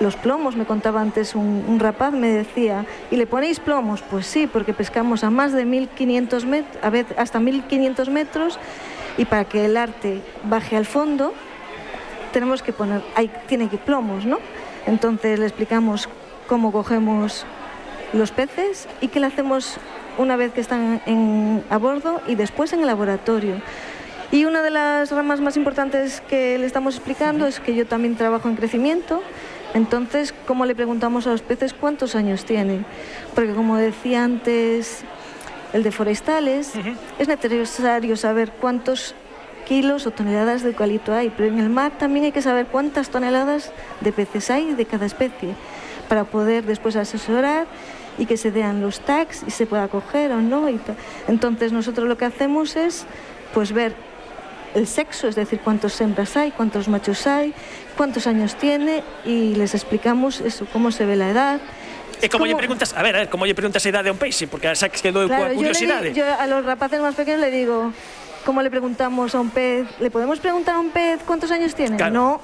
los 0.00 0.16
plomos, 0.16 0.56
me 0.56 0.64
contaba 0.64 1.00
antes 1.00 1.34
un, 1.34 1.64
un 1.66 1.80
rapaz, 1.80 2.12
me 2.12 2.28
decía, 2.28 2.86
¿y 3.10 3.16
le 3.16 3.26
ponéis 3.26 3.60
plomos? 3.60 4.02
Pues 4.02 4.26
sí, 4.26 4.46
porque 4.46 4.72
pescamos 4.72 5.24
a 5.24 5.30
más 5.30 5.52
de 5.52 5.64
1500 5.64 6.44
metros, 6.46 6.82
a 6.82 6.90
veces 6.90 7.16
hasta 7.18 7.40
1500 7.40 8.08
metros, 8.08 8.58
y 9.16 9.24
para 9.24 9.44
que 9.44 9.64
el 9.64 9.76
arte 9.76 10.20
baje 10.44 10.76
al 10.76 10.86
fondo, 10.86 11.32
tenemos 12.32 12.62
que 12.62 12.72
poner, 12.72 13.02
hay, 13.14 13.30
tiene 13.46 13.68
que 13.68 13.78
plomos, 13.78 14.26
¿no? 14.26 14.38
Entonces 14.86 15.38
le 15.38 15.46
explicamos 15.46 16.08
cómo 16.46 16.72
cogemos 16.72 17.46
los 18.12 18.32
peces 18.32 18.88
y 19.00 19.08
qué 19.08 19.20
le 19.20 19.26
hacemos 19.26 19.78
una 20.18 20.36
vez 20.36 20.52
que 20.52 20.60
están 20.60 21.00
en, 21.06 21.64
a 21.70 21.78
bordo 21.78 22.20
y 22.26 22.34
después 22.34 22.72
en 22.72 22.80
el 22.80 22.86
laboratorio. 22.86 23.56
Y 24.30 24.46
una 24.46 24.62
de 24.62 24.70
las 24.70 25.10
ramas 25.10 25.40
más 25.40 25.56
importantes 25.56 26.20
que 26.22 26.58
le 26.58 26.66
estamos 26.66 26.96
explicando 26.96 27.46
es 27.46 27.60
que 27.60 27.74
yo 27.74 27.86
también 27.86 28.16
trabajo 28.16 28.48
en 28.48 28.56
crecimiento. 28.56 29.22
Entonces, 29.74 30.32
¿cómo 30.46 30.66
le 30.66 30.74
preguntamos 30.76 31.26
a 31.26 31.30
los 31.30 31.42
peces 31.42 31.74
cuántos 31.74 32.14
años 32.14 32.44
tienen? 32.44 32.86
Porque 33.34 33.52
como 33.54 33.76
decía 33.76 34.22
antes 34.22 35.02
el 35.72 35.82
de 35.82 35.90
forestales, 35.90 36.72
es 37.18 37.26
necesario 37.28 38.16
saber 38.16 38.52
cuántos 38.52 39.16
kilos 39.66 40.06
o 40.06 40.12
toneladas 40.12 40.62
de 40.62 40.68
eucalipto 40.70 41.12
hay, 41.12 41.30
pero 41.30 41.48
en 41.48 41.58
el 41.58 41.70
mar 41.70 41.92
también 41.98 42.26
hay 42.26 42.32
que 42.32 42.42
saber 42.42 42.66
cuántas 42.66 43.10
toneladas 43.10 43.72
de 44.00 44.12
peces 44.12 44.50
hay 44.50 44.74
de 44.74 44.84
cada 44.86 45.06
especie 45.06 45.54
para 46.08 46.24
poder 46.24 46.64
después 46.64 46.94
asesorar 46.94 47.66
y 48.16 48.26
que 48.26 48.36
se 48.36 48.52
den 48.52 48.80
los 48.80 49.00
tags 49.00 49.42
y 49.46 49.50
se 49.50 49.66
pueda 49.66 49.88
coger 49.88 50.30
o 50.32 50.40
no. 50.40 50.68
Y. 50.68 50.78
Entonces 51.26 51.72
nosotros 51.72 52.06
lo 52.06 52.16
que 52.16 52.26
hacemos 52.26 52.76
es 52.76 53.06
pues 53.52 53.72
ver 53.72 53.94
el 54.74 54.86
sexo, 54.86 55.28
es 55.28 55.34
decir, 55.36 55.60
cuántos 55.60 56.00
hembras 56.00 56.36
hay, 56.36 56.50
cuántos 56.50 56.88
machos 56.88 57.26
hay, 57.26 57.54
cuántos 57.96 58.26
años 58.26 58.56
tiene 58.56 59.02
y 59.24 59.54
les 59.54 59.74
explicamos 59.74 60.40
eso, 60.40 60.66
cómo 60.72 60.90
se 60.90 61.06
ve 61.06 61.16
la 61.16 61.30
edad. 61.30 61.60
E 62.22 62.28
como, 62.28 62.46
lle 62.46 62.54
preguntas, 62.56 62.94
a 62.94 63.02
ver, 63.02 63.14
a 63.16 63.18
ver, 63.26 63.28
como 63.28 63.44
lle 63.46 63.54
preguntas 63.54 63.84
a 63.84 63.88
idade 63.88 64.08
a 64.08 64.12
un 64.12 64.18
peixe, 64.18 64.46
porque 64.46 64.70
xa 64.74 64.88
que 64.88 64.98
quedou 65.02 65.26
Claro, 65.26 65.54
coa 65.54 65.72
yo, 65.72 66.00
le 66.02 66.12
yo 66.14 66.24
a 66.26 66.46
los 66.46 66.64
rapaces 66.64 67.00
más 67.00 67.14
pequeños 67.14 67.40
le 67.42 67.50
digo, 67.50 67.92
¿cómo 68.46 68.62
le 68.62 68.70
preguntamos 68.70 69.34
a 69.34 69.40
un 69.40 69.50
pez? 69.50 69.86
¿Le 70.00 70.10
podemos 70.10 70.38
preguntar 70.40 70.74
a 70.76 70.80
un 70.80 70.90
pez 70.90 71.20
cuántos 71.26 71.50
años 71.50 71.74
tiene? 71.74 71.96
Claro. 71.96 72.14
No. 72.14 72.40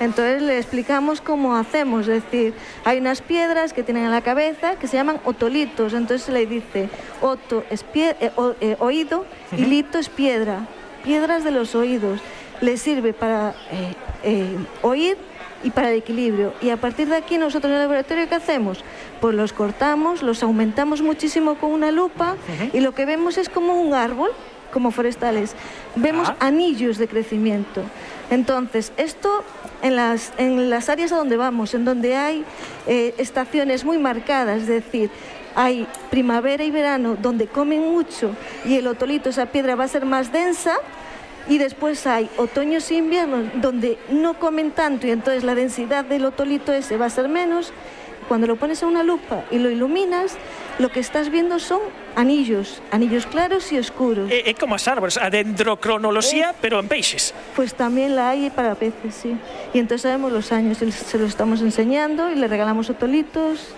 Entonces 0.00 0.42
le 0.42 0.58
explicamos 0.58 1.20
cómo 1.20 1.54
hacemos, 1.54 2.08
es 2.08 2.24
decir, 2.24 2.54
hay 2.84 2.98
unas 2.98 3.20
piedras 3.22 3.72
que 3.72 3.82
tienen 3.84 4.04
en 4.06 4.10
la 4.10 4.22
cabeza 4.22 4.74
que 4.80 4.88
se 4.88 4.96
llaman 4.96 5.20
otolitos, 5.24 5.92
entonces 5.92 6.22
se 6.26 6.32
le 6.32 6.46
dice 6.46 6.88
oto 7.20 7.62
es 7.70 7.84
pie- 7.84 8.16
eh, 8.18 8.32
o- 8.34 8.54
eh, 8.60 8.74
oído 8.80 9.26
y 9.54 9.62
lito 9.66 9.98
es 9.98 10.08
piedra, 10.08 10.66
piedras 11.04 11.44
de 11.44 11.50
los 11.50 11.74
oídos, 11.74 12.20
le 12.60 12.76
sirve 12.76 13.12
para 13.12 13.54
eh, 13.70 13.94
eh, 14.22 14.56
oír 14.82 15.16
y 15.64 15.70
para 15.70 15.90
el 15.90 15.98
equilibrio. 15.98 16.54
Y 16.60 16.70
a 16.70 16.76
partir 16.76 17.08
de 17.08 17.16
aquí 17.16 17.38
nosotros 17.38 17.70
en 17.70 17.76
el 17.76 17.82
laboratorio 17.82 18.28
¿qué 18.28 18.34
hacemos? 18.34 18.84
Pues 19.20 19.34
los 19.34 19.52
cortamos, 19.52 20.22
los 20.22 20.42
aumentamos 20.42 21.02
muchísimo 21.02 21.56
con 21.56 21.70
una 21.70 21.90
lupa 21.90 22.36
y 22.72 22.80
lo 22.80 22.94
que 22.94 23.04
vemos 23.06 23.38
es 23.38 23.48
como 23.48 23.80
un 23.80 23.94
árbol, 23.94 24.30
como 24.72 24.90
forestales. 24.90 25.54
Vemos 25.96 26.28
Ah. 26.30 26.36
anillos 26.40 26.98
de 26.98 27.06
crecimiento. 27.06 27.82
Entonces, 28.30 28.92
esto 28.96 29.44
en 29.82 29.96
las, 29.96 30.32
en 30.38 30.70
las 30.70 30.88
áreas 30.88 31.12
a 31.12 31.16
donde 31.16 31.36
vamos, 31.36 31.74
en 31.74 31.84
donde 31.84 32.16
hay 32.16 32.44
eh, 32.86 33.14
estaciones 33.18 33.84
muy 33.84 33.98
marcadas, 33.98 34.62
es 34.62 34.68
decir, 34.68 35.10
hay 35.54 35.86
primavera 36.10 36.64
y 36.64 36.70
verano 36.70 37.16
donde 37.20 37.46
comen 37.46 37.92
mucho 37.92 38.34
y 38.64 38.76
el 38.76 38.86
otolito, 38.86 39.30
esa 39.30 39.46
piedra 39.46 39.74
va 39.74 39.84
a 39.84 39.88
ser 39.88 40.06
más 40.06 40.32
densa, 40.32 40.76
y 41.48 41.58
después 41.58 42.06
hay 42.06 42.30
otoños 42.36 42.90
e 42.90 42.94
inviernos 42.94 43.46
donde 43.54 43.98
no 44.10 44.38
comen 44.38 44.70
tanto 44.70 45.06
y 45.06 45.10
entonces 45.10 45.44
la 45.44 45.54
densidad 45.54 46.04
del 46.04 46.24
otolito 46.24 46.72
ese 46.72 46.96
va 46.96 47.06
a 47.06 47.10
ser 47.10 47.28
menos. 47.28 47.72
Cuando 48.28 48.46
lo 48.46 48.56
pones 48.56 48.82
a 48.82 48.86
una 48.86 49.02
lupa 49.02 49.44
y 49.50 49.58
lo 49.58 49.68
iluminas, 49.68 50.36
lo 50.78 50.90
que 50.90 51.00
estás 51.00 51.28
viendo 51.28 51.58
son 51.58 51.80
anillos, 52.14 52.80
anillos 52.92 53.26
claros 53.26 53.72
y 53.72 53.78
oscuros. 53.78 54.30
É, 54.30 54.48
é 54.48 54.54
como 54.54 54.76
as 54.76 54.86
árbores, 54.86 55.18
a 55.18 55.28
dendrocronoloxía, 55.28 56.54
pero 56.62 56.78
en 56.78 56.86
peixes. 56.86 57.34
Pues 57.56 57.74
también 57.74 58.14
la 58.14 58.30
hay 58.30 58.48
para 58.48 58.76
peces, 58.76 59.14
sí. 59.14 59.36
Y 59.74 59.80
entonces 59.80 60.02
sabemos 60.02 60.30
los 60.30 60.52
años, 60.52 60.78
se 60.78 61.18
los 61.18 61.28
estamos 61.28 61.60
enseñando 61.60 62.30
y 62.30 62.36
le 62.36 62.46
regalamos 62.46 62.88
otolitos 62.88 63.74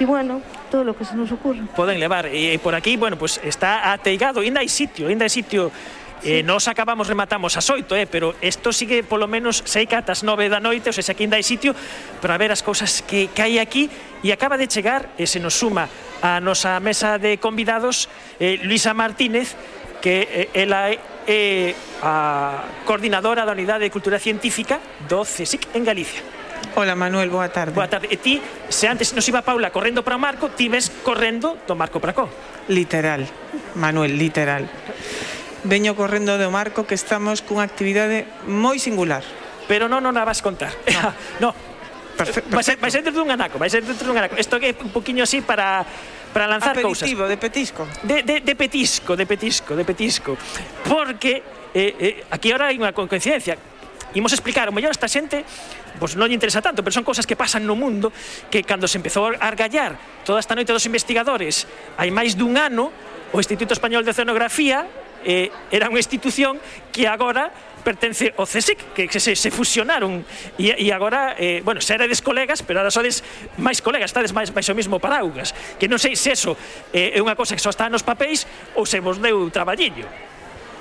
y 0.00 0.06
bueno, 0.06 0.40
todo 0.70 0.84
lo 0.84 0.94
que 0.96 1.04
se 1.04 1.18
nos 1.18 1.32
ocurra. 1.32 1.66
Poden 1.74 1.98
levar. 1.98 2.30
E 2.30 2.56
por 2.62 2.78
aquí, 2.78 2.96
bueno, 2.96 3.18
pues 3.18 3.42
está 3.42 3.92
ateigado, 3.92 4.40
ainda 4.40 4.62
hai 4.62 4.70
sitio, 4.70 5.10
ainda 5.10 5.26
hai 5.26 5.32
sitio 5.32 5.68
eh, 5.68 6.00
Sí. 6.20 6.32
Eh, 6.32 6.42
nos 6.42 6.68
acabamos, 6.68 7.08
rematamos 7.08 7.56
as 7.56 7.68
oito, 7.70 7.96
eh, 7.96 8.06
pero 8.06 8.36
isto 8.44 8.72
sigue 8.72 9.02
polo 9.02 9.24
menos 9.24 9.64
seica 9.64 10.04
atas 10.04 10.20
nove 10.20 10.52
da 10.52 10.60
noite, 10.60 10.92
ou 10.92 10.96
seja, 10.96 11.16
que 11.16 11.24
ainda 11.24 11.40
hai 11.40 11.44
sitio 11.44 11.72
para 12.20 12.36
ver 12.36 12.52
as 12.52 12.60
cousas 12.60 13.00
que, 13.00 13.32
que 13.32 13.40
hai 13.40 13.56
aquí 13.56 13.88
e 14.20 14.28
acaba 14.28 14.60
de 14.60 14.68
chegar, 14.68 15.16
e 15.16 15.24
se 15.24 15.40
nos 15.40 15.56
suma 15.56 15.88
a 16.20 16.36
nosa 16.44 16.76
mesa 16.80 17.16
de 17.16 17.40
convidados, 17.40 18.12
eh, 18.36 18.60
Luisa 18.68 18.92
Martínez, 18.92 19.56
que 20.04 20.52
eh, 20.52 20.60
ela 20.60 20.92
é 20.92 21.00
eh, 21.24 21.72
a 22.02 22.84
coordinadora 22.84 23.44
da 23.48 23.52
Unidade 23.52 23.88
de 23.88 23.90
Cultura 23.92 24.20
Científica 24.20 24.80
do 25.08 25.24
CSIC 25.24 25.72
en 25.72 25.84
Galicia. 25.84 26.39
Hola 26.74 26.94
Manuel, 26.94 27.30
boa 27.30 27.48
tarde. 27.50 27.74
Boa 27.74 27.90
tarde. 27.90 28.08
E 28.10 28.16
ti, 28.16 28.40
se 28.70 28.86
antes 28.88 29.12
nos 29.12 29.26
iba 29.28 29.42
Paula 29.42 29.74
correndo 29.74 30.00
para 30.06 30.16
o 30.16 30.22
Marco, 30.22 30.48
ti 30.54 30.70
ves 30.70 30.90
correndo 31.02 31.58
do 31.66 31.74
Marco 31.74 32.00
para 32.00 32.14
co. 32.14 32.30
Literal, 32.70 33.26
Manuel, 33.74 34.16
literal. 34.16 34.70
Veño 35.66 35.92
correndo 35.92 36.38
do 36.38 36.48
Marco 36.48 36.86
que 36.86 36.96
estamos 36.96 37.42
cunha 37.42 37.66
actividade 37.66 38.24
moi 38.48 38.78
singular. 38.80 39.24
Pero 39.68 39.90
non, 39.90 40.00
non 40.00 40.16
a 40.16 40.24
vas 40.24 40.40
contar. 40.40 40.72
No. 40.72 41.10
Ah. 41.10 41.12
no. 41.42 41.50
Perfe 42.16 42.44
vai, 42.52 42.64
ser, 42.64 42.76
vai 42.76 42.90
ser 42.92 43.00
dentro 43.00 43.24
dun 43.24 43.32
anaco, 43.32 43.56
vai 43.56 43.68
ser 43.68 43.80
dentro 43.84 44.04
dun 44.06 44.16
anaco. 44.16 44.36
Isto 44.36 44.60
que 44.60 44.70
é 44.70 44.74
un 44.76 44.92
poquinho 44.92 45.24
así 45.24 45.40
para 45.44 45.84
para 46.30 46.46
lanzar 46.46 46.78
Aperitivo, 46.78 47.26
cousas. 47.26 47.28
de 47.28 47.36
petisco. 47.36 47.82
De, 48.06 48.22
de, 48.22 48.40
de 48.40 48.54
petisco, 48.54 49.16
de 49.16 49.26
petisco, 49.26 49.74
de 49.74 49.84
petisco. 49.84 50.38
Porque 50.86 51.42
eh, 51.74 51.96
eh, 51.98 52.24
aquí 52.30 52.54
ahora 52.54 52.70
hai 52.70 52.78
unha 52.78 52.94
coincidencia 52.94 53.58
imos 54.14 54.32
explicar, 54.32 54.68
o 54.68 54.74
mellor 54.74 54.90
esta 54.90 55.08
xente 55.08 55.44
pois 55.98 56.16
non 56.16 56.26
lle 56.26 56.36
interesa 56.36 56.64
tanto, 56.64 56.82
pero 56.82 56.94
son 56.94 57.06
cousas 57.06 57.26
que 57.26 57.36
pasan 57.38 57.66
no 57.66 57.76
mundo 57.76 58.10
que 58.48 58.62
cando 58.62 58.88
se 58.88 58.98
empezou 58.98 59.30
a 59.30 59.38
argallar 59.42 59.98
toda 60.26 60.40
esta 60.40 60.56
noite 60.56 60.72
dos 60.72 60.86
investigadores 60.86 61.68
hai 62.00 62.10
máis 62.10 62.34
dun 62.34 62.56
ano, 62.56 62.90
o 63.30 63.38
Instituto 63.38 63.74
Español 63.76 64.02
de 64.02 64.10
Oceanografía 64.10 64.86
eh, 65.24 65.52
era 65.70 65.86
unha 65.92 66.00
institución 66.00 66.58
que 66.90 67.06
agora 67.06 67.52
pertence 67.80 68.36
ao 68.36 68.44
CSIC, 68.44 68.92
que, 68.92 69.20
se, 69.20 69.32
se 69.32 69.48
fusionaron 69.50 70.20
e, 70.60 70.76
e 70.76 70.92
agora, 70.92 71.34
eh, 71.40 71.64
bueno, 71.64 71.80
xa 71.80 71.96
erades 71.96 72.20
colegas, 72.20 72.60
pero 72.60 72.80
ahora 72.80 72.92
sodes 72.92 73.24
máis 73.56 73.80
colegas, 73.80 74.12
estades 74.12 74.36
máis, 74.36 74.52
máis 74.52 74.68
o 74.68 74.76
mismo 74.76 75.00
paraugas, 75.00 75.56
que 75.80 75.88
non 75.88 75.96
sei 75.96 76.14
se 76.14 76.36
eso 76.36 76.54
eh, 76.92 77.16
é 77.16 77.18
unha 77.20 77.34
cosa 77.34 77.56
que 77.56 77.62
só 77.62 77.72
está 77.72 77.88
nos 77.88 78.04
papéis 78.04 78.44
ou 78.76 78.84
se 78.84 79.00
vos 79.00 79.16
deu 79.18 79.48
traballiño. 79.48 80.04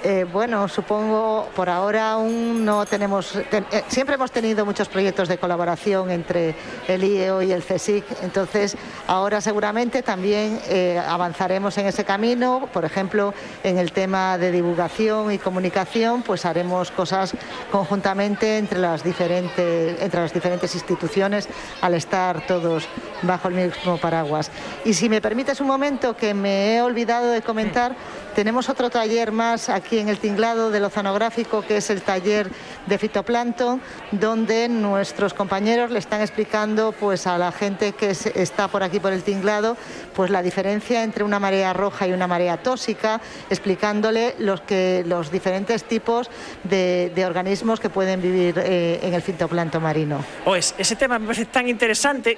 Eh, 0.02 0.26
bueno, 0.32 0.70
supongo 0.70 1.50
por 1.54 1.70
ahora 1.70 2.12
aún 2.14 2.64
no 2.64 2.86
tenemos. 2.86 3.34
ten- 3.52 3.66
eh, 3.70 3.84
siempre 3.89 4.16
hemos 4.16 4.32
tenido 4.32 4.66
muchos 4.66 4.88
proyectos 4.88 5.28
de 5.28 5.38
colaboración 5.38 6.10
entre 6.10 6.56
el 6.88 7.04
IEO 7.04 7.41
y 7.41 7.52
el 7.52 7.62
CSIC, 7.62 8.06
entonces 8.24 8.78
ahora 9.08 9.41
seguramente 9.41 10.02
también 10.02 10.58
eh, 10.70 11.02
avanzaremos 11.06 11.78
en 11.80 11.88
ese 11.88 12.06
camino. 12.06 12.70
Por 12.72 12.86
ejemplo, 12.86 13.34
en 13.62 13.78
el 13.78 13.91
tema 13.91 14.38
de 14.38 14.54
divulgación 14.54 15.34
y 15.34 15.38
comunicación, 15.38 16.22
pues 16.22 16.45
haremos 16.45 16.91
cosas 16.91 17.34
conjuntamente 17.70 18.58
entre 18.58 18.80
las 18.80 19.04
diferentes, 19.04 20.02
entre 20.02 20.22
las 20.22 20.32
diferentes 20.34 20.74
instituciones 20.76 21.50
al 21.82 21.93
estar 21.93 22.47
todos 22.47 22.88
bajo 23.24 23.50
el 23.50 23.56
mismo 23.56 23.97
paraguas. 23.97 24.50
Y 24.86 24.93
si 24.93 25.10
me 25.10 25.20
permites 25.20 25.60
un 25.60 25.68
momento 25.68 26.16
que 26.16 26.34
me 26.34 26.76
he 26.78 26.82
olvidado 26.82 27.32
de 27.32 27.41
comentar, 27.41 27.93
tenemos 28.34 28.70
otro 28.70 28.89
taller 28.89 29.34
más 29.34 29.68
aquí 29.68 29.89
en 29.98 30.10
el 30.10 30.20
tinglado 30.20 30.70
del 30.70 30.84
oceanográfico, 30.84 31.64
que 31.64 31.78
es 31.78 31.90
el 31.90 32.02
taller 32.02 32.50
de 32.86 32.98
fitoplancton, 32.98 33.82
donde 34.12 34.70
nuestros 34.70 35.34
compañeros 35.34 35.90
le 35.92 36.00
están 36.00 36.22
explicando 36.22 36.92
pues, 36.92 37.26
a 37.26 37.38
la 37.38 37.52
gente 37.52 37.94
que 37.94 38.10
está 38.10 38.68
por 38.68 38.84
aquí 38.84 39.00
por 39.00 39.14
el 39.14 39.24
tinglado 39.24 39.78
pues, 40.16 40.30
la 40.30 40.44
diferencia 40.44 41.04
entre 41.04 41.24
una 41.24 41.40
marea 41.40 41.74
roja 41.74 42.08
y 42.08 42.12
una 42.12 42.28
marea 42.28 42.58
tóxica, 42.58 43.22
explicándole 43.50 44.36
los, 44.40 44.62
que, 44.62 45.04
los 45.08 45.32
diferentes 45.32 45.84
tipos 45.86 46.30
de, 46.64 47.26
organismos 47.26 47.80
que 47.80 47.90
pueden 47.90 48.22
vivir 48.22 48.56
eh, 48.58 49.00
en 49.04 49.14
el 49.14 49.22
fitoplancton 49.22 49.84
marino. 49.84 50.24
Pois, 50.44 50.74
ese 50.78 50.96
tema 50.96 51.20
me 51.20 51.28
parece 51.28 51.46
tan 51.46 51.68
interesante 51.68 52.38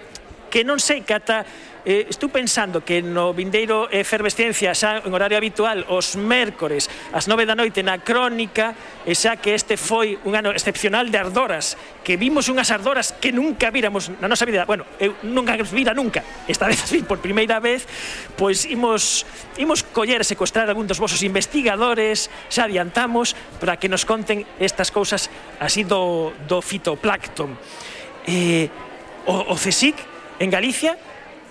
que 0.51 0.67
non 0.67 0.77
sei 0.77 1.07
que 1.07 1.15
ata 1.15 1.47
eh, 1.85 2.05
estou 2.09 2.29
pensando 2.29 2.85
que 2.85 3.01
no 3.01 3.33
vindeiro 3.33 3.89
eh, 3.89 4.05
efervescencia 4.05 4.75
xa 4.77 5.01
en 5.01 5.09
horario 5.09 5.39
habitual 5.39 5.81
os 5.89 6.13
mércores 6.13 6.91
ás 7.09 7.25
9 7.25 7.49
da 7.49 7.57
noite 7.57 7.81
na 7.81 7.97
crónica 7.97 8.75
e 9.07 9.17
xa 9.17 9.39
que 9.41 9.57
este 9.57 9.79
foi 9.79 10.19
un 10.27 10.37
ano 10.37 10.53
excepcional 10.53 11.09
de 11.09 11.17
ardoras 11.17 11.79
que 12.05 12.21
vimos 12.21 12.51
unhas 12.53 12.69
ardoras 12.69 13.17
que 13.17 13.33
nunca 13.33 13.73
víramos 13.73 14.13
na 14.21 14.29
nosa 14.29 14.45
vida. 14.45 14.67
Bueno, 14.69 14.85
eu 15.01 15.17
nunca 15.25 15.57
vira 15.57 15.95
nunca. 15.95 16.21
Esta 16.45 16.69
vez 16.69 16.83
así 16.85 17.01
por 17.09 17.17
primeira 17.17 17.57
vez 17.57 17.87
pois 18.37 18.67
imos, 18.69 19.25
imos 19.57 19.81
coller 19.81 20.21
e 20.21 20.27
secuestrar 20.27 20.69
algún 20.69 20.85
dos 20.85 21.01
vosos 21.01 21.25
investigadores 21.25 22.29
xa 22.51 22.69
adiantamos 22.69 23.33
para 23.57 23.81
que 23.81 23.89
nos 23.89 24.05
conten 24.05 24.45
estas 24.61 24.93
cousas 24.93 25.33
así 25.57 25.81
do, 25.81 26.29
do 26.45 26.61
fitoplancton 26.61 27.57
eh, 28.29 28.69
o, 29.25 29.53
o 29.53 29.55
CSIC 29.57 30.10
en 30.41 30.49
Galicia, 30.49 30.97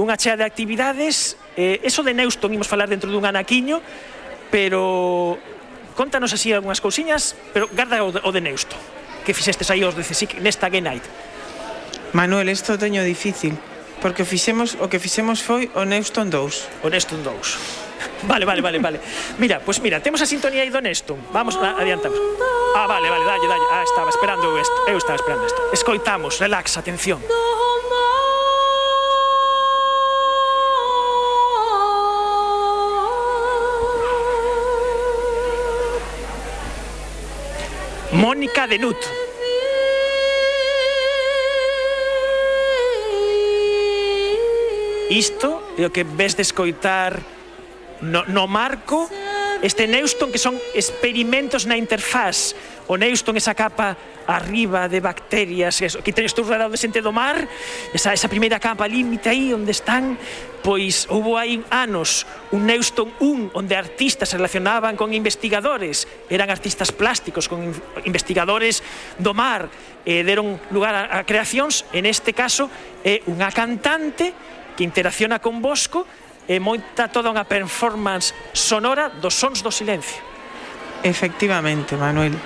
unha 0.03 0.19
chea 0.19 0.35
de 0.35 0.43
actividades, 0.43 1.39
eh, 1.55 1.79
eso 1.87 2.03
de 2.03 2.11
Neuston 2.11 2.51
imos 2.51 2.67
falar 2.67 2.91
dentro 2.91 3.07
dun 3.07 3.23
anaquiño, 3.23 3.79
pero 4.51 5.39
contanos 5.95 6.35
así 6.35 6.51
algunhas 6.51 6.83
cousiñas, 6.83 7.39
pero 7.55 7.71
garda 7.71 8.03
o 8.03 8.11
de, 8.11 8.21
o 8.27 8.31
de 8.35 8.43
Neusto, 8.43 8.75
que 9.23 9.31
fixestes 9.31 9.71
aí 9.71 9.87
os 9.87 9.95
16 9.95 10.43
nesta 10.43 10.67
Gay 10.67 10.83
Night. 10.83 11.07
Manuel, 12.11 12.51
isto 12.51 12.75
teño 12.75 13.07
difícil, 13.07 13.55
porque 14.03 14.27
fixemos 14.27 14.75
o 14.83 14.91
que 14.91 14.99
fixemos 14.99 15.39
foi 15.39 15.71
o 15.79 15.87
Neuston 15.87 16.27
2. 16.27 16.83
O 16.83 16.91
Neuston 16.91 17.23
2. 17.23 17.89
Vale, 18.25 18.45
vale, 18.45 18.61
vale, 18.61 18.79
vale. 18.79 19.01
Mira, 19.37 19.61
pois 19.61 19.77
pues 19.77 19.81
mira, 19.81 20.01
temos 20.01 20.21
a 20.21 20.27
sintonía 20.27 20.63
aí 20.63 20.73
do 20.73 20.81
Neston. 20.81 21.21
Vamos, 21.33 21.57
a, 21.57 21.77
adiantamos. 21.77 22.17
Ah, 22.77 22.87
vale, 22.89 23.09
vale, 23.09 23.25
dalle, 23.25 23.49
dalle. 23.49 23.67
Ah, 23.73 23.85
estaba 23.85 24.09
esperando 24.09 24.57
isto. 24.57 24.77
Eu 24.89 24.97
estaba 24.97 25.17
esperando 25.17 25.45
isto. 25.45 25.61
Escoitamos, 25.73 26.41
relax, 26.41 26.77
atención. 26.77 27.21
Mónica 38.13 38.67
de 38.67 38.79
Nut. 38.79 38.99
Isto 45.11 45.63
é 45.79 45.87
o 45.87 45.95
que 45.95 46.03
ves 46.03 46.35
de 46.35 46.43
escoitar 46.43 47.23
no, 48.03 48.27
no 48.27 48.51
marco 48.51 49.07
este 49.63 49.87
Neuston 49.87 50.33
que 50.33 50.43
son 50.43 50.59
experimentos 50.75 51.67
na 51.67 51.77
interfaz 51.77 52.57
o 52.91 52.97
Neuston 52.99 53.37
esa 53.37 53.55
capa 53.55 53.95
arriba 54.27 54.89
de 54.89 54.99
bacterias 54.99 55.79
eso, 55.83 56.03
que 56.03 56.15
tenes 56.15 56.35
tú 56.35 56.43
rodeado 56.43 56.73
de 56.73 56.81
xente 56.81 57.05
do 57.05 57.13
mar 57.13 57.47
esa, 57.93 58.11
esa 58.11 58.27
primeira 58.27 58.59
capa 58.59 58.89
límite 58.89 59.29
aí 59.29 59.53
onde 59.55 59.71
están 59.71 60.17
pois 60.61 61.09
houve 61.09 61.37
hai 61.41 61.53
anos 61.73 62.29
un 62.53 62.69
Neuston 62.69 63.09
1 63.19 63.57
onde 63.57 63.75
artistas 63.77 64.33
se 64.33 64.37
relacionaban 64.37 64.97
con 64.97 65.13
investigadores, 65.17 66.05
eran 66.29 66.53
artistas 66.53 66.93
plásticos 66.93 67.49
con 67.49 67.73
investigadores 68.05 68.85
do 69.17 69.33
mar, 69.33 69.73
e 70.05 70.21
eh, 70.21 70.23
deron 70.25 70.57
lugar 70.73 70.97
a, 70.97 71.21
a 71.21 71.29
creacións, 71.29 71.85
en 71.93 72.09
este 72.09 72.33
caso 72.33 72.69
é 73.05 73.21
eh, 73.21 73.29
unha 73.29 73.49
cantante 73.53 74.33
que 74.77 74.85
interacciona 74.85 75.41
con 75.41 75.61
Bosco 75.61 76.09
e 76.49 76.57
eh, 76.57 77.09
toda 77.13 77.29
unha 77.29 77.45
performance 77.45 78.33
sonora 78.57 79.13
dos 79.13 79.37
sons 79.37 79.61
do 79.61 79.69
silencio. 79.73 80.21
Efectivamente, 81.05 81.97
Manuel. 81.97 82.37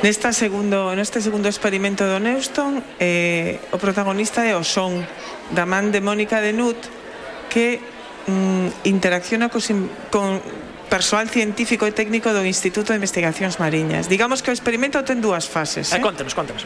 Nesta 0.00 0.32
segundo, 0.32 0.96
neste 0.96 1.20
segundo 1.20 1.44
experimento 1.44 2.08
do 2.08 2.16
Neuston, 2.16 2.80
eh, 2.96 3.60
o 3.68 3.76
protagonista 3.76 4.48
é 4.48 4.56
o 4.56 4.64
son 4.64 5.04
da 5.52 5.68
man 5.68 5.92
de 5.92 6.00
Mónica 6.00 6.40
de 6.40 6.56
Nut, 6.56 6.99
que 7.50 7.82
mm, 8.30 8.86
interacciona 8.86 9.50
cos, 9.50 9.68
con 10.14 10.40
persoal 10.90 11.30
científico 11.30 11.86
e 11.86 11.92
técnico 11.94 12.34
do 12.34 12.42
Instituto 12.42 12.94
de 12.94 12.98
Investigacións 12.98 13.62
Mariñas. 13.62 14.10
Digamos 14.10 14.42
que 14.42 14.50
o 14.50 14.54
experimento 14.54 15.02
ten 15.06 15.22
dúas 15.22 15.46
fases. 15.46 15.94
Eh? 15.94 15.98
Eh, 15.98 16.02
contanos, 16.02 16.34
contanos. 16.34 16.64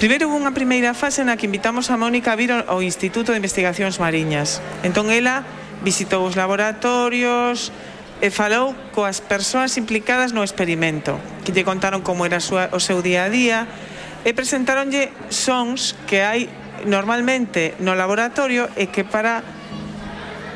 Primeiro 0.00 0.26
unha 0.32 0.50
primeira 0.50 0.92
fase 0.96 1.22
na 1.22 1.36
que 1.38 1.46
invitamos 1.46 1.92
a 1.92 1.96
Mónica 1.96 2.34
a 2.34 2.38
vir 2.40 2.50
ao 2.50 2.80
Instituto 2.80 3.30
de 3.32 3.38
Investigacións 3.38 4.00
Mariñas. 4.00 4.60
Entón 4.84 5.12
ela 5.12 5.44
visitou 5.84 6.24
os 6.24 6.34
laboratorios 6.34 7.72
e 8.24 8.32
falou 8.32 8.72
coas 8.96 9.20
persoas 9.20 9.76
implicadas 9.76 10.32
no 10.32 10.40
experimento, 10.40 11.20
que 11.44 11.52
lle 11.52 11.62
contaron 11.62 12.00
como 12.00 12.24
era 12.24 12.40
súa, 12.40 12.72
o 12.72 12.80
seu 12.80 13.04
día 13.04 13.28
a 13.28 13.30
día 13.30 13.68
e 14.24 14.32
presentaronlle 14.32 15.12
sons 15.28 15.92
que 16.08 16.24
hai 16.24 16.48
normalmente 16.88 17.76
no 17.78 17.92
laboratorio 17.92 18.72
e 18.80 18.88
que 18.88 19.04
para 19.04 19.44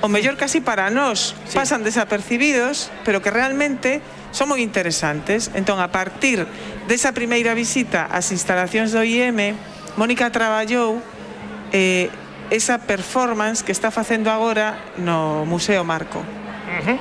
o 0.00 0.08
mellor 0.08 0.36
casi 0.36 0.60
para 0.60 0.90
nós, 0.90 1.34
sí. 1.46 1.58
pasan 1.58 1.82
desapercibidos, 1.82 2.90
pero 3.04 3.22
que 3.22 3.30
realmente 3.30 4.00
son 4.30 4.52
moi 4.52 4.62
interesantes. 4.62 5.50
Entón, 5.56 5.82
a 5.82 5.90
partir 5.90 6.46
desa 6.86 7.10
primeira 7.10 7.56
visita 7.56 8.06
ás 8.06 8.30
instalacións 8.30 8.94
do 8.94 9.02
IEM, 9.02 9.56
Mónica 9.98 10.30
traballou 10.30 11.02
eh, 11.74 12.12
esa 12.54 12.78
performance 12.78 13.66
que 13.66 13.74
está 13.74 13.90
facendo 13.90 14.30
agora 14.30 14.94
no 14.96 15.42
Museo 15.44 15.82
Marco. 15.82 16.22
Uh 16.22 16.80
-huh. 16.84 16.98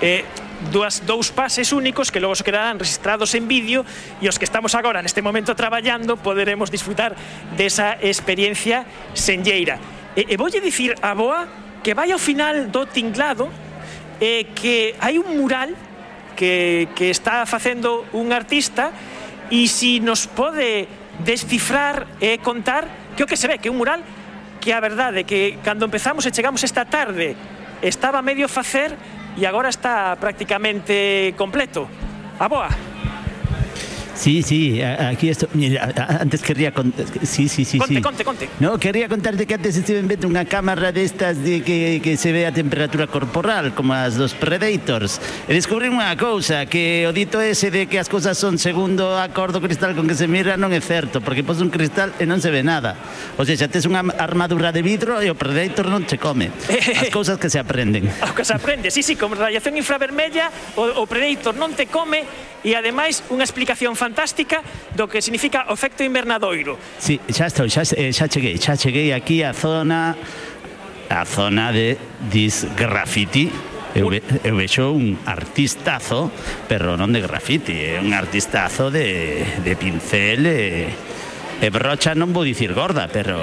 eh, 0.00 0.24
dúas 0.72 1.04
dous 1.04 1.32
pases 1.32 1.72
únicos 1.72 2.08
que 2.08 2.20
logo 2.20 2.34
se 2.34 2.44
quedarán 2.44 2.78
registrados 2.78 3.34
en 3.34 3.44
vídeo 3.48 3.84
e 4.22 4.28
os 4.30 4.40
que 4.40 4.48
estamos 4.48 4.72
agora 4.72 5.04
neste 5.04 5.20
momento 5.20 5.52
traballando 5.52 6.16
poderemos 6.16 6.72
disfrutar 6.72 7.12
desa 7.58 7.98
experiencia 8.00 8.86
senlleira. 9.12 9.76
E, 10.16 10.24
e 10.32 10.34
voulle 10.40 10.64
dicir 10.64 10.96
a 11.04 11.12
Boa 11.12 11.65
que 11.86 11.94
vai 11.94 12.10
ao 12.10 12.18
final 12.18 12.66
do 12.66 12.82
tinglado 12.90 13.46
é 14.18 14.42
que 14.42 14.98
hai 14.98 15.22
un 15.22 15.38
mural 15.38 15.70
que, 16.34 16.90
que 16.98 17.14
está 17.14 17.46
facendo 17.46 18.02
un 18.10 18.34
artista 18.34 18.90
e 19.54 19.70
si 19.70 20.02
nos 20.02 20.26
pode 20.26 20.90
descifrar 21.22 22.10
e 22.18 22.42
contar 22.42 23.14
que 23.14 23.22
o 23.22 23.30
que 23.30 23.38
se 23.38 23.46
ve, 23.46 23.62
que 23.62 23.70
é 23.70 23.70
un 23.70 23.78
mural 23.78 24.02
que 24.58 24.74
a 24.74 24.82
verdade 24.82 25.22
que 25.22 25.62
cando 25.62 25.86
empezamos 25.86 26.26
e 26.26 26.34
chegamos 26.34 26.66
esta 26.66 26.90
tarde 26.90 27.38
estaba 27.78 28.18
medio 28.18 28.50
facer 28.50 28.90
e 29.38 29.46
agora 29.46 29.70
está 29.70 30.18
prácticamente 30.18 31.38
completo. 31.38 31.86
A 32.42 32.50
boa! 32.50 32.85
Sí, 34.16 34.42
sí, 34.42 34.82
aquí 34.82 35.28
esto. 35.28 35.46
Mira, 35.52 35.92
antes 36.20 36.40
querría 36.40 36.72
Sí, 37.22 37.48
sí, 37.48 37.64
sí. 37.64 37.78
Conte, 37.78 37.94
sí. 37.96 38.02
conte, 38.02 38.24
conte. 38.24 38.48
No, 38.60 38.78
quería 38.78 39.08
contarte 39.08 39.46
que 39.46 39.54
antes 39.54 39.76
estuve 39.76 39.98
en 39.98 40.26
una 40.26 40.44
cámara 40.46 40.90
de 40.90 41.04
estas 41.04 41.42
de 41.44 41.62
que, 41.62 42.00
que 42.02 42.16
se 42.16 42.32
ve 42.32 42.46
a 42.46 42.52
temperatura 42.52 43.06
corporal, 43.06 43.74
como 43.74 43.92
as 43.92 44.16
dos 44.16 44.32
Predators. 44.32 45.20
E 45.46 45.52
descubrí 45.52 45.92
unha 45.92 46.16
cousa, 46.16 46.64
que 46.64 47.04
o 47.04 47.12
dito 47.12 47.44
ese 47.44 47.68
de 47.68 47.86
que 47.86 48.00
as 48.00 48.08
cousas 48.08 48.40
son 48.40 48.56
segundo 48.56 49.20
acordo 49.20 49.60
cristal 49.60 49.92
con 49.92 50.08
que 50.08 50.16
se 50.16 50.24
mira 50.24 50.56
non 50.56 50.72
é 50.72 50.80
certo, 50.80 51.20
porque 51.20 51.44
pos 51.44 51.60
un 51.60 51.68
cristal 51.68 52.16
e 52.16 52.24
non 52.24 52.40
se 52.40 52.48
ve 52.48 52.64
nada. 52.64 52.96
O 53.36 53.44
sea, 53.44 53.52
xa 53.52 53.68
tes 53.68 53.84
unha 53.84 54.00
armadura 54.16 54.72
de 54.72 54.80
vidro 54.80 55.20
e 55.20 55.28
o 55.28 55.36
Predator 55.36 55.92
non 55.92 56.08
che 56.08 56.16
come. 56.16 56.48
As 57.04 57.12
cousas 57.12 57.36
que 57.36 57.52
se 57.52 57.60
aprenden. 57.60 58.08
As 58.24 58.32
que 58.32 58.48
se 58.48 58.56
aprende, 58.56 58.88
sí, 58.88 59.04
sí, 59.04 59.12
con 59.12 59.36
radiación 59.36 59.76
infravermella 59.76 60.48
o, 60.80 61.04
o 61.04 61.04
Predator 61.04 61.52
non 61.52 61.76
te 61.76 61.84
come 61.84 62.24
e 62.64 62.72
ademais 62.74 63.22
unha 63.28 63.44
explicación 63.44 63.92
fácil 63.94 64.05
fantástica 64.06 64.62
do 64.94 65.10
que 65.10 65.18
significa 65.18 65.66
o 65.66 65.74
efecto 65.74 66.06
invernadoiro. 66.06 66.78
Sí, 66.98 67.18
xa 67.26 67.50
estou, 67.50 67.66
xa, 67.66 67.82
eh, 67.98 68.14
xa 68.14 68.30
cheguei, 68.30 68.54
xa 68.54 68.78
cheguei 68.78 69.10
aquí 69.10 69.42
a 69.42 69.50
zona 69.50 70.14
a 71.10 71.22
zona 71.26 71.74
de 71.74 71.98
dis 72.30 72.66
graffiti 72.78 73.50
Eu, 73.96 74.10
ve, 74.10 74.20
eu 74.44 74.54
vexo 74.54 74.92
un 74.92 75.16
artistazo, 75.24 76.28
pero 76.68 77.00
non 77.00 77.16
de 77.16 77.24
graffiti, 77.24 77.80
é 77.80 77.96
un 77.96 78.12
artistazo 78.12 78.92
de, 78.92 79.40
de 79.64 79.72
pincel 79.72 80.44
e, 80.44 80.92
e 81.64 81.68
brocha 81.72 82.12
non 82.12 82.28
vou 82.36 82.44
dicir 82.44 82.76
gorda, 82.76 83.08
pero... 83.08 83.40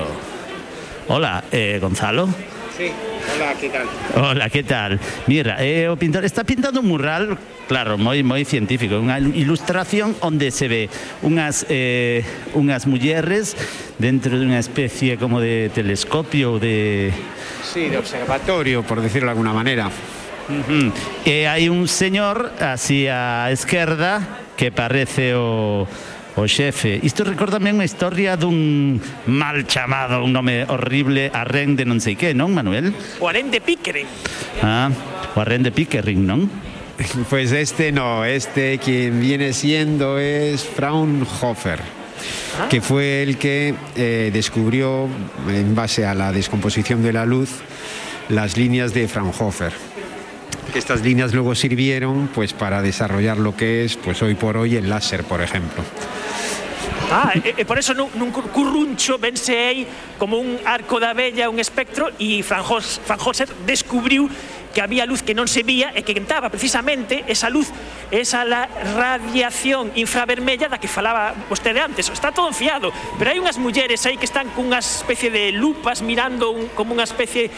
Hola, 1.09 1.41
eh, 1.49 1.82
Gonzalo. 1.82 2.53
Sí, 2.78 2.89
hola, 3.36 3.53
que 3.53 3.69
tal? 3.69 3.88
Hola, 4.15 4.49
que 4.49 4.63
tal? 4.63 4.99
Mira, 5.28 5.57
eh, 5.59 5.88
está 6.24 6.43
pintando 6.43 6.80
un 6.80 6.88
mural 6.88 7.38
claro, 7.67 7.97
moi 7.97 8.21
moi 8.26 8.41
científico, 8.43 8.97
unha 8.97 9.21
ilustración 9.21 10.17
onde 10.26 10.49
se 10.49 10.65
ve 10.65 10.84
unhas 11.21 11.69
eh, 11.69 12.26
unhas 12.57 12.89
mulleres 12.89 13.53
dentro 14.01 14.36
dunha 14.36 14.57
especie 14.57 15.21
como 15.21 15.38
de 15.38 15.69
telescopio 15.69 16.57
de 16.57 17.13
Sí, 17.61 17.89
de 17.89 17.97
observatorio, 17.97 18.84
por 18.84 19.01
decirlo 19.01 19.30
de 19.30 19.38
alguna 19.38 19.53
manera. 19.53 19.88
Uh 20.49 20.61
-huh. 20.65 20.88
E 21.24 21.47
hai 21.47 21.69
un 21.69 21.88
señor 21.88 22.51
así 22.57 23.05
á 23.05 23.53
esquerda 23.53 24.43
que 24.57 24.74
parece 24.74 25.38
o 25.38 25.86
o 26.36 26.47
xefe. 26.49 26.97
Isto 27.01 27.23
recordame 27.23 27.69
unha 27.69 27.86
historia 27.86 28.34
dun 28.34 28.97
mal 29.29 29.65
chamado, 29.69 30.25
un 30.25 30.34
nome 30.34 30.65
horrible, 30.65 31.29
Arren 31.29 31.77
de 31.77 31.86
non 31.86 32.01
sei 32.01 32.17
que, 32.17 32.34
non, 32.34 32.49
Manuel? 32.53 32.93
O 33.21 33.29
Arren 33.29 33.53
de 33.53 33.61
Pickering. 33.61 34.09
Ah, 34.65 34.89
o 35.34 35.38
Arren 35.38 35.61
de 35.61 35.71
Pickering, 35.71 36.25
non? 36.25 36.49
Pues 37.29 37.51
este 37.51 37.91
no, 37.91 38.23
este 38.23 38.77
quien 38.77 39.19
viene 39.19 39.53
siendo 39.53 40.19
es 40.19 40.63
Fraunhofer. 40.63 42.03
que 42.69 42.81
fue 42.81 43.23
el 43.23 43.38
que 43.38 43.73
eh, 43.95 44.29
descubrió, 44.34 45.09
en 45.49 45.75
base 45.75 46.05
a 46.05 46.13
la 46.13 46.31
descomposición 46.31 47.03
de 47.03 47.13
la 47.13 47.25
luz, 47.25 47.49
las 48.29 48.57
líneas 48.57 48.93
de 48.93 49.07
Fraunhofer. 49.07 49.73
Estas 50.73 51.01
líneas 51.01 51.34
luego 51.34 51.55
sirvieron 51.55 52.29
pues, 52.34 52.53
para 52.53 52.81
desarrollar 52.81 53.38
lo 53.38 53.55
que 53.55 53.86
es 53.86 53.97
pues, 53.97 54.21
hoy 54.21 54.36
por 54.36 54.57
hoy 54.57 54.75
el 54.75 54.89
láser, 54.89 55.23
por 55.23 55.41
ejemplo. 55.41 55.84
Ah, 57.11 57.34
e, 57.36 57.61
e 57.61 57.63
por 57.65 57.77
eso 57.77 57.93
nun, 57.93 58.09
nun 58.17 58.34
curruncho 58.34 59.21
vense 59.21 59.53
aí 59.53 59.86
como 60.17 60.41
un 60.41 60.57
arco 60.65 60.97
da 60.97 61.13
vella, 61.13 61.51
un 61.51 61.61
espectro 61.61 62.09
e 62.17 62.41
Franjos, 62.41 62.97
Franjoser 63.05 63.49
descubriu 63.67 64.25
que 64.73 64.81
había 64.81 65.05
luz 65.05 65.21
que 65.21 65.38
non 65.38 65.45
se 65.45 65.61
vía 65.61 65.93
e 65.93 66.01
que 66.01 66.17
entaba 66.17 66.49
precisamente 66.49 67.21
esa 67.29 67.53
luz, 67.53 67.69
esa 68.09 68.41
la 68.41 68.65
radiación 68.97 69.93
infravermella 69.93 70.65
da 70.65 70.81
que 70.81 70.89
falaba 70.89 71.38
vostede 71.45 71.77
antes. 71.77 72.09
Está 72.09 72.34
todo 72.34 72.49
fiado, 72.49 72.89
pero 73.21 73.29
hai 73.29 73.38
unhas 73.38 73.61
mulleres 73.61 74.01
aí 74.09 74.17
que 74.17 74.25
están 74.25 74.49
cunha 74.57 74.81
especie 74.81 75.29
de 75.29 75.53
lupas 75.53 76.01
mirando 76.01 76.49
un, 76.49 76.73
como 76.73 76.97
unha 76.97 77.05
especie 77.05 77.53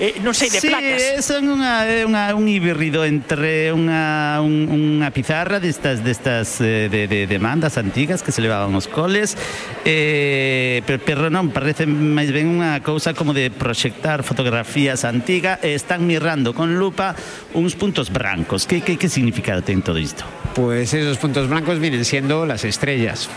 eh, 0.00 0.16
non 0.24 0.32
sei, 0.32 0.48
de 0.48 0.64
sí, 0.64 0.72
placas. 0.72 1.20
son 1.20 1.44
unha, 1.52 1.84
é 1.84 2.08
unha, 2.08 2.32
un 2.32 2.48
híbrido 2.48 3.04
entre 3.04 3.68
unha, 3.68 4.40
un, 4.40 4.72
unha 4.72 5.12
pizarra 5.12 5.60
destas, 5.60 6.00
destas 6.00 6.56
eh, 6.64 6.88
de, 6.88 7.04
de 7.04 7.28
demandas 7.28 7.76
antigas 7.76 8.24
que 8.24 8.32
se 8.32 8.40
levaban 8.40 8.72
os 8.72 8.88
coles 8.88 9.36
eh, 9.84 10.80
pero, 10.88 11.04
pero 11.04 11.22
non, 11.28 11.52
parece 11.52 11.84
máis 11.84 12.32
ben 12.32 12.48
unha 12.48 12.80
cousa 12.80 13.12
como 13.12 13.36
de 13.36 13.52
proxectar 13.52 14.24
fotografías 14.24 15.04
antigas 15.04 15.60
e 15.60 15.76
están 15.76 16.08
mirando 16.08 16.56
con 16.56 16.80
lupa 16.80 17.12
uns 17.52 17.76
puntos 17.76 18.08
brancos 18.08 18.64
que, 18.64 18.80
que, 18.80 18.96
que 18.96 19.12
significado 19.12 19.60
ten 19.60 19.84
todo 19.84 20.00
isto? 20.00 20.24
Pues 20.56 20.96
esos 20.96 21.20
puntos 21.20 21.44
blancos 21.46 21.78
vienen 21.78 22.04
siendo 22.04 22.46
las 22.46 22.64
estrellas. 22.64 23.28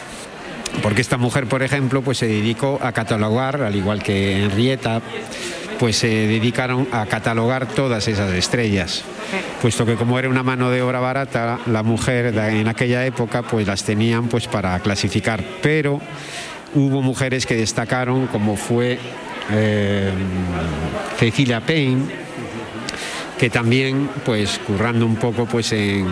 Porque 0.82 1.02
esta 1.02 1.18
mujer, 1.18 1.46
por 1.46 1.62
ejemplo, 1.62 2.02
pues 2.02 2.18
se 2.18 2.28
dedicó 2.28 2.80
a 2.82 2.92
catalogar, 2.94 3.62
al 3.62 3.76
igual 3.76 4.02
que 4.02 4.44
Henrietta, 4.44 5.02
pues 5.84 5.98
se 5.98 6.08
dedicaron 6.08 6.88
a 6.94 7.06
catalogar 7.08 7.68
todas 7.68 8.08
esas 8.08 8.32
estrellas. 8.32 9.04
Puesto 9.62 9.86
que 9.86 9.96
como 9.96 10.18
era 10.18 10.30
una 10.30 10.42
mano 10.42 10.70
de 10.70 10.82
obra 10.82 11.02
barata, 11.02 11.60
la 11.66 11.84
mujer 11.84 12.28
en 12.28 12.70
aquella 12.70 13.06
época 13.06 13.42
pues 13.42 13.68
las 13.68 13.84
tenían 13.84 14.30
pues 14.30 14.48
para 14.48 14.80
clasificar. 14.80 15.44
Pero 15.62 16.00
hubo 16.74 17.02
mujeres 17.02 17.46
que 17.46 17.56
destacaron, 17.56 18.28
como 18.28 18.56
fue 18.56 18.98
eh, 19.52 20.10
Cecilia 21.18 21.60
Payne, 21.60 22.06
que 23.38 23.50
también 23.50 24.10
pues 24.24 24.62
currando 24.66 25.06
un 25.06 25.18
poco 25.18 25.48
pues 25.48 25.74
en 25.74 26.08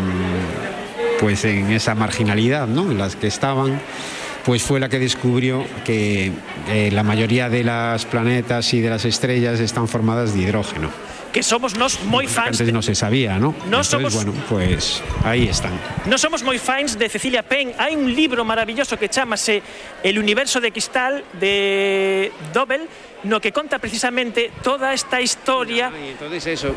pues 1.21 1.45
en 1.45 1.71
esa 1.71 1.95
marginalidad 1.95 2.67
¿no? 2.67 2.91
en 2.91 2.97
las 2.97 3.15
que 3.15 3.27
estaban 3.27 3.79
pues 4.45 4.63
fue 4.63 4.79
la 4.79 4.89
que 4.89 4.99
descubrió 4.99 5.65
que 5.85 6.31
eh, 6.67 6.89
la 6.91 7.03
mayoría 7.03 7.49
de 7.49 7.63
las 7.63 8.05
planetas 8.05 8.73
y 8.73 8.81
de 8.81 8.89
las 8.89 9.05
estrellas 9.05 9.59
están 9.59 9.87
formadas 9.87 10.33
de 10.33 10.41
hidrógeno. 10.41 10.89
Que 11.31 11.43
somos 11.43 11.77
nos 11.77 12.03
muy 12.03 12.27
fans. 12.27 12.59
Antes 12.59 12.73
no 12.73 12.81
se 12.81 12.93
sabía, 12.93 13.39
¿no? 13.39 13.55
no 13.69 13.81
Entonces, 13.81 13.89
somos... 13.89 14.15
bueno, 14.15 14.33
pues 14.49 15.01
ahí 15.23 15.47
están. 15.47 15.71
No 16.05 16.17
somos 16.17 16.43
muy 16.43 16.59
fans 16.59 16.99
de 16.99 17.07
Cecilia 17.07 17.41
Penn. 17.41 17.71
Hai 17.79 17.95
un 17.95 18.11
libro 18.11 18.43
maravilloso 18.43 18.99
que 18.99 19.07
chamase 19.07 19.63
El 20.03 20.19
universo 20.19 20.59
de 20.59 20.75
cristal 20.75 21.23
de 21.39 22.33
Dobel, 22.51 22.83
no 23.23 23.39
que 23.39 23.55
conta 23.55 23.79
precisamente 23.79 24.51
toda 24.59 24.91
esta 24.91 25.21
historia. 25.21 25.87
Entonces 25.95 26.47
eso 26.47 26.75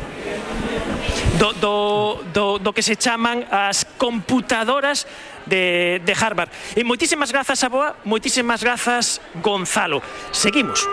do, 1.39 1.53
do, 1.53 2.23
do, 2.33 2.59
do 2.59 2.73
que 2.73 2.81
se 2.81 2.95
chaman 2.95 3.43
as 3.51 3.83
computadoras 3.97 5.07
de, 5.45 6.01
de 6.03 6.13
Harvard. 6.13 6.49
E 6.75 6.83
moitísimas 6.83 7.31
grazas 7.31 7.63
a 7.63 7.69
Boa, 7.69 7.95
moitísimas 8.05 8.61
grazas 8.61 9.21
Gonzalo. 9.41 10.01
Seguimos. 10.31 10.85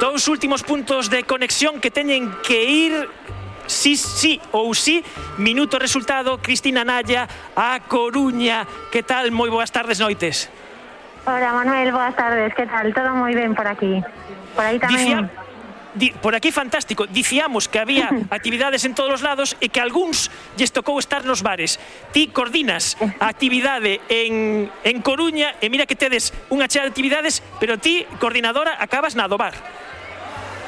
Dous 0.00 0.28
últimos 0.28 0.62
puntos 0.62 1.10
de 1.10 1.24
conexión 1.24 1.80
que 1.80 1.90
teñen 1.90 2.30
que 2.42 2.62
ir 2.62 3.10
sí, 3.66 3.96
sí 3.96 4.40
ou 4.52 4.74
sí. 4.74 5.04
Minuto 5.38 5.78
resultado, 5.78 6.38
Cristina 6.38 6.84
Naya, 6.84 7.26
a 7.56 7.80
Coruña. 7.80 8.66
Que 8.92 9.02
tal? 9.02 9.30
Moi 9.32 9.50
boas 9.50 9.70
tardes, 9.70 9.98
noites. 9.98 10.50
Hola, 11.26 11.52
Manuel, 11.52 11.90
boas 11.92 12.14
tardes. 12.14 12.54
Que 12.54 12.66
tal? 12.66 12.92
Todo 12.92 13.16
moi 13.16 13.34
ben 13.34 13.54
por 13.56 13.66
aquí. 13.66 14.04
Por 14.54 14.64
aí 14.64 14.78
tamén. 14.78 14.96
Dicía, 14.96 15.18
di, 15.94 16.10
por 16.10 16.34
aquí 16.34 16.50
fantástico, 16.50 17.06
dicíamos 17.06 17.68
que 17.68 17.78
había 17.78 18.10
actividades 18.30 18.84
en 18.84 18.94
todos 18.94 19.20
os 19.20 19.22
lados 19.22 19.56
e 19.62 19.70
que 19.70 19.80
algúns 19.80 20.30
lles 20.58 20.74
tocou 20.74 20.98
estar 20.98 21.22
nos 21.26 21.42
bares. 21.42 21.78
Ti 22.14 22.30
coordinas 22.34 22.98
a 23.18 23.30
actividade 23.30 24.02
en, 24.10 24.70
en 24.82 24.96
Coruña 25.02 25.54
e 25.62 25.70
mira 25.70 25.86
que 25.86 25.98
tedes 25.98 26.34
unha 26.50 26.66
chea 26.66 26.86
de 26.86 26.90
actividades, 26.90 27.42
pero 27.58 27.78
ti, 27.78 28.06
coordinadora, 28.18 28.74
acabas 28.78 29.14
na 29.14 29.30
do 29.30 29.38
bar. 29.38 29.54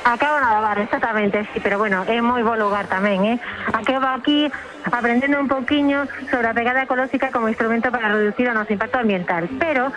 Acabo 0.07 0.39
na 0.39 0.55
do 0.55 0.63
bar, 0.63 0.79
exactamente, 0.79 1.43
sí, 1.51 1.59
pero 1.59 1.83
bueno, 1.83 2.07
é 2.07 2.23
moi 2.23 2.47
bo 2.47 2.55
lugar 2.55 2.87
tamén, 2.87 3.27
eh? 3.27 3.37
Acabo 3.75 4.07
aquí 4.07 4.47
aprendendo 4.87 5.43
un 5.43 5.51
poquinho 5.51 6.07
sobre 6.31 6.47
a 6.47 6.55
pegada 6.55 6.87
ecolóxica 6.87 7.35
como 7.35 7.51
instrumento 7.51 7.91
para 7.91 8.15
reducir 8.15 8.47
o 8.47 8.55
noso 8.55 8.71
impacto 8.71 9.03
ambiental, 9.03 9.51
pero 9.59 9.91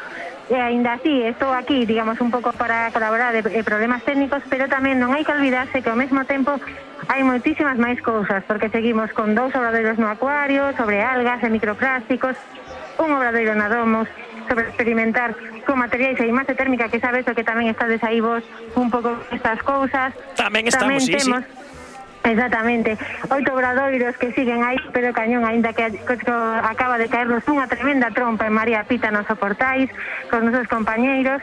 eh, 0.49 0.57
ainda 0.57 0.93
así, 0.97 1.21
estou 1.23 1.53
aquí, 1.53 1.85
digamos, 1.85 2.19
un 2.21 2.33
pouco 2.33 2.51
para 2.53 2.89
colaborar 2.91 3.33
de, 3.33 3.41
de 3.41 3.63
problemas 3.63 4.01
técnicos, 4.03 4.41
pero 4.49 4.65
tamén 4.65 4.97
non 4.97 5.13
hai 5.13 5.21
que 5.21 5.33
olvidarse 5.33 5.85
que 5.85 5.89
ao 5.89 5.97
mesmo 5.97 6.25
tempo 6.25 6.57
hai 7.09 7.21
moitísimas 7.21 7.77
máis 7.77 8.01
cousas, 8.01 8.41
porque 8.49 8.73
seguimos 8.73 9.13
con 9.13 9.37
dous 9.37 9.53
obradoiros 9.53 10.01
no 10.01 10.09
acuario, 10.09 10.73
sobre 10.73 11.05
algas 11.05 11.41
e 11.45 11.49
microplásticos, 11.53 12.33
un 12.97 13.09
obradoiro 13.13 13.53
na 13.53 13.69
Domos, 13.69 14.09
sobre 14.49 14.73
experimentar 14.73 15.37
con 15.69 15.77
materiais 15.77 16.17
e 16.17 16.33
masa 16.33 16.57
térmica, 16.57 16.89
que 16.89 16.97
sabes 16.97 17.29
o 17.29 17.37
que 17.37 17.45
tamén 17.45 17.69
estades 17.69 18.01
aí 18.01 18.17
vos 18.17 18.41
un 18.73 18.89
pouco 18.89 19.13
estas 19.29 19.61
cousas. 19.61 20.11
Tamén 20.33 20.65
estamos, 20.65 21.05
sí, 21.05 21.13
sí. 21.13 21.29
Exactamente, 22.29 22.93
oito 23.33 23.49
obradoiros 23.49 24.13
que 24.21 24.29
siguen 24.37 24.61
aí 24.61 24.77
pero 24.93 25.09
cañón, 25.17 25.49
aínda 25.49 25.73
que 25.73 25.89
acaba 26.61 27.01
de 27.01 27.09
caernos 27.09 27.41
unha 27.49 27.65
tremenda 27.65 28.13
trompa 28.13 28.45
en 28.45 28.53
María 28.53 28.85
Pita 28.85 29.09
nos 29.09 29.25
soportais, 29.25 29.89
cos 30.29 30.45
nosos 30.45 30.69
compañeiros, 30.69 31.41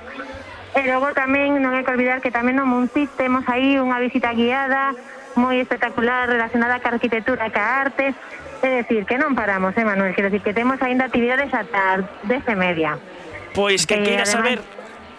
E 0.76 0.84
logo 0.84 1.08
tamén 1.16 1.56
non 1.64 1.72
hai 1.72 1.88
que 1.88 1.88
olvidar 1.88 2.20
que 2.20 2.28
tamén 2.28 2.60
no 2.60 2.68
Montit 2.68 3.08
temos 3.16 3.48
aí 3.48 3.80
unha 3.80 3.96
visita 3.96 4.36
guiada 4.36 4.92
moi 5.32 5.56
espectacular 5.56 6.28
relacionada 6.28 6.76
ca 6.84 6.92
arquitectura 6.92 7.48
e 7.48 7.50
ca 7.50 7.80
arte. 7.80 8.12
É 8.60 8.84
decir, 8.84 9.08
que 9.08 9.16
non 9.16 9.32
paramos, 9.32 9.72
eh, 9.72 9.88
Manuel? 9.88 10.12
Quero 10.12 10.28
decir, 10.28 10.44
que 10.44 10.52
temos 10.52 10.76
aínda 10.84 11.08
actividades 11.08 11.48
ata 11.48 12.04
10 12.28 12.52
e 12.52 12.56
media. 12.60 13.00
Pois 13.56 13.88
que 13.88 13.96
eh, 13.96 14.04
queira 14.04 14.28
saber 14.28 14.60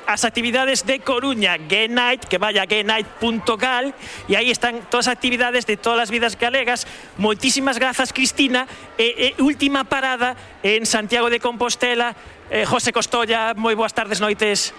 as 0.08 0.24
actividades 0.24 0.88
de 0.88 1.04
Coruña, 1.04 1.60
Gay 1.60 1.92
Night, 1.92 2.26
que 2.26 2.40
vaya 2.40 2.64
a 2.64 2.66
gaynight.gal, 2.66 3.94
e 4.32 4.40
aí 4.40 4.50
están 4.50 4.88
todas 4.88 5.12
as 5.12 5.20
actividades 5.20 5.68
de 5.68 5.76
todas 5.76 6.08
as 6.08 6.10
vidas 6.10 6.40
galegas. 6.40 6.88
Moitísimas 7.20 7.76
grazas, 7.76 8.16
Cristina. 8.16 8.66
E, 8.96 9.36
e 9.36 9.44
última 9.44 9.84
parada 9.84 10.40
en 10.64 10.88
Santiago 10.88 11.28
de 11.30 11.44
Compostela. 11.44 12.16
Eh, 12.50 12.64
José 12.64 12.96
Costolla, 12.96 13.52
moi 13.60 13.76
boas 13.76 13.92
tardes, 13.92 14.24
noites. 14.24 14.72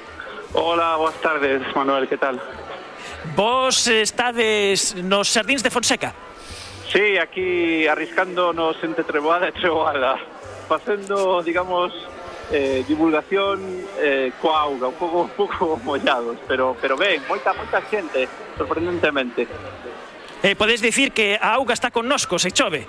Hola, 0.57 0.97
boas 0.97 1.20
tardes, 1.20 1.61
Manuel, 1.76 2.09
que 2.09 2.16
tal? 2.16 2.41
Vos 3.37 3.85
estades 3.85 4.97
nos 4.97 5.29
Sardins 5.29 5.61
de 5.61 5.68
Fonseca? 5.68 6.16
Sí, 6.89 7.20
aquí 7.20 7.87
arriscándonos 7.87 8.81
entre 8.81 9.05
Treboada 9.05 9.49
e 9.49 9.53
Treboada, 9.53 10.16
facendo, 10.64 11.45
digamos, 11.45 11.93
eh, 12.51 12.84
divulgación 12.86 13.61
eh, 13.99 14.32
coa 14.40 14.68
auga, 14.68 14.88
un 14.88 14.94
pouco, 14.94 15.22
un 15.28 15.34
pouco 15.36 15.80
mollados, 15.84 16.36
pero, 16.46 16.76
pero 16.80 16.96
ben, 16.96 17.22
moita, 17.28 17.53
moita 17.53 17.80
xente, 17.86 18.28
sorprendentemente. 18.57 19.46
Eh, 20.42 20.55
podes 20.55 20.80
dicir 20.80 21.12
que 21.12 21.36
a 21.40 21.55
auga 21.55 21.74
está 21.74 21.90
con 21.90 22.09
nosco, 22.09 22.38
se 22.38 22.53
chove? 22.53 22.86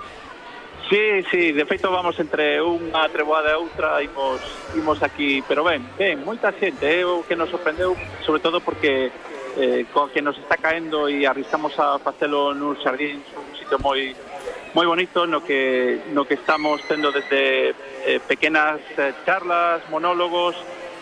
Sí, 0.88 1.22
sí, 1.30 1.52
de 1.52 1.64
feito 1.66 1.90
vamos 1.90 2.18
entre 2.18 2.58
unha 2.58 3.06
treboada 3.14 3.54
e 3.54 3.58
outra, 3.58 4.02
imos, 4.02 4.42
imos 4.74 4.98
aquí, 5.06 5.38
pero 5.46 5.62
ben, 5.62 5.86
ben, 5.94 6.18
moita 6.18 6.50
xente, 6.50 6.82
é 6.82 7.02
eh, 7.02 7.06
o 7.06 7.22
que 7.22 7.38
nos 7.38 7.46
sorprendeu, 7.46 7.94
sobre 8.26 8.42
todo 8.42 8.58
porque 8.58 9.14
eh, 9.56 9.86
co 9.94 10.10
que 10.10 10.22
nos 10.22 10.38
está 10.38 10.56
caendo 10.58 11.06
e 11.06 11.26
arriscamos 11.26 11.78
a 11.78 11.98
facelo 12.02 12.54
nun 12.58 12.74
xardín, 12.82 13.22
un 13.22 13.54
sitio 13.54 13.78
moi 13.78 14.14
moi 14.74 14.86
bonito 14.86 15.26
no 15.26 15.42
que 15.42 16.00
no 16.14 16.24
que 16.24 16.34
estamos 16.34 16.82
tendo 16.86 17.10
desde 17.10 17.74
eh, 18.06 18.20
pequenas 18.26 18.78
eh, 18.96 19.12
charlas, 19.26 19.82
monólogos 19.90 20.54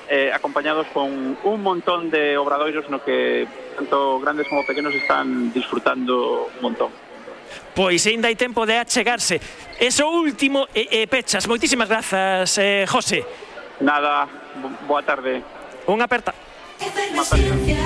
eh, 0.08 0.32
acompañados 0.32 0.86
con 0.88 1.36
un 1.44 1.62
montón 1.62 2.10
de 2.10 2.38
obradoiros 2.38 2.88
no 2.88 3.04
que 3.04 3.46
tanto 3.76 4.20
grandes 4.20 4.48
como 4.48 4.64
pequenos 4.64 4.94
están 4.94 5.52
disfrutando 5.52 6.48
un 6.56 6.62
montón. 6.62 6.90
Pois 7.76 8.04
ainda 8.08 8.28
hai 8.28 8.36
tempo 8.36 8.66
de 8.66 8.80
achegarse. 8.80 9.40
Eso 9.78 10.10
último 10.10 10.66
e, 10.74 10.88
e 10.90 11.06
pechas. 11.06 11.46
Moitísimas 11.46 11.88
grazas, 11.88 12.58
eh, 12.58 12.84
José. 12.88 13.22
Nada, 13.80 14.26
boa 14.88 15.04
tarde. 15.04 15.44
Un 15.86 16.02
aperta. 16.02 16.34
Unha 16.82 17.22
aperta. 17.22 17.78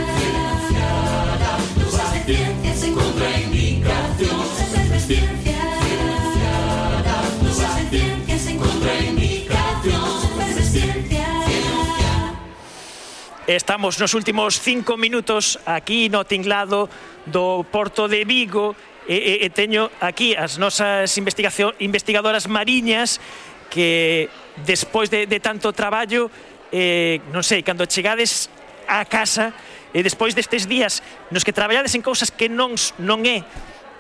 Estamos 13.57 13.99
nos 13.99 14.15
últimos 14.15 14.61
cinco 14.61 14.97
minutos 14.97 15.59
aquí 15.67 16.09
no 16.09 16.25
tinglado 16.25 16.89
do 17.29 17.67
Porto 17.69 18.09
de 18.09 18.25
Vigo 18.25 18.73
e, 19.05 19.43
e, 19.43 19.47
e 19.47 19.49
teño 19.51 19.91
aquí 20.01 20.33
as 20.33 20.57
nosas 20.57 21.11
investigación, 21.19 21.75
investigadoras 21.83 22.49
mariñas 22.49 23.21
que 23.69 24.31
despois 24.65 25.11
de, 25.11 25.27
de 25.27 25.37
tanto 25.43 25.75
traballo 25.75 26.31
eh, 26.73 27.21
non 27.35 27.45
sei, 27.45 27.61
cando 27.61 27.85
chegades 27.85 28.49
a 28.89 29.05
casa 29.05 29.53
e 29.93 30.01
despois 30.01 30.33
destes 30.33 30.65
días 30.65 31.05
nos 31.29 31.45
que 31.45 31.53
traballades 31.53 31.93
en 31.93 32.01
cousas 32.01 32.33
que 32.33 32.49
non, 32.49 32.73
non 33.03 33.21
é 33.29 33.45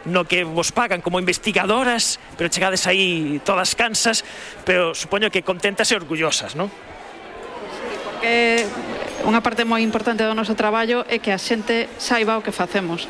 no 0.05 0.26
que 0.26 0.42
vos 0.42 0.72
pagan 0.72 1.00
como 1.00 1.20
investigadoras, 1.20 2.18
pero 2.36 2.50
chegades 2.50 2.86
aí 2.86 3.40
todas 3.44 3.74
cansas, 3.74 4.24
pero 4.66 4.94
supoño 4.94 5.30
que 5.30 5.42
contentas 5.42 5.90
e 5.90 5.98
orgullosas, 5.98 6.55
non? 6.59 6.70
Porque 8.22 8.66
unha 9.26 9.42
parte 9.42 9.66
moi 9.66 9.82
importante 9.82 10.22
do 10.22 10.34
noso 10.34 10.55
traballo 10.55 11.03
é 11.11 11.18
que 11.18 11.34
a 11.34 11.38
xente 11.38 11.90
saiba 11.98 12.38
o 12.38 12.42
que 12.42 12.55
facemos 12.55 13.07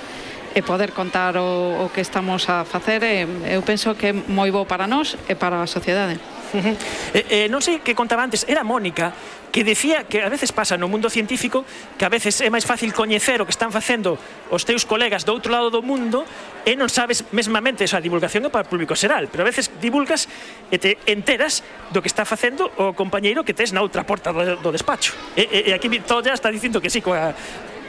e 0.52 0.60
poder 0.60 0.92
contar 0.92 1.36
o, 1.36 1.84
o 1.84 1.92
que 1.92 2.04
estamos 2.04 2.48
a 2.48 2.64
facer 2.64 3.00
e, 3.04 3.24
eu 3.48 3.64
penso 3.64 3.96
que 3.96 4.12
é 4.12 4.12
moi 4.12 4.52
bo 4.52 4.64
para 4.68 4.88
nós 4.88 5.16
e 5.28 5.34
para 5.36 5.60
a 5.60 5.68
sociedade. 5.68 6.20
Uh 6.52 6.60
-huh. 6.64 6.76
eh, 7.16 7.26
eh, 7.28 7.46
non 7.48 7.64
sei 7.64 7.80
que 7.80 7.96
contaba 7.96 8.22
antes, 8.22 8.44
era 8.44 8.60
Mónica 8.60 9.12
que 9.52 9.64
decía 9.64 10.04
que 10.04 10.22
a 10.24 10.28
veces 10.32 10.50
pasa 10.50 10.80
no 10.80 10.88
mundo 10.88 11.12
científico 11.12 11.64
que 12.00 12.08
a 12.08 12.10
veces 12.10 12.40
é 12.40 12.48
máis 12.48 12.64
fácil 12.64 12.96
coñecer 12.96 13.40
o 13.40 13.44
que 13.44 13.52
están 13.52 13.68
facendo 13.68 14.16
os 14.48 14.64
teus 14.64 14.88
colegas 14.88 15.28
do 15.28 15.36
outro 15.36 15.52
lado 15.52 15.68
do 15.68 15.84
mundo 15.84 16.24
e 16.64 16.72
non 16.72 16.88
sabes 16.88 17.28
mesmamente, 17.36 17.84
esa 17.84 18.00
divulgación 18.00 18.48
é 18.48 18.50
para 18.50 18.64
o 18.64 18.70
público 18.70 18.96
xeral, 18.96 19.28
pero 19.28 19.44
a 19.44 19.48
veces 19.48 19.68
divulgas 19.78 20.26
e 20.72 20.80
te 20.80 20.96
enteras 21.04 21.60
do 21.92 22.00
que 22.00 22.08
está 22.08 22.24
facendo 22.24 22.72
o 22.80 22.96
compañeiro 22.96 23.44
que 23.44 23.52
tes 23.52 23.76
na 23.76 23.84
outra 23.84 24.08
porta 24.08 24.32
do, 24.32 24.56
do 24.56 24.70
despacho. 24.72 25.12
E, 25.36 25.44
e, 25.44 25.58
e 25.68 25.70
aquí 25.76 25.92
Toya 26.00 26.32
está 26.32 26.48
dicindo 26.48 26.80
que 26.80 26.88
sí 26.88 27.04
coa, 27.04 27.36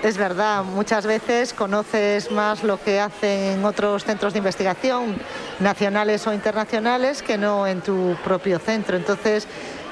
Es 0.04 0.18
verdad, 0.18 0.66
muchas 0.66 1.06
veces 1.06 1.54
conoces 1.54 2.30
más 2.30 2.62
lo 2.62 2.78
que 2.78 3.00
hacen 3.00 3.64
otros 3.64 4.04
centros 4.04 4.34
de 4.34 4.40
investigación, 4.40 5.16
nacionales 5.62 6.28
o 6.28 6.34
internacionales, 6.34 7.22
que 7.22 7.38
no 7.38 7.66
en 7.66 7.80
tu 7.80 8.18
propio 8.22 8.60
centro. 8.60 8.98
Entonces, 8.98 9.48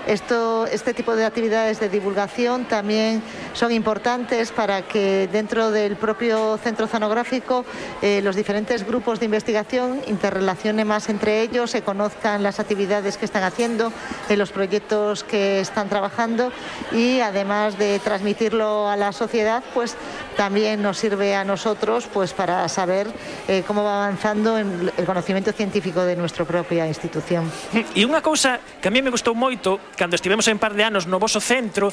esto, 0.08 0.66
este 0.66 0.94
tipo 0.94 1.16
de 1.16 1.26
actividades 1.26 1.80
de 1.80 1.90
divulgación 1.90 2.66
también 2.66 3.22
son 3.54 3.72
importantes 3.72 4.52
para 4.52 4.82
que 4.82 5.30
dentro 5.32 5.72
del 5.72 5.96
propio 5.96 6.58
centro 6.58 6.86
oceanográfico 6.86 7.66
eh, 8.02 8.22
los 8.24 8.36
diferentes 8.36 8.86
grupos 8.86 9.20
de 9.20 9.26
investigación 9.26 10.02
interrelacionen 10.08 10.88
más 10.88 11.10
entre 11.10 11.42
ellos, 11.42 11.72
se 11.72 11.82
conozcan 11.82 12.44
las 12.44 12.60
actividades 12.60 13.18
que 13.18 13.26
están 13.26 13.44
haciendo, 13.44 13.92
eh, 14.30 14.38
los 14.38 14.52
proyectos 14.52 15.24
que 15.24 15.60
están 15.60 15.90
trabajando 15.90 16.52
y 16.92 17.20
además 17.20 17.78
de 17.78 18.00
transmitirlo 18.00 18.90
a 18.90 18.96
la 18.96 19.12
sociedad, 19.12 19.64
pues 19.74 19.96
también 20.38 20.82
nos 20.82 20.98
sirve 20.98 21.36
a 21.36 21.44
nosotros 21.44 22.08
pues 22.12 22.34
para 22.34 22.68
saber 22.70 23.08
eh, 23.48 23.64
cómo 23.68 23.84
va 23.84 24.06
avanzando 24.06 24.58
en 24.58 24.92
el 24.98 25.06
conocimiento 25.06 25.52
científico 25.52 26.04
de 26.04 26.16
nuestra 26.16 26.46
propia 26.46 26.88
institución. 26.88 27.52
E 27.72 28.08
unha 28.08 28.24
cousa 28.24 28.60
que 28.80 28.88
a 28.88 28.94
mí 28.94 29.04
me 29.04 29.12
gustou 29.12 29.36
moito 29.36 29.80
cando 29.96 30.16
estivemos 30.16 30.48
en 30.48 30.58
par 30.58 30.74
de 30.74 30.84
anos 30.84 31.08
no 31.08 31.20
voso 31.20 31.40
centro 31.40 31.92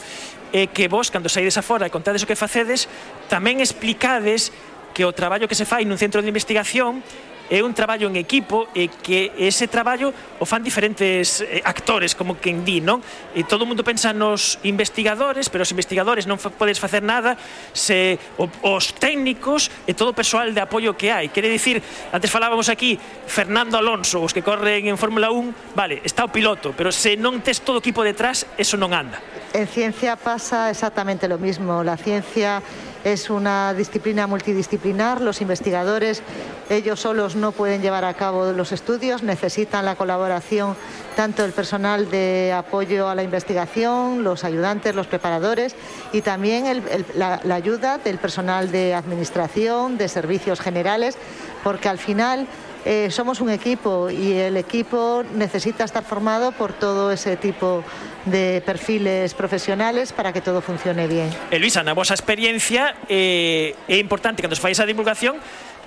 e 0.51 0.71
que 0.71 0.89
vos, 0.89 1.11
cando 1.13 1.29
saídes 1.29 1.57
afora 1.61 1.87
e 1.87 1.95
contades 1.95 2.25
o 2.25 2.29
que 2.29 2.39
facedes, 2.39 2.87
tamén 3.31 3.61
explicades 3.61 4.51
que 4.97 5.07
o 5.07 5.15
traballo 5.15 5.47
que 5.47 5.59
se 5.59 5.69
fai 5.69 5.87
nun 5.87 6.01
centro 6.01 6.25
de 6.25 6.31
investigación 6.31 7.05
é 7.49 7.65
un 7.65 7.73
traballo 7.73 8.09
en 8.09 8.17
equipo 8.21 8.69
e 8.77 8.93
que 8.93 9.33
ese 9.41 9.69
traballo 9.69 10.13
o 10.39 10.45
fan 10.45 10.63
diferentes 10.63 11.41
eh, 11.41 11.65
actores, 11.65 12.13
como 12.15 12.37
quen 12.37 12.63
di, 12.63 12.85
non? 12.85 13.01
E 13.33 13.43
todo 13.49 13.65
o 13.65 13.69
mundo 13.69 13.83
pensa 13.83 14.13
nos 14.13 14.61
investigadores, 14.63 15.49
pero 15.49 15.65
os 15.65 15.73
investigadores 15.73 16.29
non 16.29 16.37
fa, 16.37 16.53
podes 16.53 16.77
facer 16.77 17.01
nada 17.01 17.41
se 17.73 18.21
o, 18.37 18.47
os 18.63 18.93
técnicos 18.97 19.73
e 19.89 19.97
todo 19.97 20.13
o 20.13 20.17
persoal 20.17 20.53
de 20.53 20.61
apoio 20.61 20.95
que 20.95 21.09
hai. 21.09 21.33
Quere 21.33 21.49
dicir, 21.49 21.81
antes 22.13 22.29
falábamos 22.29 22.69
aquí 22.69 23.01
Fernando 23.27 23.81
Alonso, 23.81 24.21
os 24.21 24.37
que 24.37 24.45
corren 24.45 24.87
en 24.87 25.01
Fórmula 25.01 25.33
1, 25.33 25.75
vale, 25.75 26.05
está 26.05 26.29
o 26.29 26.31
piloto, 26.31 26.77
pero 26.77 26.93
se 26.93 27.17
non 27.17 27.41
tes 27.41 27.65
todo 27.65 27.81
o 27.81 27.83
equipo 27.83 28.05
detrás, 28.05 28.45
eso 28.61 28.77
non 28.77 28.93
anda. 28.93 29.19
En 29.57 29.65
ciencia 29.67 30.21
pasa 30.21 30.69
exactamente 30.69 31.27
lo 31.27 31.39
mismo. 31.41 31.83
La 31.83 31.97
ciencia 31.97 32.63
es 33.05 33.31
una 33.31 33.73
disciplina 33.75 34.27
multidisciplinar, 34.27 35.21
los 35.21 35.41
investigadores, 35.41 36.23
ellos 36.69 37.01
solos 37.01 37.37
no 37.41 37.53
pueden 37.53 37.83
llevar 37.83 38.05
a 38.05 38.15
cabo 38.15 38.53
los 38.53 38.73
estudios, 38.73 39.23
necesitan 39.23 39.85
la 39.85 39.97
colaboración 39.97 40.77
tanto 41.17 41.43
del 41.43 41.53
personal 41.53 42.11
de 42.11 42.53
apoyo 42.53 43.09
a 43.09 43.15
la 43.15 43.23
investigación, 43.23 44.23
los 44.23 44.45
ayudantes, 44.45 44.95
los 44.95 45.07
preparadores 45.07 45.75
y 46.13 46.23
también 46.23 46.67
el, 46.67 46.83
el, 46.89 47.05
la, 47.15 47.41
ayuda 47.55 47.99
del 47.99 48.19
personal 48.19 48.71
de 48.71 48.95
administración, 48.95 49.99
de 49.99 50.09
servicios 50.09 50.61
generales, 50.61 51.19
porque 51.65 51.89
al 51.89 51.99
final 51.99 52.47
eh, 52.85 53.11
somos 53.11 53.41
un 53.41 53.51
equipo 53.51 54.11
y 54.11 54.33
el 54.33 54.57
equipo 54.57 55.25
necesita 55.35 55.85
estar 55.85 56.05
formado 56.05 56.53
por 56.53 56.73
todo 56.73 57.11
ese 57.11 57.37
tipo 57.37 57.83
de 58.25 58.63
perfiles 58.65 59.35
profesionales 59.35 60.13
para 60.13 60.33
que 60.33 60.41
todo 60.41 60.61
funcione 60.61 61.07
bien. 61.07 61.29
E 61.51 61.59
Luisa, 61.59 61.83
na 61.83 61.93
vosa 61.93 62.15
experiencia 62.15 62.95
eh, 63.09 63.75
é 63.89 63.99
importante 63.99 64.41
cando 64.41 64.55
se 64.55 64.63
fai 64.63 64.73
esa 64.73 64.87
divulgación 64.87 65.37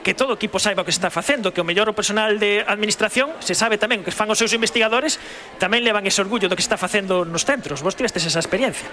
que 0.01 0.13
todo 0.17 0.33
o 0.33 0.37
equipo 0.37 0.57
saiba 0.57 0.81
o 0.81 0.85
que 0.85 0.93
se 0.93 0.99
está 1.01 1.13
facendo, 1.13 1.53
que 1.53 1.61
o 1.61 1.67
mellor 1.67 1.89
o 1.89 1.95
personal 1.97 2.41
de 2.41 2.65
administración 2.65 3.31
se 3.41 3.53
sabe 3.53 3.77
tamén 3.77 4.01
que 4.01 4.13
fan 4.13 4.29
os 4.29 4.37
seus 4.41 4.53
investigadores, 4.53 5.21
tamén 5.61 5.85
levan 5.85 6.05
ese 6.05 6.21
orgullo 6.21 6.49
do 6.49 6.57
que 6.57 6.65
se 6.65 6.69
está 6.73 6.79
facendo 6.81 7.23
nos 7.23 7.45
centros. 7.45 7.85
Vos 7.85 7.93
tivestes 7.93 8.25
esa 8.25 8.41
experiencia. 8.41 8.89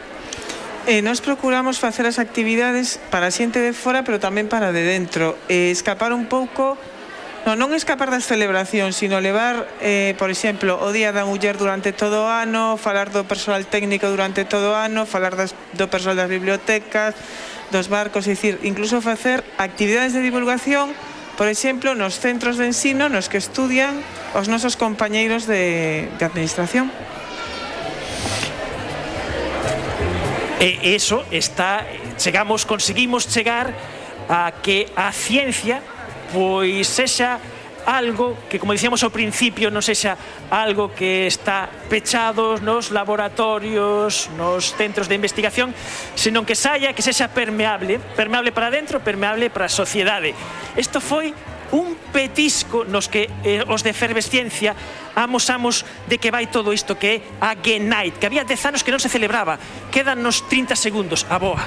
Eh, 0.88 1.04
nós 1.04 1.20
procuramos 1.20 1.76
facer 1.76 2.08
as 2.08 2.16
actividades 2.16 2.96
para 3.12 3.28
a 3.28 3.32
xente 3.32 3.60
de 3.60 3.76
fora, 3.76 4.04
pero 4.04 4.16
tamén 4.16 4.48
para 4.48 4.72
de 4.72 4.84
dentro. 4.84 5.36
Eh, 5.48 5.68
escapar 5.72 6.16
un 6.16 6.28
pouco 6.28 6.80
No, 7.46 7.56
non 7.56 7.72
escapar 7.72 8.12
das 8.12 8.28
celebracións, 8.28 8.98
sino 8.98 9.24
levar, 9.24 9.64
eh, 9.80 10.12
por 10.20 10.28
exemplo, 10.28 10.76
o 10.84 10.92
Día 10.92 11.16
da 11.16 11.24
Muller 11.24 11.56
durante 11.56 11.96
todo 11.96 12.26
o 12.26 12.28
ano, 12.28 12.76
falar 12.76 13.08
do 13.08 13.24
personal 13.24 13.64
técnico 13.64 14.04
durante 14.10 14.44
todo 14.44 14.74
o 14.74 14.76
ano, 14.76 15.08
falar 15.08 15.32
das, 15.32 15.56
do 15.72 15.88
personal 15.88 16.18
das 16.18 16.28
bibliotecas, 16.28 17.16
dos 17.70 17.88
barcos, 17.88 18.26
é 18.26 18.32
dicir, 18.32 18.58
incluso 18.62 19.00
facer 19.00 19.44
actividades 19.58 20.12
de 20.12 20.20
divulgación, 20.20 20.92
por 21.36 21.46
exemplo, 21.46 21.94
nos 21.94 22.18
centros 22.18 22.58
de 22.58 22.66
ensino 22.66 23.06
nos 23.08 23.30
que 23.30 23.38
estudian 23.38 24.02
os 24.34 24.50
nosos 24.50 24.74
compañeiros 24.74 25.46
de, 25.46 26.10
de 26.18 26.24
administración. 26.26 26.90
E 30.58 30.98
eso 30.98 31.22
está 31.30 31.86
chegamos 32.18 32.66
conseguimos 32.66 33.30
chegar 33.30 33.70
a 34.26 34.50
que 34.58 34.90
a 34.98 35.14
ciencia 35.14 35.78
pois 36.34 36.90
sexa 36.90 37.38
algo 37.88 38.36
que, 38.52 38.60
como 38.60 38.76
dicíamos 38.76 39.00
ao 39.00 39.08
principio, 39.08 39.72
non 39.72 39.80
sexa 39.80 40.20
algo 40.52 40.92
que 40.92 41.24
está 41.24 41.72
pechado 41.88 42.60
nos 42.60 42.92
laboratorios, 42.92 44.28
nos 44.36 44.76
centros 44.76 45.08
de 45.08 45.16
investigación, 45.16 45.72
senón 46.12 46.44
que 46.44 46.52
saia, 46.52 46.92
que 46.92 47.00
sexa 47.00 47.32
permeable, 47.32 47.96
permeable 48.12 48.52
para 48.52 48.68
dentro, 48.68 49.00
permeable 49.00 49.48
para 49.48 49.72
a 49.72 49.72
sociedade. 49.72 50.36
Isto 50.76 51.00
foi 51.00 51.32
un 51.72 51.96
petisco 52.12 52.84
nos 52.84 53.08
que 53.08 53.32
eh, 53.44 53.64
os 53.64 53.80
de 53.80 53.96
efervesciencia 53.96 54.76
amosamos 55.16 55.88
de 56.08 56.20
que 56.20 56.28
vai 56.28 56.52
todo 56.52 56.76
isto 56.76 57.00
que 57.00 57.08
é 57.08 57.16
a 57.40 57.56
Genite, 57.56 58.20
que 58.20 58.28
había 58.28 58.44
10 58.44 58.68
anos 58.68 58.84
que 58.84 58.92
non 58.92 59.00
se 59.00 59.08
celebraba. 59.08 59.56
Quedan 59.88 60.20
nos 60.20 60.44
30 60.44 60.76
segundos, 60.76 61.24
a 61.32 61.40
boa. 61.40 61.64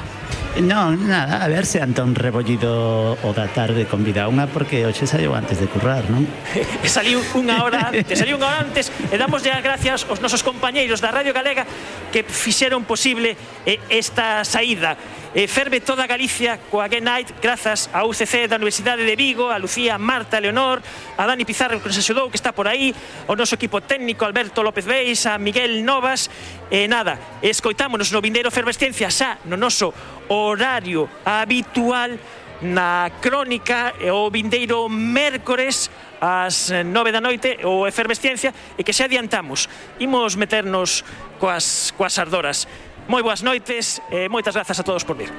Non, 0.60 1.08
nada, 1.08 1.40
a 1.40 1.48
ver 1.48 1.64
se 1.64 1.80
Antón 1.80 2.12
rebollido 2.12 3.16
o 3.24 3.32
da 3.32 3.48
tarde 3.48 3.88
convida 3.88 4.28
unha 4.28 4.52
porque 4.52 4.84
hoxe 4.84 5.08
saiu 5.08 5.32
antes 5.32 5.64
de 5.64 5.72
currar, 5.72 6.04
non? 6.12 6.28
e 6.84 6.88
saliu 6.92 7.24
unha 7.40 7.64
hora 7.64 7.88
antes, 7.88 8.12
saliu 8.20 8.36
unha 8.36 8.52
hora 8.52 8.68
antes 8.68 8.92
e 8.92 9.16
damos 9.16 9.48
as 9.48 9.64
gracias 9.64 10.04
aos 10.12 10.20
nosos 10.20 10.44
compañeiros 10.44 11.00
da 11.00 11.08
Radio 11.08 11.32
Galega 11.32 11.64
que 12.12 12.28
fixeron 12.28 12.84
posible 12.84 13.40
eh, 13.64 13.80
esta 13.88 14.44
saída 14.44 15.00
eh, 15.00 15.22
e 15.32 15.48
ferve 15.48 15.80
toda 15.80 16.04
Galicia 16.04 16.60
coa 16.68 16.92
Again 16.92 17.08
Night 17.08 17.32
grazas 17.40 17.88
a 17.96 18.04
UCC 18.04 18.52
da 18.52 18.60
Universidade 18.60 19.08
de 19.08 19.16
Vigo, 19.16 19.48
a 19.48 19.56
Lucía, 19.56 19.96
Marta, 19.96 20.36
a 20.36 20.44
Leonor, 20.44 20.84
a 21.16 21.24
Dani 21.24 21.48
Pizarro 21.48 21.80
que 21.80 21.88
nos 21.88 21.96
axudou, 21.96 22.28
que 22.28 22.36
está 22.36 22.52
por 22.52 22.68
aí, 22.68 22.92
o 23.32 23.36
noso 23.40 23.56
equipo 23.56 23.80
técnico 23.80 24.28
Alberto 24.28 24.60
López 24.60 24.84
Beis, 24.84 25.24
a 25.24 25.40
Miguel 25.40 25.88
Novas, 25.88 26.28
e 26.68 26.84
nada, 26.92 27.40
escoitámonos 27.40 28.12
no 28.12 28.20
vindeiro 28.20 28.52
Fervesciencia 28.52 29.08
xa 29.08 29.40
no 29.48 29.56
noso 29.56 29.96
horario 30.32 31.10
habitual 31.26 32.16
na 32.62 33.12
crónica 33.20 33.92
eh, 34.00 34.14
o 34.14 34.30
vindeiro 34.32 34.88
mércores 34.88 35.92
ás 36.22 36.72
eh, 36.72 36.86
9 36.86 37.12
da 37.12 37.20
noite 37.20 37.60
o 37.68 37.84
Efervesciencia 37.84 38.56
e 38.78 38.86
que 38.86 38.96
xa 38.96 39.12
adiantamos. 39.12 39.68
Imos 40.00 40.40
meternos 40.40 41.04
coas, 41.42 41.92
coas 41.98 42.16
ardoras. 42.16 42.70
Moi 43.12 43.20
boas 43.26 43.44
noites 43.44 44.00
e 44.14 44.30
moitas 44.30 44.56
grazas 44.56 44.80
a 44.80 44.86
todos 44.86 45.04
por 45.04 45.18
vir. 45.20 45.34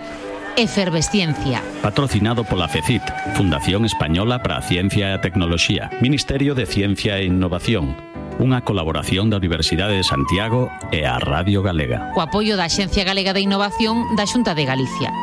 Efervesciencia. 0.58 1.64
Patrocinado 1.80 2.44
pola 2.44 2.68
FECIT, 2.68 3.02
Fundación 3.38 3.88
Española 3.88 4.42
para 4.44 4.60
a 4.60 4.62
Ciencia 4.62 5.08
e 5.08 5.16
a 5.16 5.22
Tecnoloxía, 5.22 5.88
Ministerio 6.04 6.52
de 6.52 6.68
Ciencia 6.68 7.16
e 7.16 7.24
Innovación, 7.24 7.96
unha 8.42 8.66
colaboración 8.66 9.30
da 9.30 9.38
Universidade 9.38 9.94
de 9.94 10.02
Santiago 10.02 10.66
e 10.90 11.06
a 11.06 11.22
Radio 11.22 11.62
Galega. 11.62 12.10
Co 12.10 12.26
apoio 12.26 12.58
da 12.58 12.66
Xencia 12.66 13.06
Galega 13.06 13.30
de 13.30 13.46
Innovación 13.46 14.18
da 14.18 14.26
Xunta 14.26 14.58
de 14.58 14.66
Galicia. 14.66 15.14